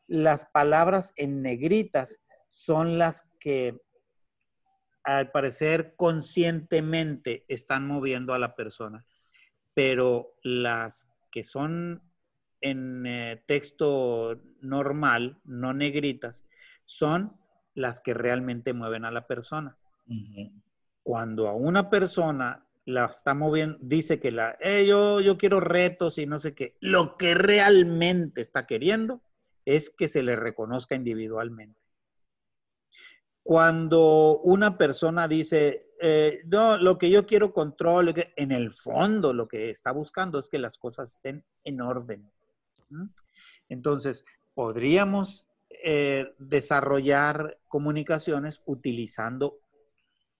las 0.08 0.46
palabras 0.46 1.14
en 1.18 1.42
negritas 1.42 2.22
son 2.58 2.98
las 2.98 3.32
que 3.40 3.80
al 5.04 5.30
parecer 5.30 5.94
conscientemente 5.96 7.46
están 7.48 7.86
moviendo 7.86 8.34
a 8.34 8.40
la 8.40 8.56
persona, 8.56 9.06
pero 9.76 10.34
las 10.42 11.08
que 11.32 11.44
son 11.44 12.02
en 12.60 13.06
eh, 13.06 13.44
texto 13.46 14.42
normal, 14.60 15.40
no 15.46 15.72
negritas, 15.74 16.48
son 16.86 17.38
las 17.76 18.02
que 18.02 18.16
realmente 18.16 18.74
mueven 18.74 19.06
a 19.06 19.12
la 19.12 19.28
persona. 19.28 19.78
Cuando 21.04 21.50
a 21.50 21.54
una 21.54 21.92
persona 21.92 22.66
la 22.86 23.06
está 23.06 23.36
moviendo, 23.36 23.78
dice 23.82 24.20
que 24.20 24.32
la, 24.32 24.58
eh, 24.60 24.84
yo, 24.88 25.22
yo 25.22 25.38
quiero 25.38 25.60
retos 25.60 26.18
y 26.18 26.26
no 26.26 26.40
sé 26.40 26.56
qué, 26.56 26.76
lo 26.80 27.18
que 27.18 27.36
realmente 27.36 28.42
está 28.42 28.66
queriendo 28.66 29.22
es 29.64 29.92
que 29.92 30.08
se 30.08 30.24
le 30.24 30.36
reconozca 30.36 30.96
individualmente. 30.96 31.87
Cuando 33.48 34.40
una 34.40 34.78
persona 34.78 35.26
dice, 35.26 35.94
eh, 36.02 36.42
no, 36.48 36.76
lo 36.76 36.98
que 36.98 37.10
yo 37.10 37.26
quiero 37.26 37.54
control, 37.54 38.14
en 38.36 38.52
el 38.52 38.74
fondo 38.74 39.32
lo 39.32 39.48
que 39.48 39.70
está 39.70 39.94
buscando 39.94 40.38
es 40.38 40.50
que 40.50 40.60
las 40.60 40.78
cosas 40.78 41.14
estén 41.14 41.46
en 41.64 41.80
orden. 41.80 42.30
Entonces, 43.70 44.26
podríamos 44.54 45.48
eh, 45.82 46.34
desarrollar 46.38 47.58
comunicaciones 47.70 48.62
utilizando 48.66 49.62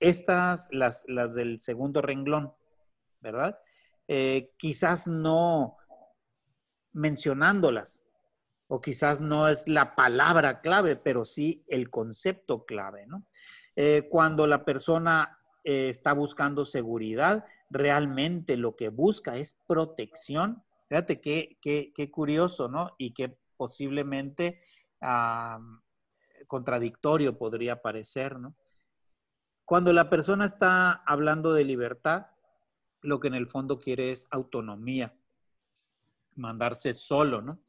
estas, 0.02 0.68
las, 0.72 1.06
del 1.34 1.60
segundo 1.60 2.02
renglón, 2.02 2.52
¿verdad? 3.22 3.58
Eh, 4.10 4.52
quizás 4.58 5.08
no 5.08 5.78
mencionándolas, 6.92 8.04
o 8.68 8.82
quizás 8.82 9.22
no 9.22 9.48
es 9.48 9.68
la 9.68 9.96
palabra 9.96 10.62
clave, 10.62 10.96
pero 10.96 11.26
sí 11.26 11.64
el 11.68 11.90
concepto 11.90 12.66
clave, 12.66 13.08
¿no? 13.08 13.26
Eh, 13.76 14.08
cuando 14.10 14.48
la 14.48 14.66
persona 14.66 15.40
está 15.64 16.14
buscando 16.14 16.64
seguridad, 16.64 17.46
realmente 17.70 18.56
lo 18.56 18.76
que 18.76 18.88
busca 18.90 19.36
es 19.38 19.60
protección. 19.68 20.64
Fíjate 20.88 21.20
qué, 21.20 21.58
qué, 21.62 21.92
qué 21.94 22.10
curioso, 22.10 22.70
¿no? 22.70 22.96
Y 22.98 23.14
que 23.14 23.38
posiblemente 23.58 24.62
contradictorio 26.48 27.38
podría 27.38 27.82
parecer, 27.82 28.40
¿no? 28.40 28.56
Cuando 29.66 29.92
la 29.92 30.10
persona 30.10 30.46
está 30.46 30.92
hablando 31.06 31.54
de 31.54 31.66
libertad, 31.66 32.28
lo 33.02 33.20
que 33.20 33.28
en 33.28 33.34
el 33.34 33.48
fondo 33.48 33.80
quiere 33.80 34.12
es 34.12 34.28
autonomía, 34.32 35.14
mandarse 36.36 36.94
solo, 36.94 37.42
¿no? 37.42 37.60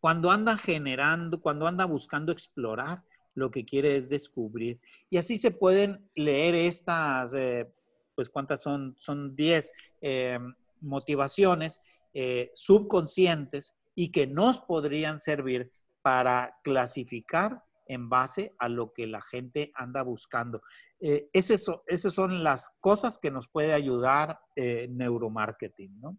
Cuando 0.00 0.30
anda 0.30 0.56
generando, 0.56 1.40
cuando 1.40 1.66
anda 1.66 1.84
buscando 1.84 2.32
explorar, 2.32 3.02
lo 3.34 3.50
que 3.50 3.64
quiere 3.64 3.96
es 3.96 4.08
descubrir. 4.08 4.80
Y 5.10 5.16
así 5.16 5.38
se 5.38 5.50
pueden 5.50 6.10
leer 6.14 6.54
estas, 6.54 7.34
eh, 7.34 7.72
pues 8.14 8.28
cuántas 8.28 8.62
son, 8.62 8.96
son 8.98 9.36
10 9.36 9.72
eh, 10.00 10.38
motivaciones 10.80 11.80
eh, 12.14 12.50
subconscientes 12.54 13.74
y 13.94 14.10
que 14.10 14.26
nos 14.26 14.60
podrían 14.60 15.18
servir 15.18 15.72
para 16.02 16.56
clasificar 16.62 17.62
en 17.86 18.08
base 18.08 18.54
a 18.58 18.68
lo 18.68 18.92
que 18.92 19.06
la 19.06 19.22
gente 19.22 19.70
anda 19.74 20.02
buscando. 20.02 20.62
Eh, 21.00 21.28
esas, 21.32 21.64
son 22.12 22.42
las 22.42 22.70
cosas 22.80 23.18
que 23.18 23.30
nos 23.30 23.48
puede 23.48 23.72
ayudar 23.72 24.40
eh, 24.56 24.88
neuromarketing, 24.90 26.00
¿no? 26.00 26.18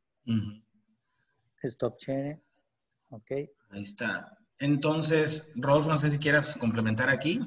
Stop 1.64 1.98
sharing. 2.00 2.42
Ok. 3.10 3.32
Ahí 3.70 3.82
está. 3.82 4.38
Entonces, 4.60 5.54
Ros, 5.56 5.88
no 5.88 5.98
sé 5.98 6.12
si 6.12 6.20
quieras 6.20 6.58
complementar 6.58 7.10
aquí. 7.10 7.40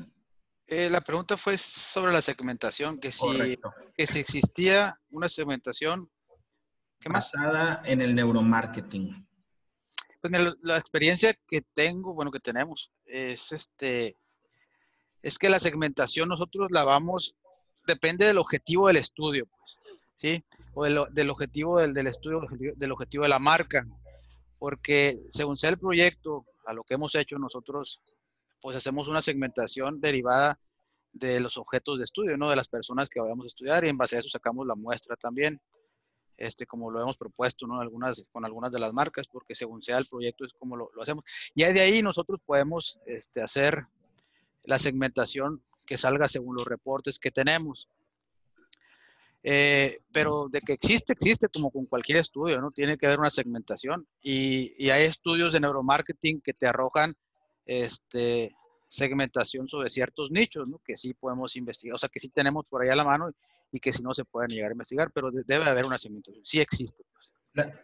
Eh, 0.67 0.89
la 0.89 1.01
pregunta 1.01 1.37
fue 1.37 1.59
sobre 1.59 2.13
la 2.13 2.23
segmentación, 2.23 2.99
que 2.99 3.13
si, 3.13 3.27
que 3.95 4.07
si 4.07 4.21
existía 4.21 4.99
una 5.11 5.29
segmentación 5.29 6.11
basada 7.11 7.83
en 7.85 8.01
el 8.01 8.15
neuromarketing. 8.15 9.27
Pues 10.21 10.33
la 10.63 10.77
experiencia 10.77 11.35
que 11.49 11.63
tengo, 11.75 12.15
bueno, 12.15 12.31
que 12.31 12.39
tenemos, 12.39 12.93
es 13.05 13.51
este, 13.51 14.17
es 15.21 15.37
que 15.37 15.49
la 15.49 15.59
segmentación 15.59 16.29
nosotros 16.29 16.71
la 16.71 16.85
vamos, 16.85 17.37
depende 17.87 18.25
del 18.25 18.39
objetivo 18.39 18.87
del 18.87 18.97
estudio, 18.97 19.47
pues, 19.47 19.81
¿sí? 20.17 20.45
O 20.75 20.85
del, 20.85 21.31
objetivo 21.31 21.81
del, 21.81 21.93
del, 21.93 22.07
estudio, 22.07 22.41
del 22.77 22.93
objetivo 22.93 23.25
de 23.25 23.31
la 23.31 23.41
marca. 23.41 23.85
Porque 24.63 25.19
según 25.29 25.57
sea 25.57 25.71
el 25.71 25.79
proyecto, 25.79 26.47
a 26.67 26.73
lo 26.73 26.85
que 26.85 26.95
hemos 26.95 27.17
hecho 27.17 27.37
nosotros, 27.37 28.01
pues 28.61 28.77
hacemos 28.77 29.09
una 29.09 29.21
segmentación 29.21 30.01
derivada 30.01 30.57
de 31.13 31.41
los 31.41 31.57
objetos 31.57 31.99
de 31.99 32.05
estudio, 32.05 32.37
¿no? 32.37 32.49
De 32.49 32.55
las 32.55 32.69
personas 32.69 33.11
que 33.11 33.19
vayamos 33.19 33.43
a 33.43 33.47
estudiar 33.49 33.85
y 33.85 33.89
en 33.89 33.99
base 33.99 34.15
a 34.15 34.21
eso 34.21 34.29
sacamos 34.31 34.65
la 34.65 34.77
muestra 34.77 35.17
también 35.17 35.61
este, 36.37 36.65
como 36.65 36.93
lo 36.93 37.01
hemos 37.01 37.17
propuesto, 37.17 37.67
con 38.31 38.45
algunas 38.45 38.71
de 38.71 38.79
las 38.79 38.93
marcas, 38.93 39.27
porque 39.27 39.57
según 39.57 39.83
sea 39.83 39.99
el 39.99 40.07
proyecto 40.07 40.45
es 40.45 40.53
como 40.53 40.77
lo, 40.77 40.93
hacemos. 41.03 41.25
Y 41.57 41.65
de 41.65 41.81
ahí 41.81 42.01
nosotros 42.01 42.39
podemos 42.47 43.01
este, 43.05 43.43
hacer 43.43 43.89
la 44.67 44.79
segmentación 44.79 45.61
que 45.85 45.97
salga 45.97 46.29
según 46.29 46.55
los 46.55 46.69
reportes 46.69 47.19
que 47.19 47.33
tenemos. 47.33 47.89
Eh, 49.45 49.99
pero 50.13 50.49
de 50.49 50.61
que 50.61 50.73
existe, 50.73 51.13
existe 51.13 51.49
como 51.49 51.71
con 51.71 51.87
cualquier 51.87 52.19
estudio, 52.19 52.61
¿no? 52.61 52.71
Tiene 52.71 52.97
que 52.97 53.07
haber 53.07 53.19
una 53.19 53.31
segmentación 53.31 54.07
y, 54.23 54.75
y 54.79 54.91
hay 54.91 55.05
estudios 55.05 55.53
de 55.53 55.61
neuromarketing 55.61 56.41
que 56.41 56.55
te 56.55 56.67
arrojan 56.67 57.15
este, 57.67 58.55
segmentación 58.93 59.69
sobre 59.69 59.91
ciertos 59.91 60.31
nichos, 60.31 60.69
¿no? 60.69 60.81
Que 60.85 60.97
sí 60.97 61.15
podemos 61.15 61.57
investigar, 61.57 61.97
o 61.97 61.99
sea, 61.99 62.09
que 62.09 62.21
sí 62.21 62.29
tenemos 62.29 62.67
por 62.67 62.83
ahí 62.83 62.91
a 62.91 62.97
la 62.97 63.05
mano 63.05 63.31
y 63.73 63.81
que 63.81 63.93
si 63.93 64.03
no 64.03 64.15
se 64.15 64.25
pueden 64.25 64.51
llegar 64.51 64.71
a 64.71 64.75
investigar, 64.75 65.11
pero 65.15 65.31
debe 65.31 65.69
haber 65.69 65.87
una 65.87 65.97
segmentación, 65.97 66.45
sí 66.45 66.61
existe. 66.61 67.03
Pues. 67.13 67.33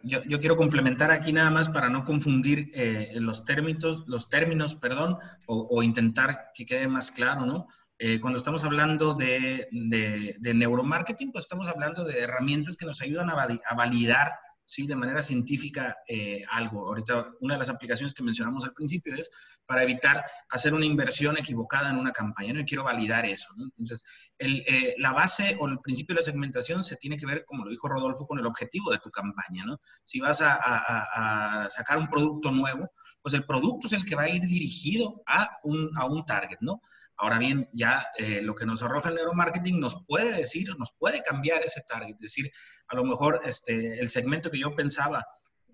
Yo, 0.03 0.23
yo, 0.23 0.39
quiero 0.39 0.55
complementar 0.55 1.11
aquí 1.11 1.31
nada 1.31 1.51
más 1.51 1.69
para 1.69 1.89
no 1.89 2.03
confundir 2.03 2.71
eh, 2.73 3.11
los 3.19 3.45
términos, 3.45 4.03
los 4.07 4.27
términos, 4.27 4.75
perdón, 4.75 5.17
o, 5.45 5.83
intentar 5.83 6.51
que 6.55 6.65
quede 6.65 6.87
más 6.87 7.11
claro, 7.11 7.45
¿no? 7.45 7.67
Eh, 8.01 8.19
cuando 8.21 8.39
estamos 8.39 8.63
hablando 8.63 9.13
de, 9.13 9.67
de, 9.71 10.35
de, 10.39 10.53
neuromarketing, 10.53 11.33
pues 11.33 11.43
estamos 11.43 11.67
hablando 11.67 12.05
de 12.05 12.19
herramientas 12.19 12.77
que 12.77 12.85
nos 12.85 13.01
ayudan 13.01 13.29
a, 13.29 13.33
a 13.33 13.75
validar 13.75 14.31
¿sí? 14.69 14.85
de 14.85 14.95
manera 14.95 15.21
científica 15.21 15.97
eh, 16.07 16.41
algo. 16.49 16.87
Ahorita 16.87 17.31
una 17.41 17.55
de 17.55 17.59
las 17.59 17.69
aplicaciones 17.69 18.13
que 18.13 18.23
mencionamos 18.23 18.63
al 18.63 18.73
principio 18.73 19.15
es 19.15 19.29
para 19.65 19.83
evitar 19.83 20.23
hacer 20.49 20.73
una 20.73 20.85
inversión 20.85 21.37
equivocada 21.37 21.89
en 21.89 21.97
una 21.97 22.11
campaña, 22.11 22.53
¿no? 22.53 22.59
Y 22.59 22.65
quiero 22.65 22.83
validar 22.83 23.25
eso, 23.25 23.51
¿no? 23.57 23.65
Entonces, 23.65 24.03
el, 24.37 24.63
eh, 24.67 24.95
la 24.99 25.11
base 25.11 25.57
o 25.59 25.67
el 25.67 25.79
principio 25.79 26.13
de 26.13 26.21
la 26.21 26.25
segmentación 26.25 26.83
se 26.83 26.95
tiene 26.97 27.17
que 27.17 27.25
ver, 27.25 27.43
como 27.45 27.65
lo 27.65 27.71
dijo 27.71 27.89
Rodolfo, 27.89 28.27
con 28.27 28.39
el 28.39 28.45
objetivo 28.45 28.91
de 28.91 28.99
tu 28.99 29.09
campaña, 29.09 29.65
¿no? 29.65 29.81
Si 30.03 30.19
vas 30.19 30.41
a, 30.41 30.53
a, 30.53 31.63
a 31.63 31.69
sacar 31.69 31.97
un 31.97 32.07
producto 32.07 32.51
nuevo, 32.51 32.91
pues 33.21 33.33
el 33.33 33.45
producto 33.45 33.87
es 33.87 33.93
el 33.93 34.05
que 34.05 34.15
va 34.15 34.23
a 34.23 34.29
ir 34.29 34.41
dirigido 34.41 35.21
a 35.25 35.49
un, 35.63 35.89
a 35.97 36.05
un 36.05 36.23
target, 36.25 36.59
¿no? 36.61 36.81
Ahora 37.21 37.37
bien, 37.37 37.69
ya 37.73 38.07
eh, 38.17 38.41
lo 38.41 38.55
que 38.55 38.65
nos 38.65 38.81
arroja 38.81 39.09
el 39.09 39.15
neuromarketing 39.15 39.79
nos 39.79 40.03
puede 40.07 40.37
decir, 40.37 40.69
nos 40.77 40.93
puede 40.97 41.21
cambiar 41.21 41.61
ese 41.63 41.81
target. 41.81 42.15
Es 42.15 42.21
decir, 42.21 42.49
a 42.87 42.95
lo 42.95 43.03
mejor 43.03 43.41
este, 43.43 43.99
el 43.99 44.09
segmento 44.09 44.49
que 44.49 44.59
yo 44.59 44.73
pensaba 44.73 45.25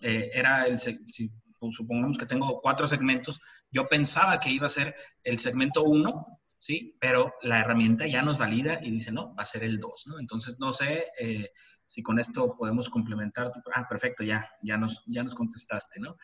eh, 0.02 0.32
era 0.34 0.66
el, 0.66 0.80
si 0.80 1.32
supongamos 1.72 2.18
que 2.18 2.26
tengo 2.26 2.60
cuatro 2.60 2.88
segmentos, 2.88 3.40
yo 3.72 3.88
pensaba 3.88 4.40
que 4.40 4.50
iba 4.50 4.66
a 4.66 4.70
ser 4.70 4.96
el 5.24 5.40
segmento 5.40 5.84
1, 5.84 6.26
¿sí? 6.60 6.98
Pero 7.00 7.34
la 7.42 7.60
herramienta 7.60 8.08
ya 8.08 8.22
nos 8.22 8.38
valida 8.38 8.80
y 8.82 8.92
dice, 8.92 9.12
no, 9.12 9.36
va 9.36 9.44
a 9.44 9.46
ser 9.46 9.64
el 9.64 9.80
2, 9.80 10.08
¿no? 10.08 10.20
Entonces, 10.20 10.58
no 10.60 10.72
sé 10.72 11.12
eh, 11.20 11.50
si 11.86 12.02
con 12.02 12.20
esto 12.20 12.56
podemos 12.58 12.90
complementar. 12.90 13.52
Tu... 13.52 13.60
Ah, 13.74 13.88
perfecto, 13.88 14.24
ya, 14.24 14.48
ya, 14.62 14.78
nos, 14.78 15.04
ya 15.06 15.24
nos 15.24 15.36
contestaste, 15.36 16.00
¿no? 16.00 16.18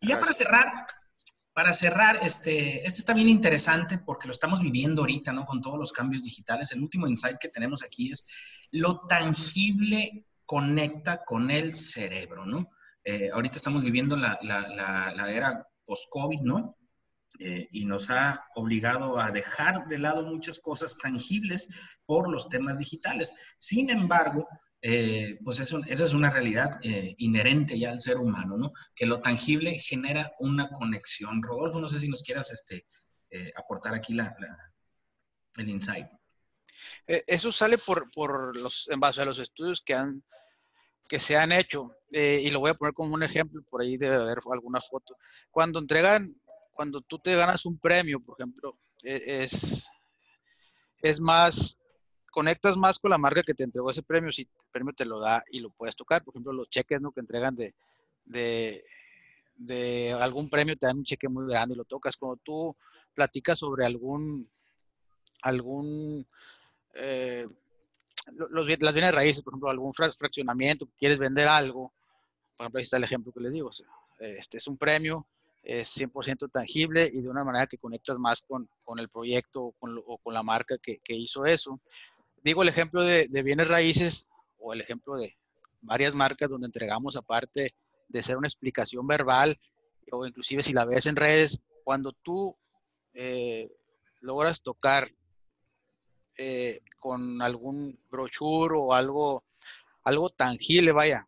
Y 0.00 0.08
ya 0.08 0.18
para 0.18 0.32
cerrar, 0.32 0.70
para 1.56 1.72
cerrar, 1.72 2.18
este, 2.20 2.86
este 2.86 2.98
está 2.98 3.14
bien 3.14 3.30
interesante 3.30 3.96
porque 3.96 4.28
lo 4.28 4.32
estamos 4.32 4.60
viviendo 4.60 5.00
ahorita, 5.00 5.32
¿no? 5.32 5.46
Con 5.46 5.62
todos 5.62 5.78
los 5.78 5.90
cambios 5.90 6.22
digitales. 6.22 6.70
El 6.70 6.82
último 6.82 7.08
insight 7.08 7.38
que 7.38 7.48
tenemos 7.48 7.82
aquí 7.82 8.10
es 8.10 8.26
lo 8.72 9.06
tangible 9.08 10.26
conecta 10.44 11.24
con 11.24 11.50
el 11.50 11.74
cerebro, 11.74 12.44
¿no? 12.44 12.68
Eh, 13.02 13.30
ahorita 13.32 13.56
estamos 13.56 13.82
viviendo 13.82 14.16
la, 14.16 14.38
la, 14.42 14.68
la, 15.14 15.32
era 15.32 15.66
post-COVID, 15.86 16.40
¿no? 16.42 16.76
Eh, 17.38 17.66
y 17.70 17.86
nos 17.86 18.10
ha 18.10 18.44
obligado 18.54 19.18
a 19.18 19.30
dejar 19.30 19.86
de 19.86 19.98
lado 19.98 20.26
muchas 20.26 20.58
cosas 20.58 20.98
tangibles 20.98 21.70
por 22.04 22.30
los 22.30 22.50
temas 22.50 22.76
digitales. 22.76 23.32
Sin 23.56 23.88
embargo, 23.88 24.46
eh, 24.82 25.38
pues 25.42 25.60
eso, 25.60 25.80
eso, 25.86 26.04
es 26.04 26.12
una 26.12 26.30
realidad 26.30 26.78
inherente 27.18 27.78
ya 27.78 27.90
al 27.90 28.00
ser 28.00 28.18
humano, 28.18 28.56
¿no? 28.56 28.72
Que 28.94 29.06
lo 29.06 29.20
tangible 29.20 29.78
genera 29.78 30.32
una 30.38 30.68
conexión. 30.68 31.42
Rodolfo, 31.42 31.80
no 31.80 31.88
sé 31.88 31.98
si 31.98 32.08
nos 32.08 32.22
quieras 32.22 32.52
este, 32.52 32.86
aportar 33.56 33.94
aquí 33.94 34.14
la, 34.14 34.34
el 35.56 35.68
insight. 35.68 36.06
Eso 37.06 37.50
sale 37.50 37.78
por, 37.78 38.10
por 38.10 38.56
los, 38.56 38.88
en 38.90 39.00
base 39.00 39.22
a 39.22 39.24
los 39.24 39.38
estudios 39.38 39.82
que 39.82 39.94
han 39.94 40.22
que 41.08 41.20
se 41.20 41.36
han 41.36 41.52
hecho, 41.52 41.96
eh, 42.12 42.40
y 42.42 42.50
lo 42.50 42.60
voy 42.60 42.70
a 42.70 42.74
poner 42.74 42.94
como 42.94 43.14
un 43.14 43.22
ejemplo, 43.22 43.62
por 43.68 43.82
ahí 43.82 43.96
debe 43.96 44.16
haber 44.16 44.38
alguna 44.52 44.80
foto. 44.80 45.16
Cuando 45.50 45.78
entregan, 45.78 46.26
cuando 46.72 47.00
tú 47.00 47.18
te 47.18 47.36
ganas 47.36 47.64
un 47.64 47.78
premio, 47.78 48.20
por 48.20 48.36
ejemplo, 48.38 48.78
e, 49.02 49.42
es, 49.42 49.88
es 51.02 51.20
más, 51.20 51.78
conectas 52.36 52.76
más 52.76 52.98
con 52.98 53.10
la 53.10 53.16
marca 53.16 53.42
que 53.42 53.54
te 53.54 53.64
entregó 53.64 53.90
ese 53.90 54.02
premio 54.02 54.30
si 54.30 54.42
el 54.42 54.48
premio 54.70 54.92
te 54.92 55.06
lo 55.06 55.18
da 55.18 55.42
y 55.50 55.60
lo 55.60 55.70
puedes 55.70 55.96
tocar. 55.96 56.22
Por 56.22 56.34
ejemplo, 56.34 56.52
los 56.52 56.68
cheques 56.68 57.00
¿no? 57.00 57.10
que 57.10 57.20
entregan 57.20 57.56
de, 57.56 57.74
de, 58.26 58.84
de 59.56 60.12
algún 60.20 60.50
premio, 60.50 60.76
te 60.76 60.84
dan 60.84 60.98
un 60.98 61.04
cheque 61.04 61.30
muy 61.30 61.48
grande 61.48 61.72
y 61.72 61.78
lo 61.78 61.86
tocas. 61.86 62.14
Cuando 62.18 62.36
tú 62.44 62.76
platicas 63.14 63.58
sobre 63.58 63.86
algún, 63.86 64.46
algún 65.44 66.26
eh, 66.94 67.48
las 68.50 68.92
bienes 68.92 69.14
raíces, 69.14 69.42
por 69.42 69.54
ejemplo, 69.54 69.70
algún 69.70 69.94
fraccionamiento, 69.94 70.90
quieres 70.98 71.18
vender 71.18 71.48
algo, 71.48 71.94
por 72.54 72.64
ejemplo, 72.64 72.80
ahí 72.80 72.82
está 72.82 72.98
el 72.98 73.04
ejemplo 73.04 73.32
que 73.32 73.40
les 73.40 73.52
digo, 73.52 73.70
este 74.18 74.58
es 74.58 74.66
un 74.66 74.76
premio, 74.76 75.26
es 75.62 75.88
100% 75.96 76.50
tangible 76.50 77.08
y 77.10 77.22
de 77.22 77.30
una 77.30 77.44
manera 77.44 77.66
que 77.66 77.78
conectas 77.78 78.18
más 78.18 78.42
con, 78.42 78.68
con 78.84 78.98
el 78.98 79.08
proyecto 79.08 79.62
o 79.62 79.72
con, 79.72 79.98
o 80.06 80.18
con, 80.18 80.34
la 80.34 80.42
marca 80.42 80.76
que, 80.76 80.98
que, 81.02 81.14
hizo 81.14 81.46
eso. 81.46 81.80
Digo 82.46 82.62
el 82.62 82.68
ejemplo 82.68 83.02
de, 83.02 83.26
bienes 83.42 83.66
raíces 83.66 84.30
o 84.60 84.72
el 84.72 84.80
ejemplo 84.80 85.16
de 85.16 85.36
varias 85.80 86.14
marcas 86.14 86.48
donde 86.48 86.66
entregamos 86.66 87.16
aparte 87.16 87.74
de 88.06 88.22
ser 88.22 88.36
una 88.36 88.46
explicación 88.46 89.04
verbal 89.04 89.58
o 90.12 90.24
inclusive 90.24 90.62
si 90.62 90.72
la 90.72 90.84
ves 90.84 91.06
en 91.06 91.16
redes, 91.16 91.60
cuando 91.82 92.12
tú 92.12 92.56
eh, 93.14 93.68
logras 94.20 94.62
tocar 94.62 95.08
eh, 96.38 96.82
con 97.00 97.42
algún 97.42 97.98
brochure 98.08 98.76
o 98.78 98.94
algo, 98.94 99.42
algo 100.04 100.30
tangible, 100.30 100.92
vaya, 100.92 101.26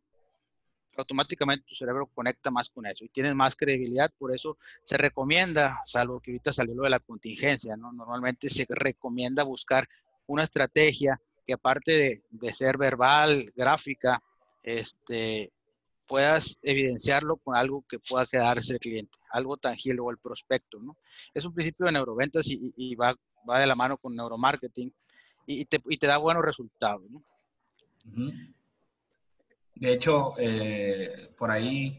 automáticamente 0.96 1.66
tu 1.66 1.74
cerebro 1.74 2.06
conecta 2.14 2.52
más 2.52 2.68
con 2.68 2.86
eso 2.86 3.04
y 3.04 3.08
tienes 3.08 3.34
más 3.34 3.56
credibilidad, 3.56 4.08
por 4.18 4.32
eso 4.32 4.56
se 4.84 4.96
recomienda, 4.96 5.80
salvo 5.82 6.20
que 6.20 6.30
ahorita 6.30 6.52
salió 6.52 6.76
lo 6.76 6.84
de 6.84 6.90
la 6.90 7.00
contingencia, 7.00 7.76
¿no? 7.76 7.92
Normalmente 7.92 8.48
se 8.48 8.66
recomienda 8.68 9.42
buscar 9.42 9.88
una 10.28 10.44
estrategia 10.44 11.20
que 11.44 11.54
aparte 11.54 12.22
de, 12.30 12.52
ser 12.52 12.78
verbal, 12.78 13.52
gráfica, 13.56 14.22
este, 14.62 15.50
puedas 16.06 16.58
evidenciarlo 16.62 17.36
con 17.38 17.56
algo 17.56 17.84
que 17.88 17.98
pueda 17.98 18.26
quedarse 18.26 18.74
el 18.74 18.78
cliente, 18.78 19.18
algo 19.32 19.56
tangible 19.56 20.00
o 20.00 20.10
el 20.10 20.18
prospecto, 20.18 20.78
¿no? 20.78 20.96
Es 21.34 21.44
un 21.44 21.54
principio 21.54 21.86
de 21.86 21.92
neuroventas 21.92 22.46
y, 22.48 22.94
va 22.94 23.14
va 23.48 23.60
de 23.60 23.66
la 23.66 23.74
mano 23.74 23.96
con 23.96 24.14
neuromarketing 24.14 24.92
y 25.46 25.64
te, 25.64 25.80
y 25.88 25.96
te 25.96 26.06
da 26.06 26.18
buenos 26.18 26.44
resultados. 26.44 27.02
De 29.74 29.92
hecho, 29.92 30.34
eh, 30.38 31.32
por 31.36 31.50
ahí 31.50 31.96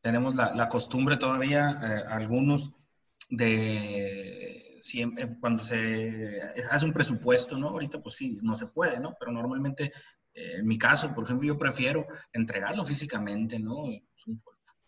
tenemos 0.00 0.36
la, 0.36 0.54
la 0.54 0.68
costumbre 0.68 1.16
todavía, 1.16 1.70
eh, 1.70 2.04
algunos, 2.08 2.70
de 3.30 4.59
siempre, 4.80 5.36
cuando 5.40 5.62
se 5.62 6.40
hace 6.70 6.86
un 6.86 6.92
presupuesto, 6.92 7.56
¿no? 7.56 7.68
Ahorita 7.68 8.00
pues 8.00 8.16
sí, 8.16 8.38
no 8.42 8.56
se 8.56 8.66
puede, 8.66 8.98
¿no? 8.98 9.14
Pero 9.18 9.32
normalmente, 9.32 9.92
eh, 10.34 10.56
en 10.58 10.66
mi 10.66 10.78
caso, 10.78 11.14
por 11.14 11.24
ejemplo, 11.24 11.46
yo 11.46 11.58
prefiero 11.58 12.06
entregarlo 12.32 12.84
físicamente, 12.84 13.58
¿no? 13.58 13.76
Un, 13.76 14.02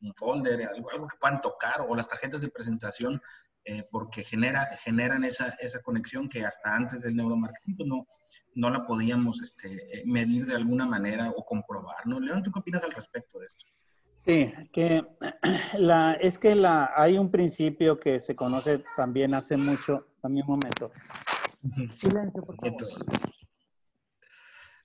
un 0.00 0.14
folder, 0.14 0.66
algo, 0.66 0.90
algo, 0.90 1.06
que 1.06 1.16
puedan 1.20 1.40
tocar, 1.40 1.82
o 1.88 1.94
las 1.94 2.08
tarjetas 2.08 2.40
de 2.40 2.50
presentación 2.50 3.20
eh, 3.64 3.86
porque 3.92 4.24
genera, 4.24 4.66
generan 4.76 5.22
esa, 5.22 5.50
esa, 5.60 5.80
conexión 5.82 6.28
que 6.28 6.44
hasta 6.44 6.74
antes 6.74 7.02
del 7.02 7.14
neuromarketing 7.14 7.76
pues, 7.76 7.88
no, 7.88 8.08
no 8.56 8.70
la 8.70 8.84
podíamos 8.84 9.40
este, 9.40 10.00
eh, 10.00 10.02
medir 10.04 10.46
de 10.46 10.56
alguna 10.56 10.84
manera 10.84 11.30
o 11.30 11.44
comprobar. 11.44 12.04
¿no? 12.06 12.18
León, 12.18 12.42
¿tú 12.42 12.50
qué 12.50 12.58
opinas 12.58 12.82
al 12.82 12.90
respecto 12.90 13.38
de 13.38 13.46
esto? 13.46 13.64
Sí, 14.24 14.52
que 14.72 15.04
la, 15.78 16.14
es 16.14 16.38
que 16.38 16.54
la, 16.54 16.92
hay 16.94 17.18
un 17.18 17.30
principio 17.30 17.98
que 17.98 18.20
se 18.20 18.36
conoce 18.36 18.84
también 18.96 19.34
hace 19.34 19.56
mucho, 19.56 20.06
también 20.20 20.46
un 20.46 20.60
momento. 20.60 20.90
Silencio, 21.90 22.42
por 22.42 22.56
favor. 22.56 22.88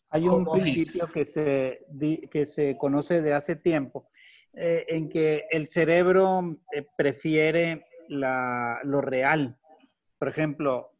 Hay 0.09 0.27
un 0.27 0.45
principio 0.45 1.07
que 1.13 1.25
se, 1.25 1.85
que 2.31 2.45
se 2.45 2.77
conoce 2.77 3.21
de 3.21 3.33
hace 3.33 3.55
tiempo, 3.57 4.09
eh, 4.53 4.85
en 4.87 5.09
que 5.09 5.45
el 5.51 5.67
cerebro 5.67 6.57
prefiere 6.97 7.85
lo 8.07 9.01
real. 9.01 9.57
Por 10.17 10.29
ejemplo, 10.29 10.93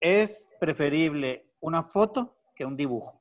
es 0.00 0.48
preferible 0.60 1.46
una 1.60 1.82
foto 1.82 2.36
que 2.54 2.64
un 2.64 2.76
dibujo. 2.76 3.20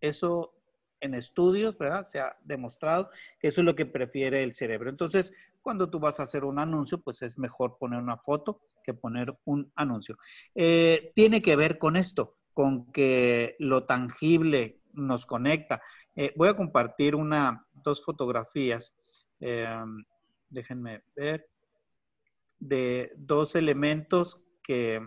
Eso 0.00 0.54
en 1.00 1.14
estudios, 1.14 1.76
¿verdad? 1.78 2.02
Se 2.04 2.20
ha 2.20 2.36
demostrado 2.42 3.10
que 3.38 3.48
eso 3.48 3.60
es 3.60 3.64
lo 3.64 3.74
que 3.74 3.86
prefiere 3.86 4.42
el 4.42 4.52
cerebro. 4.52 4.90
Entonces, 4.90 5.32
cuando 5.62 5.90
tú 5.90 5.98
vas 5.98 6.20
a 6.20 6.24
hacer 6.24 6.44
un 6.44 6.58
anuncio, 6.58 6.98
pues 6.98 7.22
es 7.22 7.38
mejor 7.38 7.78
poner 7.78 8.00
una 8.00 8.16
foto 8.16 8.60
que 8.82 8.94
poner 8.94 9.36
un 9.44 9.70
anuncio. 9.74 10.16
Eh, 10.54 11.12
tiene 11.14 11.42
que 11.42 11.56
ver 11.56 11.78
con 11.78 11.96
esto, 11.96 12.36
con 12.54 12.90
que 12.92 13.56
lo 13.58 13.84
tangible 13.84 14.80
nos 14.92 15.26
conecta. 15.26 15.82
Eh, 16.16 16.32
voy 16.36 16.48
a 16.48 16.56
compartir 16.56 17.14
una, 17.14 17.66
dos 17.84 18.04
fotografías. 18.04 18.96
Eh, 19.40 19.68
déjenme 20.48 21.02
ver 21.14 21.48
de 22.58 23.12
dos 23.16 23.54
elementos 23.54 24.40
que, 24.62 25.00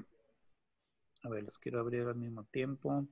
a 1.23 1.29
ver, 1.29 1.43
los 1.43 1.57
quiero 1.57 1.79
abrir 1.79 2.03
al 2.03 2.15
mismo 2.15 2.45
tiempo. 2.45 3.07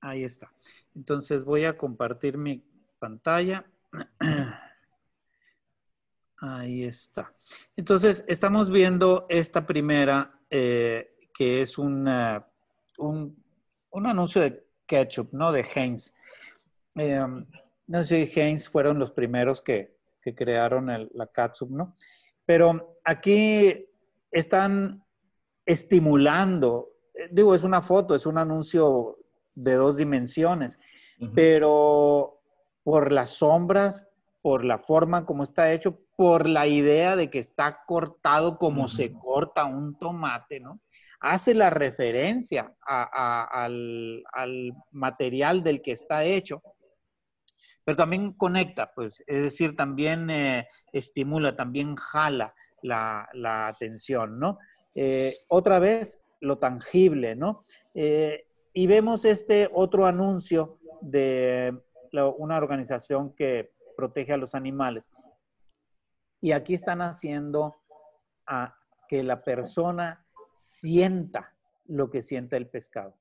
Ahí 0.00 0.24
está. 0.24 0.52
Entonces 0.94 1.44
voy 1.44 1.64
a 1.64 1.76
compartir 1.76 2.36
mi 2.36 2.62
pantalla. 2.98 3.64
Ahí 6.38 6.84
está. 6.84 7.32
Entonces, 7.76 8.24
estamos 8.28 8.70
viendo 8.70 9.24
esta 9.28 9.66
primera, 9.66 10.38
eh, 10.50 11.16
que 11.32 11.62
es 11.62 11.78
un, 11.78 12.06
un, 12.98 14.06
anuncio 14.06 14.42
de 14.42 14.66
ketchup, 14.86 15.32
¿no? 15.32 15.52
De 15.52 15.64
Heinz. 15.74 16.14
Em, 16.96 17.46
no 17.86 18.04
sé 18.04 18.26
si 18.26 18.40
Heinz 18.40 18.68
fueron 18.68 18.98
los 18.98 19.12
primeros 19.12 19.62
que, 19.62 19.96
que 20.20 20.34
crearon 20.34 20.90
el, 20.90 21.10
la 21.14 21.28
ketchup, 21.28 21.70
¿no? 21.70 21.94
Pero 22.44 22.98
aquí 23.04 23.86
están 24.30 25.03
estimulando, 25.66 26.90
digo, 27.30 27.54
es 27.54 27.64
una 27.64 27.82
foto, 27.82 28.14
es 28.14 28.26
un 28.26 28.38
anuncio 28.38 29.18
de 29.54 29.74
dos 29.74 29.96
dimensiones, 29.96 30.78
pero 31.34 32.40
por 32.82 33.12
las 33.12 33.30
sombras, 33.30 34.06
por 34.42 34.64
la 34.64 34.78
forma 34.78 35.24
como 35.24 35.42
está 35.42 35.72
hecho, 35.72 36.00
por 36.16 36.48
la 36.48 36.66
idea 36.66 37.16
de 37.16 37.30
que 37.30 37.38
está 37.38 37.84
cortado 37.86 38.58
como 38.58 38.88
se 38.88 39.12
corta 39.12 39.64
un 39.64 39.96
tomate, 39.96 40.60
¿no? 40.60 40.80
hace 41.24 41.54
la 41.54 41.70
referencia 41.70 42.70
al, 42.86 44.22
material 44.92 45.62
del 45.62 45.80
que 45.80 45.92
está 45.92 46.24
hecho, 46.24 46.62
pero 47.82 47.96
también 47.96 48.32
conecta, 48.32 48.92
pues, 48.94 49.22
es 49.26 49.42
decir, 49.42 49.74
también 49.74 50.28
eh, 50.28 50.68
estimula, 50.92 51.56
también 51.56 51.96
jala 51.96 52.54
la, 52.82 53.26
atención, 53.66 54.38
¿no? 54.38 54.58
Eh, 54.94 55.34
otra 55.48 55.78
vez, 55.78 56.20
lo 56.40 56.58
tangible, 56.58 57.34
¿no? 57.34 57.62
Eh, 57.94 58.46
y 58.72 58.86
vemos 58.86 59.24
este 59.24 59.68
otro 59.72 60.06
anuncio 60.06 60.78
de 61.00 61.76
una 62.38 62.56
organización 62.58 63.34
que 63.34 63.72
protege 63.96 64.32
a 64.32 64.36
los 64.36 64.54
animales. 64.54 65.10
Y 66.40 66.52
aquí 66.52 66.74
están 66.74 67.00
haciendo 67.02 67.76
que 69.08 69.22
la 69.22 69.36
persona 69.36 70.24
sienta 70.52 71.54
lo 71.86 72.10
que 72.10 72.22
siente 72.22 72.56
el 72.56 72.68
pescado, 72.68 73.16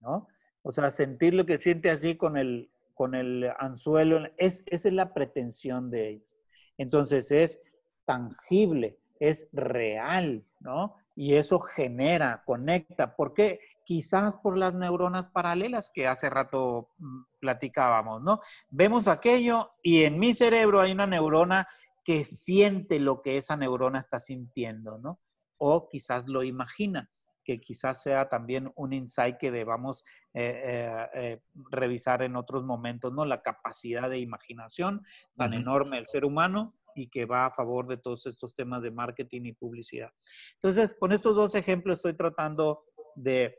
¿no? 0.00 0.28
O 0.62 0.72
sea, 0.72 0.90
sentir 0.90 1.34
lo 1.34 1.46
que 1.46 1.58
siente 1.58 1.90
así 1.90 2.16
con 2.16 2.36
el, 2.36 2.70
con 2.94 3.14
el 3.14 3.50
anzuelo, 3.58 4.28
es, 4.36 4.64
esa 4.66 4.88
es 4.88 4.94
la 4.94 5.14
pretensión 5.14 5.90
de 5.90 6.08
ellos. 6.10 6.28
Entonces 6.76 7.30
es 7.30 7.60
tangible, 8.04 8.98
es 9.20 9.48
real, 9.52 10.44
¿no? 10.60 10.96
Y 11.14 11.34
eso 11.34 11.58
genera, 11.58 12.42
conecta. 12.44 13.16
¿Por 13.16 13.34
qué? 13.34 13.60
Quizás 13.84 14.36
por 14.36 14.56
las 14.56 14.74
neuronas 14.74 15.28
paralelas 15.28 15.90
que 15.92 16.06
hace 16.06 16.30
rato 16.30 16.90
mm, 16.98 17.22
platicábamos, 17.40 18.22
¿no? 18.22 18.40
Vemos 18.70 19.08
aquello 19.08 19.72
y 19.82 20.04
en 20.04 20.18
mi 20.18 20.34
cerebro 20.34 20.80
hay 20.80 20.92
una 20.92 21.06
neurona 21.06 21.66
que 22.04 22.24
siente 22.24 23.00
lo 23.00 23.20
que 23.20 23.36
esa 23.36 23.56
neurona 23.56 23.98
está 23.98 24.18
sintiendo, 24.18 24.98
¿no? 24.98 25.20
O 25.58 25.88
quizás 25.88 26.26
lo 26.26 26.42
imagina, 26.42 27.10
que 27.44 27.60
quizás 27.60 28.02
sea 28.02 28.28
también 28.28 28.70
un 28.76 28.92
insight 28.92 29.38
que 29.38 29.50
debamos 29.50 30.04
eh, 30.34 30.62
eh, 30.64 31.06
eh, 31.14 31.40
revisar 31.70 32.22
en 32.22 32.36
otros 32.36 32.62
momentos, 32.62 33.12
¿no? 33.12 33.24
La 33.24 33.42
capacidad 33.42 34.08
de 34.08 34.20
imaginación 34.20 35.02
tan 35.36 35.54
enorme 35.54 35.96
del 35.96 36.06
ser 36.06 36.24
humano 36.24 36.74
y 36.98 37.08
que 37.08 37.24
va 37.24 37.46
a 37.46 37.50
favor 37.50 37.86
de 37.86 37.96
todos 37.96 38.26
estos 38.26 38.54
temas 38.54 38.82
de 38.82 38.90
marketing 38.90 39.42
y 39.44 39.52
publicidad. 39.52 40.10
Entonces, 40.54 40.94
con 40.94 41.12
estos 41.12 41.34
dos 41.34 41.54
ejemplos 41.54 41.96
estoy 41.96 42.14
tratando 42.14 42.84
de 43.14 43.58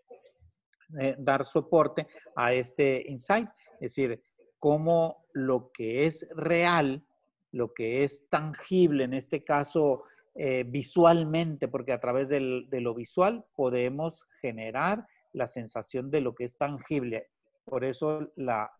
dar 1.19 1.45
soporte 1.45 2.07
a 2.35 2.53
este 2.53 3.03
insight, 3.07 3.47
es 3.73 3.95
decir, 3.95 4.23
cómo 4.57 5.25
lo 5.33 5.71
que 5.71 6.05
es 6.05 6.27
real 6.35 7.05
lo 7.51 7.73
que 7.73 8.03
es 8.03 8.27
tangible, 8.29 9.03
en 9.03 9.13
este 9.13 9.43
caso 9.43 10.03
eh, 10.35 10.63
visualmente, 10.67 11.67
porque 11.67 11.93
a 11.93 11.99
través 11.99 12.29
de 12.29 12.39
lo 12.81 12.93
visual 12.93 13.45
podemos 13.55 14.27
generar 14.41 15.07
la 15.33 15.47
sensación 15.47 16.09
de 16.11 16.21
lo 16.21 16.35
que 16.35 16.43
es 16.43 16.57
tangible. 16.57 17.29
Por 17.65 17.83
eso 17.83 18.31
la, 18.35 18.71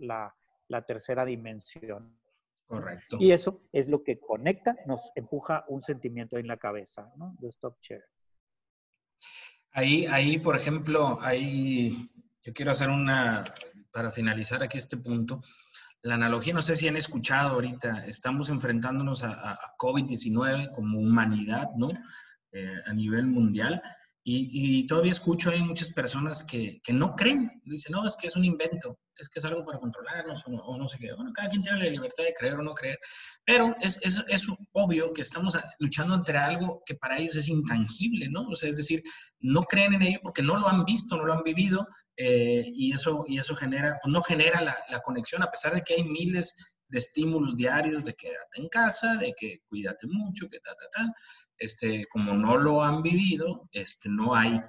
tercera 0.86 1.26
dimensión. 1.26 2.18
Correcto. 2.70 3.18
Y 3.20 3.32
eso 3.32 3.64
es 3.74 3.90
lo 3.90 4.04
que 4.04 4.20
conecta, 4.20 4.76
nos 4.86 5.12
empuja 5.16 5.66
un 5.70 5.82
sentimiento 5.82 6.38
en 6.38 6.46
la 6.46 6.58
cabeza, 6.58 7.12
¿no? 7.18 7.36
De 7.40 7.50
stop 7.50 7.82
chair. 7.82 8.04
Ahí, 9.72 10.06
ahí, 10.06 10.38
por 10.38 10.56
ejemplo, 10.56 11.18
ahí 11.22 12.08
yo 12.44 12.54
quiero 12.54 12.70
hacer 12.70 12.90
una, 12.90 13.44
para 13.92 14.12
finalizar 14.12 14.62
aquí 14.62 14.78
este 14.78 14.98
punto, 14.98 15.42
la 16.04 16.14
analogía, 16.14 16.54
no 16.54 16.62
sé 16.62 16.76
si 16.76 16.88
han 16.88 16.96
escuchado 16.96 17.56
ahorita, 17.56 18.06
estamos 18.06 18.52
enfrentándonos 18.52 19.24
a, 19.24 19.58
COVID-19 19.80 20.72
como 20.72 21.00
humanidad, 21.00 21.70
¿no? 21.76 21.88
Eh, 22.52 22.78
a 22.86 22.94
nivel 22.94 23.26
mundial. 23.26 23.82
Y, 24.24 24.86
todavía 24.86 25.12
escucho, 25.12 25.50
hay 25.50 25.64
muchas 25.64 25.92
personas 25.92 26.44
que, 26.44 26.82
que, 26.84 26.94
no 26.94 27.16
creen, 27.16 27.50
dicen, 27.64 27.94
no, 27.94 28.06
es 28.06 28.16
que 28.16 28.28
es 28.28 28.36
un 28.36 28.44
invento, 28.46 29.00
es 29.18 29.30
que 29.30 29.40
es 29.40 29.46
algo 29.46 29.66
para 29.66 29.80
controlarnos 29.80 30.44
o 30.46 30.78
no, 30.78 30.88
sé 30.88 31.00
qué. 31.00 31.14
Bueno, 31.14 31.32
cada 31.34 31.50
quien 31.50 31.62
tiene 31.62 31.80
la 31.80 31.90
libertad 31.90 32.24
de 32.24 32.34
creer 32.34 32.56
o 32.56 32.64
no 32.64 32.74
creer, 32.74 33.00
pero 33.46 33.76
es, 33.82 33.98
es, 34.02 34.24
es, 34.28 34.48
obvio 34.74 35.14
que 35.14 35.22
estamos 35.22 35.58
luchando 35.80 36.16
entre 36.16 36.38
algo 36.38 36.84
que 36.86 36.96
para 36.96 37.18
ellos 37.18 37.38
es 37.38 37.48
intangible, 37.48 38.30
¿no? 38.30 38.48
O 38.48 38.56
sea, 38.56 38.70
es 38.70 38.78
decir, 38.78 39.02
no 39.40 39.64
creen 39.64 39.94
en 39.94 40.04
ello 40.04 40.20
porque 40.22 40.44
no 40.44 40.58
lo 40.58 40.68
han 40.68 40.84
visto, 40.84 41.16
no 41.16 41.26
lo 41.26 41.34
han 41.34 41.44
vivido 41.44 41.88
eh, 42.18 42.66
y, 42.66 42.94
eso, 42.94 43.24
y 43.28 43.40
eso 43.40 43.56
genera, 43.56 43.98
pues 44.02 44.12
no 44.12 44.22
genera 44.22 44.62
la, 44.62 44.78
la 44.90 45.00
conexión, 45.00 45.42
a 45.42 45.50
pesar 45.50 45.74
de 45.74 45.82
que 45.82 45.96
hay 45.96 46.04
miles 46.04 46.56
de 46.90 46.98
estímulos 46.98 47.56
diarios 47.56 48.06
de 48.06 48.16
quédate 48.16 48.60
en 48.60 48.68
casa, 48.68 49.16
de 49.16 49.34
que 49.38 49.60
cuídate 49.68 50.08
mucho, 50.08 50.50
que 50.50 50.60
ta, 50.60 50.72
ta, 50.72 50.86
ta 50.92 51.14
este, 51.60 52.06
como 52.06 52.34
no 52.34 52.58
lo 52.58 52.82
han 52.82 53.04
vivido, 53.04 53.70
este, 53.72 54.10
no, 54.10 54.34
hay, 54.34 54.60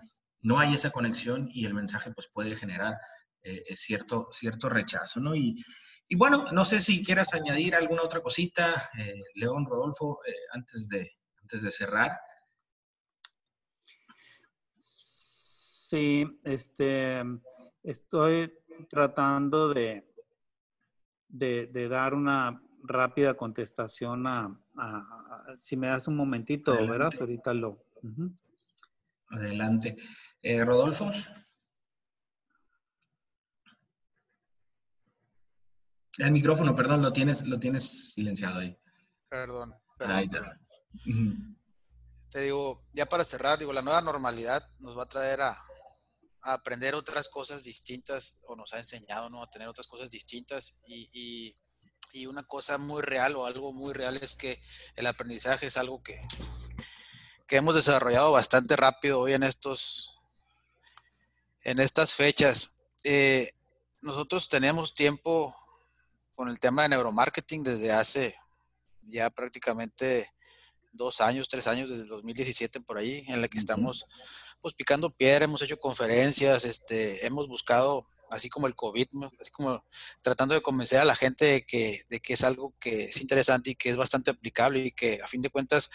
no 0.43 0.59
hay 0.59 0.75
esa 0.75 0.91
conexión 0.91 1.49
y 1.53 1.65
el 1.65 1.75
mensaje 1.75 2.11
pues, 2.13 2.29
puede 2.33 2.57
generar 2.57 2.95
eh, 3.43 3.63
cierto, 3.75 4.29
cierto 4.33 4.69
rechazo. 4.69 5.21
¿no? 5.21 5.35
Y, 5.35 5.65
y, 6.09 6.17
bueno, 6.17 6.47
no 6.53 6.65
sé 6.65 6.81
si 6.81 7.05
quieras 7.05 7.33
añadir 7.33 7.75
alguna 7.75 8.03
otra 8.03 8.21
cosita, 8.21 8.91
eh, 8.99 9.23
León, 9.35 9.65
Rodolfo, 9.67 10.21
eh, 10.27 10.35
antes, 10.53 10.89
de, 10.89 11.09
antes 11.41 11.63
de 11.63 11.71
cerrar. 11.71 12.11
Sí, 14.77 16.25
este, 16.45 17.23
estoy 17.83 18.53
tratando 18.89 19.73
de, 19.73 20.07
de 21.29 21.89
dar 21.89 22.15
una 22.15 22.61
rápida 22.83 23.35
contestación 23.35 24.27
a, 24.27 24.59
si 25.59 25.77
me 25.77 25.89
das 25.89 26.09
un 26.09 26.17
momentito, 26.17 26.73
¿verdad? 26.87 27.13
Ahorita 27.19 27.55
lo. 27.55 27.85
Adelante. 29.29 29.97
Eh, 30.43 30.65
Rodolfo. 30.65 31.11
El 36.19 36.33
micrófono, 36.33 36.75
perdón, 36.75 37.03
lo 37.03 37.13
tienes, 37.13 37.47
lo 37.47 37.59
tienes 37.59 38.13
silenciado 38.15 38.61
ahí. 38.61 38.77
Perdón. 39.29 39.73
Ahí 40.01 40.25
está. 40.25 40.59
Te 42.31 42.41
digo, 42.41 42.81
ya 42.93 43.07
para 43.07 43.25
cerrar, 43.25 43.59
digo, 43.59 43.73
la 43.73 43.83
nueva 43.83 44.01
normalidad 44.03 44.69
nos 44.81 44.97
va 44.97 45.05
a 45.05 45.09
traer 45.09 45.41
a, 45.41 45.51
a 46.43 46.53
aprender 46.53 46.95
otras 46.95 47.29
cosas 47.29 47.65
distintas, 47.65 48.41
o 48.45 48.57
nos 48.57 48.73
ha 48.73 48.79
enseñado, 48.79 49.31
¿no? 49.31 49.43
A 49.43 49.51
tener 49.51 49.69
otras 49.69 49.87
cosas 49.87 50.11
distintas 50.11 50.81
y 50.87 51.09
y 51.13 51.55
una 52.27 52.43
cosa 52.43 52.79
muy 52.79 53.03
real 53.03 53.37
o 53.37 53.47
algo 53.47 53.73
muy 53.73 53.93
real 53.93 54.19
es 54.21 54.35
que 54.35 54.61
el 54.97 55.07
aprendizaje 55.07 55.67
es 55.67 55.77
algo 55.77 56.03
que, 56.03 56.21
que 57.47 57.57
hemos 57.57 57.75
desarrollado 57.75 58.33
bastante 58.33 58.77
rápido 58.77 59.21
hoy 59.21 59.35
en 59.35 59.43
estos 59.43 60.17
en 61.63 61.79
estas 61.79 62.15
fechas. 62.15 62.81
Eh, 63.05 63.53
nosotros 64.03 64.49
tenemos 64.49 64.95
tiempo 64.95 65.55
con 66.35 66.49
el 66.49 66.59
tema 66.59 66.83
de 66.83 66.91
neuromarketing 66.91 67.63
desde 67.63 67.93
hace 67.93 68.37
ya 69.03 69.31
prácticamente 69.31 70.33
dos 70.93 71.21
años, 71.21 71.49
tres 71.49 71.67
años, 71.67 71.89
desde 71.91 72.03
el 72.03 72.09
2017 72.09 72.81
por 72.81 72.99
ahí, 72.99 73.25
en 73.29 73.41
la 73.41 73.49
que 73.49 73.59
estamos 73.59 74.07
pues 74.61 74.75
picando 74.75 75.11
piedra, 75.11 75.45
hemos 75.45 75.63
hecho 75.63 75.79
conferencias, 75.79 76.65
este, 76.65 77.27
hemos 77.27 77.49
buscado 77.49 78.05
así 78.31 78.49
como 78.49 78.67
el 78.67 78.75
COVID, 78.75 79.09
así 79.41 79.51
como 79.51 79.85
tratando 80.23 80.55
de 80.55 80.63
convencer 80.63 81.01
a 81.01 81.05
la 81.05 81.15
gente 81.15 81.45
de 81.45 81.67
que, 81.67 82.05
de 82.09 82.21
que 82.21 82.35
es 82.35 82.45
algo 82.45 82.75
que 82.79 83.05
es 83.05 83.21
interesante 83.21 83.71
y 83.71 83.75
que 83.75 83.91
es 83.91 83.97
bastante 83.97 84.31
aplicable 84.31 84.81
y 84.81 84.93
que 84.93 85.21
a 85.23 85.27
fin 85.27 85.43
de 85.43 85.51
cuentas, 85.51 85.91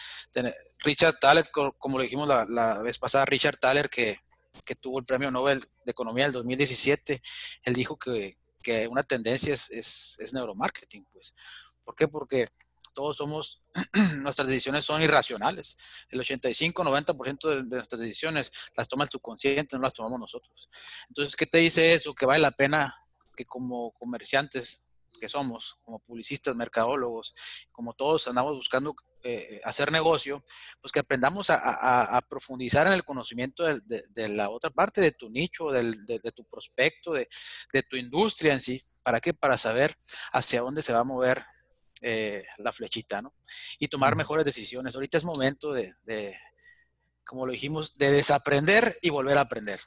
Richard 0.80 1.20
Thaler, 1.20 1.50
como 1.52 1.98
lo 1.98 2.04
dijimos 2.04 2.28
la, 2.28 2.82
vez 2.82 3.00
pasada, 3.00 3.26
Richard 3.26 3.58
Thaler, 3.58 3.90
que, 3.90 4.20
que, 4.66 4.76
tuvo 4.76 5.00
el 5.00 5.06
premio 5.06 5.32
Nobel 5.32 5.62
de 5.86 5.92
Economía 5.92 6.26
del 6.26 6.34
2017, 6.34 7.22
él 7.64 7.74
dijo 7.74 7.98
que, 7.98 8.38
que 8.62 8.88
una 8.88 9.04
tendencia 9.04 9.54
es, 9.54 9.70
es, 9.72 10.18
es 10.20 10.34
neuromarketing, 10.34 11.06
pues. 11.12 11.36
¿Por 11.84 11.96
qué? 11.96 12.08
Porque 12.08 12.48
todos 12.96 13.18
somos, 13.18 13.62
nuestras 14.24 14.48
decisiones 14.48 14.86
son 14.86 15.04
irracionales. 15.04 15.78
El 16.10 16.22
85-90% 16.22 17.50
de, 17.50 17.64
nuestras 17.64 18.02
decisiones 18.02 18.52
las 18.76 18.88
toma 18.88 19.04
el 19.04 19.12
subconsciente, 19.12 19.76
no 19.76 19.84
las 19.84 19.94
tomamos 19.94 20.20
nosotros. 20.20 20.70
Entonces, 21.10 21.36
¿qué 21.36 21.46
te 21.46 21.60
dice 21.60 21.94
eso? 21.94 22.16
Que 22.16 22.26
vale 22.26 22.40
la 22.40 22.52
pena 22.52 22.96
que 23.36 23.46
como 23.46 23.92
comerciantes 23.92 24.88
que 25.20 25.30
somos, 25.30 25.78
como 25.84 26.00
publicistas, 26.00 26.56
mercadólogos, 26.56 27.36
como 27.72 27.94
todos 27.94 28.28
andamos 28.28 28.54
buscando 28.54 28.96
eh, 29.24 29.62
hacer 29.64 29.92
negocio, 29.92 30.44
pues 30.82 30.92
que 30.92 31.00
aprendamos 31.00 31.50
a, 31.50 32.22
profundizar 32.30 32.88
en 32.88 32.94
el 32.94 33.04
conocimiento 33.04 33.64
de, 33.64 34.28
la 34.30 34.50
otra 34.50 34.70
parte, 34.70 35.02
de 35.02 35.12
tu 35.12 35.30
nicho, 35.30 35.72
de, 35.72 36.20
tu 36.36 36.46
prospecto, 36.46 37.14
de, 37.14 37.28
tu 37.90 37.96
industria 37.96 38.54
en 38.54 38.62
sí. 38.62 38.86
¿Para 39.04 39.20
qué? 39.20 39.34
Para 39.34 39.58
saber 39.58 39.98
hacia 40.32 40.62
dónde 40.62 40.82
se 40.82 40.94
va 40.94 41.00
a 41.00 41.04
mover 41.04 41.46
eh, 42.02 42.46
la 42.58 42.74
flechita, 42.74 43.22
¿no? 43.22 43.34
Y 43.80 43.88
tomar 43.88 44.16
mejores 44.16 44.46
decisiones. 44.46 44.96
Ahorita 44.96 45.18
es 45.18 45.24
momento 45.24 45.74
de, 45.74 45.94
como 47.26 47.46
lo 47.46 47.52
dijimos, 47.52 47.98
de 47.98 48.12
desaprender 48.12 48.98
y 49.02 49.10
volver 49.10 49.38
a 49.38 49.42
aprender. 49.42 49.80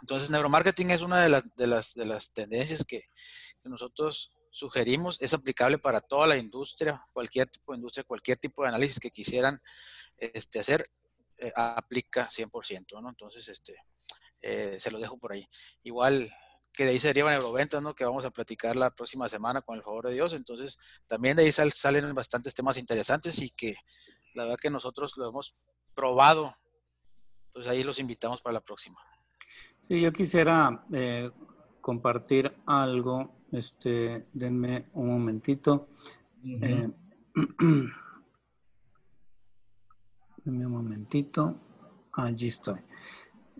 Entonces, 0.00 0.30
neuromarketing 0.30 0.90
es 0.90 1.02
una 1.02 1.22
de, 1.22 1.28
las, 1.66 1.94
de 1.94 2.04
las 2.04 2.32
tendencias 2.32 2.84
que, 2.84 3.02
nosotros 3.64 4.34
sugerimos. 4.50 5.16
Es 5.22 5.32
aplicable 5.32 5.78
para 5.78 6.02
toda 6.02 6.26
la 6.26 6.36
industria, 6.36 7.02
cualquier 7.14 7.48
tipo 7.48 7.72
de 7.72 7.78
industria, 7.78 8.04
cualquier 8.04 8.36
tipo 8.36 8.62
de 8.62 8.68
análisis 8.68 9.00
que 9.00 9.10
quisieran 9.10 9.58
este, 10.18 10.60
hacer, 10.60 10.86
eh, 11.38 11.50
aplica 11.56 12.28
100%, 12.28 13.00
¿no? 13.00 13.08
Entonces, 13.08 13.48
este, 13.48 13.74
eh, 14.42 14.76
se 14.78 14.90
lo 14.90 14.98
dejo 14.98 15.16
por 15.16 15.32
ahí. 15.32 15.48
Igual 15.82 16.30
que 16.74 16.84
de 16.84 16.90
ahí 16.90 16.98
se 16.98 17.08
derivan 17.08 17.32
neuroventas, 17.34 17.82
¿no? 17.82 17.94
Que 17.94 18.04
vamos 18.04 18.24
a 18.24 18.30
platicar 18.30 18.76
la 18.76 18.90
próxima 18.90 19.28
semana 19.28 19.62
con 19.62 19.76
el 19.76 19.82
favor 19.82 20.06
de 20.08 20.14
Dios. 20.14 20.32
Entonces, 20.32 20.78
también 21.06 21.36
de 21.36 21.44
ahí 21.44 21.52
salen 21.52 22.14
bastantes 22.14 22.54
temas 22.54 22.76
interesantes 22.76 23.40
y 23.40 23.50
que 23.50 23.76
la 24.34 24.42
verdad 24.42 24.58
que 24.60 24.70
nosotros 24.70 25.16
lo 25.16 25.28
hemos 25.28 25.56
probado. 25.94 26.52
Entonces, 27.46 27.70
ahí 27.70 27.84
los 27.84 28.00
invitamos 28.00 28.42
para 28.42 28.54
la 28.54 28.60
próxima. 28.60 29.00
Sí, 29.86 30.00
yo 30.00 30.12
quisiera 30.12 30.84
eh, 30.92 31.30
compartir 31.80 32.52
algo. 32.66 33.36
Este, 33.52 34.28
denme 34.32 34.90
un 34.94 35.10
momentito. 35.10 35.88
Eh, 36.44 36.90
denme 40.44 40.66
un 40.66 40.72
momentito. 40.72 41.60
Allí 42.14 42.48
estoy. 42.48 42.80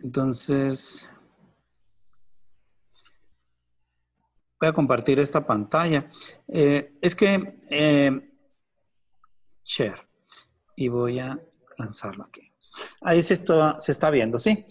Entonces, 0.03 1.09
voy 4.61 4.69
a 4.69 4.73
compartir 4.73 5.19
esta 5.21 5.47
pantalla. 5.47 6.09
Eh, 6.49 6.95
es 7.01 7.15
que, 7.15 8.31
share, 9.65 10.07
y 10.77 10.89
voy 10.89 11.19
a 11.19 11.39
lanzarlo 11.79 12.25
aquí. 12.25 12.51
Ahí 13.01 13.23
se 13.23 13.35
está, 13.35 13.77
se 13.79 13.93
está 13.93 14.11
viendo, 14.11 14.39
¿sí? 14.39 14.67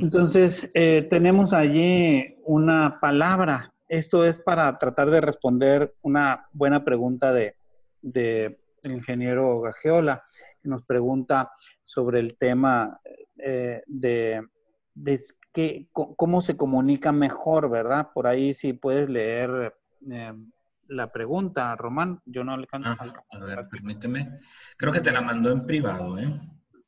Entonces, 0.00 0.70
eh, 0.74 1.06
tenemos 1.10 1.52
allí 1.52 2.36
una 2.44 3.00
palabra. 3.00 3.74
Esto 3.88 4.24
es 4.24 4.38
para 4.38 4.78
tratar 4.78 5.10
de 5.10 5.20
responder 5.20 5.94
una 6.02 6.48
buena 6.52 6.84
pregunta 6.84 7.32
de, 7.32 7.56
de 8.00 8.58
ingeniero 8.84 9.60
Gajeola, 9.60 10.24
que 10.60 10.68
nos 10.68 10.84
pregunta 10.84 11.50
sobre 11.82 12.20
el 12.20 12.36
tema 12.36 13.00
eh, 13.38 13.82
de, 13.86 14.42
de 15.54 15.88
cómo 15.92 16.42
se 16.42 16.56
comunica 16.56 17.12
mejor, 17.12 17.70
¿verdad? 17.70 18.10
Por 18.14 18.26
ahí 18.26 18.54
si 18.54 18.72
puedes 18.72 19.08
leer 19.08 19.74
eh, 20.10 20.32
la 20.88 21.12
pregunta, 21.12 21.74
Román. 21.76 22.20
Yo 22.24 22.44
no 22.44 22.52
alcanzo. 22.52 22.90
Ah, 22.90 23.38
a 23.38 23.44
ver, 23.44 23.58
permíteme. 23.70 24.38
Creo 24.76 24.92
que 24.92 25.00
te 25.00 25.12
la 25.12 25.20
mandó 25.20 25.50
en 25.50 25.66
privado, 25.66 26.18
¿eh? 26.18 26.32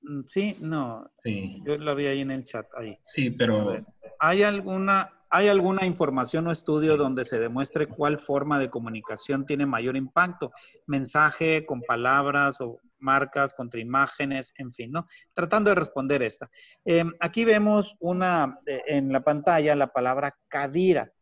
Mm, 0.03 0.23
sí, 0.27 0.57
no. 0.61 1.11
Sí. 1.23 1.63
Yo 1.65 1.77
la 1.79 1.95
vi 1.95 2.07
ahí 2.07 2.21
en 2.21 2.31
el 2.31 2.45
chat. 2.45 2.67
Ahí. 2.77 2.97
Sí, 3.01 3.31
pero. 3.31 3.77
¿Hay 4.19 4.43
alguna, 4.43 5.11
¿Hay 5.31 5.49
alguna 5.49 5.85
información 5.85 6.47
o 6.47 6.53
estudio 6.53 6.97
donde 6.97 7.25
se 7.25 7.39
demuestre 7.39 7.87
cuál 7.87 8.19
forma 8.19 8.59
de 8.59 8.71
comunicación 8.71 9.45
tiene 9.45 9.67
mayor 9.67 9.97
impacto? 9.97 10.53
Mensaje 10.87 11.67
con 11.67 11.83
palabras 11.83 12.61
o 12.61 12.81
marcas, 13.05 13.55
contra 13.55 13.81
imágenes, 13.81 14.53
en 14.59 14.73
fin, 14.73 14.91
¿no? 14.91 15.07
Tratando 15.33 15.71
de 15.71 15.77
responder 15.77 16.23
esta. 16.23 16.51
Em, 16.85 17.13
aquí 17.21 17.45
vemos 17.45 17.97
una, 18.01 18.59
eh, 18.67 18.83
en 18.87 19.13
la 19.13 19.23
pantalla, 19.23 19.77
la 19.77 19.93
palabra 19.93 20.37
cadira. 20.49 21.13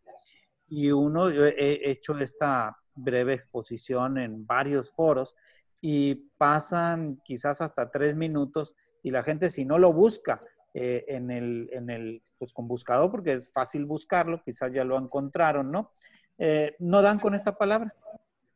Y 0.69 0.91
uno, 0.91 1.29
yo 1.29 1.45
he 1.45 1.91
hecho 1.91 2.17
esta 2.19 2.75
breve 2.95 3.35
exposición 3.35 4.19
en 4.19 4.47
varios 4.47 4.91
foros 4.91 5.35
y 5.81 6.15
pasan 6.39 7.21
quizás 7.25 7.61
hasta 7.61 7.91
tres 7.91 8.15
minutos 8.15 8.75
y 9.03 9.11
la 9.11 9.23
gente 9.23 9.51
si 9.51 9.65
no 9.65 9.79
lo 9.79 9.93
busca 9.93 10.41
eh, 10.75 11.05
en, 11.09 11.31
el, 11.31 11.69
en 11.73 11.91
el, 11.91 12.23
pues 12.39 12.53
con 12.53 12.69
buscador, 12.69 13.11
porque 13.11 13.35
es 13.35 13.53
fácil 13.53 13.85
buscarlo, 13.85 14.41
quizás 14.43 14.73
ya 14.73 14.85
lo 14.85 14.97
encontraron, 14.97 15.71
¿no? 15.71 15.91
Eh, 16.39 16.77
no 16.79 17.03
dan 17.03 17.19
con 17.19 17.35
esta 17.35 17.57
palabra. 17.57 17.95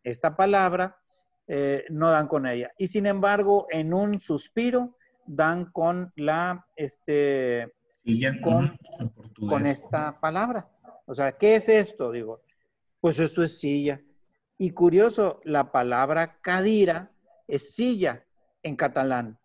Esta 0.03 0.37
palabra 0.37 0.97
eh, 1.47 1.85
no 1.91 2.11
dan 2.11 2.27
con 2.27 2.47
ella. 2.47 2.73
Y 2.79 2.89
sin 2.89 3.07
embargo, 3.07 3.67
en 3.71 3.95
un 3.95 4.19
suspiro 4.21 4.97
dan 5.25 5.67
con 5.73 6.13
la, 6.17 6.67
este, 6.77 7.73
con, 8.43 8.77
con 9.49 9.67
esta 9.67 10.19
palabra. 10.21 10.69
O 11.07 11.15
sea, 11.15 11.33
¿qué 11.33 11.57
es 11.57 11.69
esto? 11.69 12.11
Digo, 12.11 12.43
pues 13.01 13.19
esto 13.19 13.43
es 13.43 13.59
silla. 13.59 14.01
Y 14.59 14.71
curioso, 14.71 15.41
la 15.45 15.71
palabra 15.71 16.41
cadira 16.41 17.13
es 17.47 17.75
silla 17.75 18.25
en 18.63 18.75
catalán. 18.75 19.39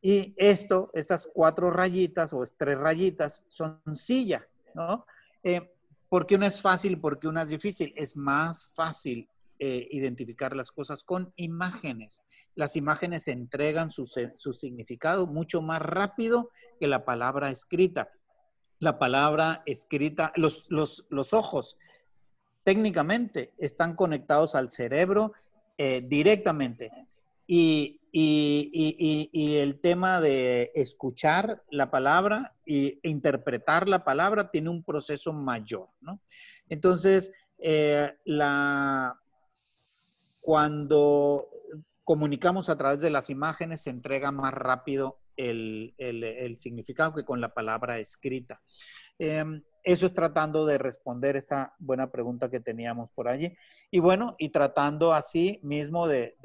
Y 0.00 0.34
esto, 0.36 0.90
estas 0.94 1.28
cuatro 1.32 1.70
rayitas 1.70 2.32
o 2.32 2.42
tres 2.56 2.78
rayitas 2.78 3.44
son 3.48 3.80
silla, 3.94 4.46
¿no? 4.74 5.06
Eh, 5.42 5.70
¿Por 6.08 6.26
qué 6.26 6.34
una 6.34 6.48
es 6.48 6.60
fácil? 6.60 7.00
Porque 7.00 7.28
una 7.28 7.42
es 7.42 7.50
difícil. 7.50 7.92
Es 7.96 8.16
más 8.16 8.66
fácil 8.74 9.28
eh, 9.64 9.86
identificar 9.92 10.56
las 10.56 10.72
cosas 10.72 11.04
con 11.04 11.32
imágenes. 11.36 12.24
Las 12.56 12.74
imágenes 12.74 13.28
entregan 13.28 13.90
su, 13.90 14.06
significado 14.06 15.28
mucho 15.28 15.62
más 15.62 15.80
rápido 15.80 16.50
que 16.80 16.88
la 16.88 17.04
palabra 17.04 17.48
escrita. 17.48 18.10
La 18.80 18.98
palabra 18.98 19.62
escrita, 19.64 20.32
los 20.34 21.32
ojos 21.32 21.76
técnicamente 22.64 23.52
están 23.56 23.94
conectados 23.94 24.56
al 24.56 24.68
cerebro 24.68 25.32
eh, 25.78 26.02
directamente. 26.04 26.90
Y, 27.46 28.00
el 28.12 29.80
tema 29.80 30.20
de 30.20 30.72
escuchar 30.74 31.62
la 31.70 31.88
palabra 31.88 32.56
e 32.66 32.98
interpretar 33.04 33.88
la 33.88 34.02
palabra 34.02 34.50
tiene 34.50 34.70
un 34.70 34.82
proceso 34.82 35.32
mayor, 35.32 35.88
¿no? 36.00 36.20
Entonces, 36.68 37.30
eh, 37.58 38.12
la, 38.24 39.21
cuando 40.42 41.48
comunicamos 42.04 42.68
a 42.68 42.76
través 42.76 43.00
de 43.00 43.10
las 43.10 43.30
imágenes 43.30 43.82
se 43.82 43.90
entrega 43.90 44.32
más 44.32 44.52
rápido 44.52 45.20
el, 45.36 45.94
significado 46.58 47.14
que 47.14 47.24
con 47.24 47.40
la 47.40 47.54
palabra 47.54 47.98
escrita. 47.98 48.60
Em, 49.18 49.62
eso 49.84 50.06
es 50.06 50.12
tratando 50.12 50.66
de 50.66 50.78
responder 50.78 51.36
esa 51.36 51.74
buena 51.78 52.10
pregunta 52.10 52.50
que 52.50 52.60
teníamos 52.60 53.10
por 53.12 53.28
allí. 53.28 53.56
Y 53.90 54.00
bueno, 54.00 54.34
y 54.38 54.50
tratando 54.50 55.14
así 55.14 55.60
mismo 55.62 56.06
de, 56.06 56.36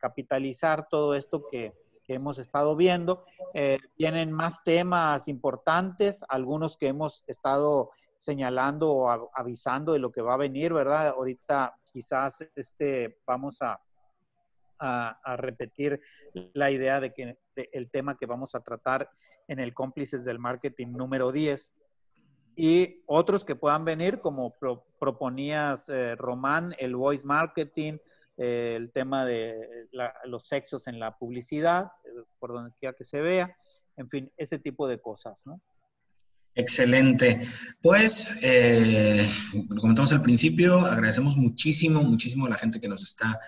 capitalizar 0.00 0.86
todo 0.88 1.14
esto 1.14 1.46
que, 1.50 1.72
hemos 2.10 2.38
estado 2.38 2.74
viendo. 2.74 3.26
Eh, 3.52 3.76
tienen 3.94 4.32
más 4.32 4.64
temas 4.64 5.28
importantes, 5.28 6.24
algunos 6.30 6.78
que 6.78 6.88
hemos 6.88 7.22
estado 7.26 7.90
señalando 8.18 8.90
o 8.92 9.30
avisando 9.32 9.92
de 9.92 10.00
lo 10.00 10.10
que 10.10 10.20
va 10.20 10.34
a 10.34 10.38
venir, 10.38 10.72
¿verdad? 10.72 11.08
Ahorita 11.08 11.74
quizás 11.90 12.44
este, 12.54 13.20
vamos 13.26 13.60
a, 13.62 13.80
repetir 15.36 16.00
la 16.52 16.70
idea 16.70 17.00
de 17.00 17.12
que 17.12 17.36
el 17.72 17.90
tema 17.90 18.16
que 18.16 18.26
vamos 18.26 18.54
a 18.54 18.60
tratar 18.60 19.10
en 19.48 19.58
el 19.58 19.74
cómplices 19.74 20.24
del 20.24 20.38
marketing 20.38 20.92
número 20.92 21.32
10 21.32 21.74
y 22.54 23.02
otros 23.06 23.44
que 23.44 23.56
puedan 23.56 23.84
venir, 23.84 24.20
como 24.20 24.54
proponías, 25.00 25.88
eh, 25.88 26.14
Román, 26.14 26.76
el 26.78 26.94
voice 26.94 27.26
marketing, 27.26 27.98
eh, 28.36 28.74
el 28.76 28.92
tema 28.92 29.24
de 29.24 29.88
los 30.24 30.46
sexos 30.46 30.86
en 30.86 31.00
la 31.00 31.16
publicidad, 31.16 31.90
eh, 32.04 32.22
por 32.38 32.52
donde 32.52 32.72
quiera 32.78 32.94
que 32.94 33.02
se 33.02 33.20
vea, 33.20 33.56
en 33.96 34.08
fin, 34.08 34.32
ese 34.36 34.60
tipo 34.60 34.86
de 34.86 35.00
cosas, 35.00 35.44
¿no? 35.44 35.60
Excelente. 36.54 37.40
Pues, 37.80 38.38
como 39.58 39.80
comentamos 39.80 40.12
al 40.12 40.22
principio, 40.22 40.78
agradecemos 40.80 41.36
muchísimo, 41.36 42.02
muchísimo 42.02 42.46
a 42.46 42.50
la 42.50 42.56
gente 42.56 42.80
que 42.80 42.88
nos 42.88 43.04
está 43.04 43.38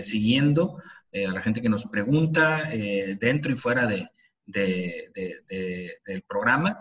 siguiendo, 0.00 0.76
a 1.12 1.32
la 1.32 1.40
gente 1.40 1.62
que 1.62 1.68
nos 1.68 1.84
pregunta 1.84 2.68
dentro 3.20 3.52
y 3.52 3.56
fuera 3.56 3.86
de, 3.86 4.08
del 6.06 6.22
programa. 6.26 6.78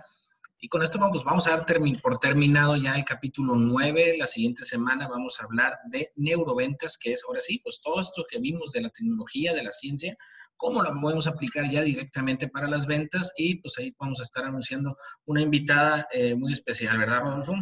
Y 0.59 0.67
con 0.69 0.81
esto 0.81 0.97
vamos, 0.97 1.23
vamos 1.23 1.47
a 1.47 1.57
dar 1.57 1.65
por 2.01 2.17
terminado 2.17 2.75
ya 2.75 2.95
el 2.95 3.03
capítulo 3.03 3.55
9. 3.55 4.15
La 4.17 4.25
siguiente 4.25 4.63
semana 4.63 5.07
vamos 5.07 5.39
a 5.39 5.45
hablar 5.45 5.77
de 5.89 6.11
neuroventas, 6.15 6.97
que 6.97 7.11
es 7.11 7.23
ahora 7.27 7.41
sí, 7.41 7.59
pues 7.63 7.81
todo 7.81 7.99
esto 7.99 8.25
que 8.29 8.39
vimos 8.39 8.71
de 8.71 8.81
la 8.81 8.89
tecnología, 8.89 9.53
de 9.53 9.63
la 9.63 9.71
ciencia, 9.71 10.15
cómo 10.55 10.81
lo 10.81 10.89
podemos 11.01 11.27
aplicar 11.27 11.69
ya 11.69 11.81
directamente 11.81 12.47
para 12.47 12.67
las 12.67 12.87
ventas. 12.87 13.33
Y 13.37 13.61
pues 13.61 13.77
ahí 13.77 13.93
vamos 13.99 14.19
a 14.21 14.23
estar 14.23 14.45
anunciando 14.45 14.97
una 15.25 15.41
invitada 15.41 16.07
eh, 16.11 16.35
muy 16.35 16.51
especial, 16.51 16.97
¿verdad, 16.97 17.21
Rodolfo? 17.21 17.53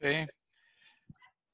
Sí. 0.00 0.26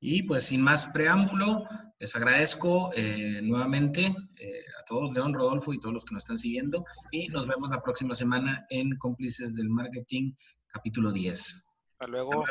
Y 0.01 0.23
pues 0.23 0.45
sin 0.45 0.63
más 0.63 0.87
preámbulo, 0.89 1.65
les 1.99 2.17
agradezco 2.17 2.91
eh, 2.97 3.41
nuevamente 3.43 4.07
eh, 4.07 4.65
a 4.81 4.85
todos, 4.85 5.13
León, 5.13 5.35
Rodolfo 5.35 5.75
y 5.75 5.81
todos 5.81 5.93
los 5.93 6.05
que 6.07 6.15
nos 6.15 6.25
están 6.25 6.39
siguiendo. 6.39 6.85
Y 7.13 7.29
nos 7.29 7.47
vemos 7.47 7.69
la 7.69 7.83
próxima 7.83 8.15
semana 8.15 8.65
en 8.71 8.97
Cómplices 8.97 9.55
del 9.55 9.69
Marketing 9.69 10.33
capítulo 10.69 11.13
10. 11.13 11.71
Hasta 11.91 12.07
luego. 12.11 12.45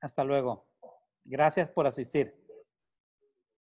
Hasta 0.00 0.22
luego. 0.22 0.68
Gracias 1.24 1.70
por 1.70 1.86
asistir. 1.88 2.43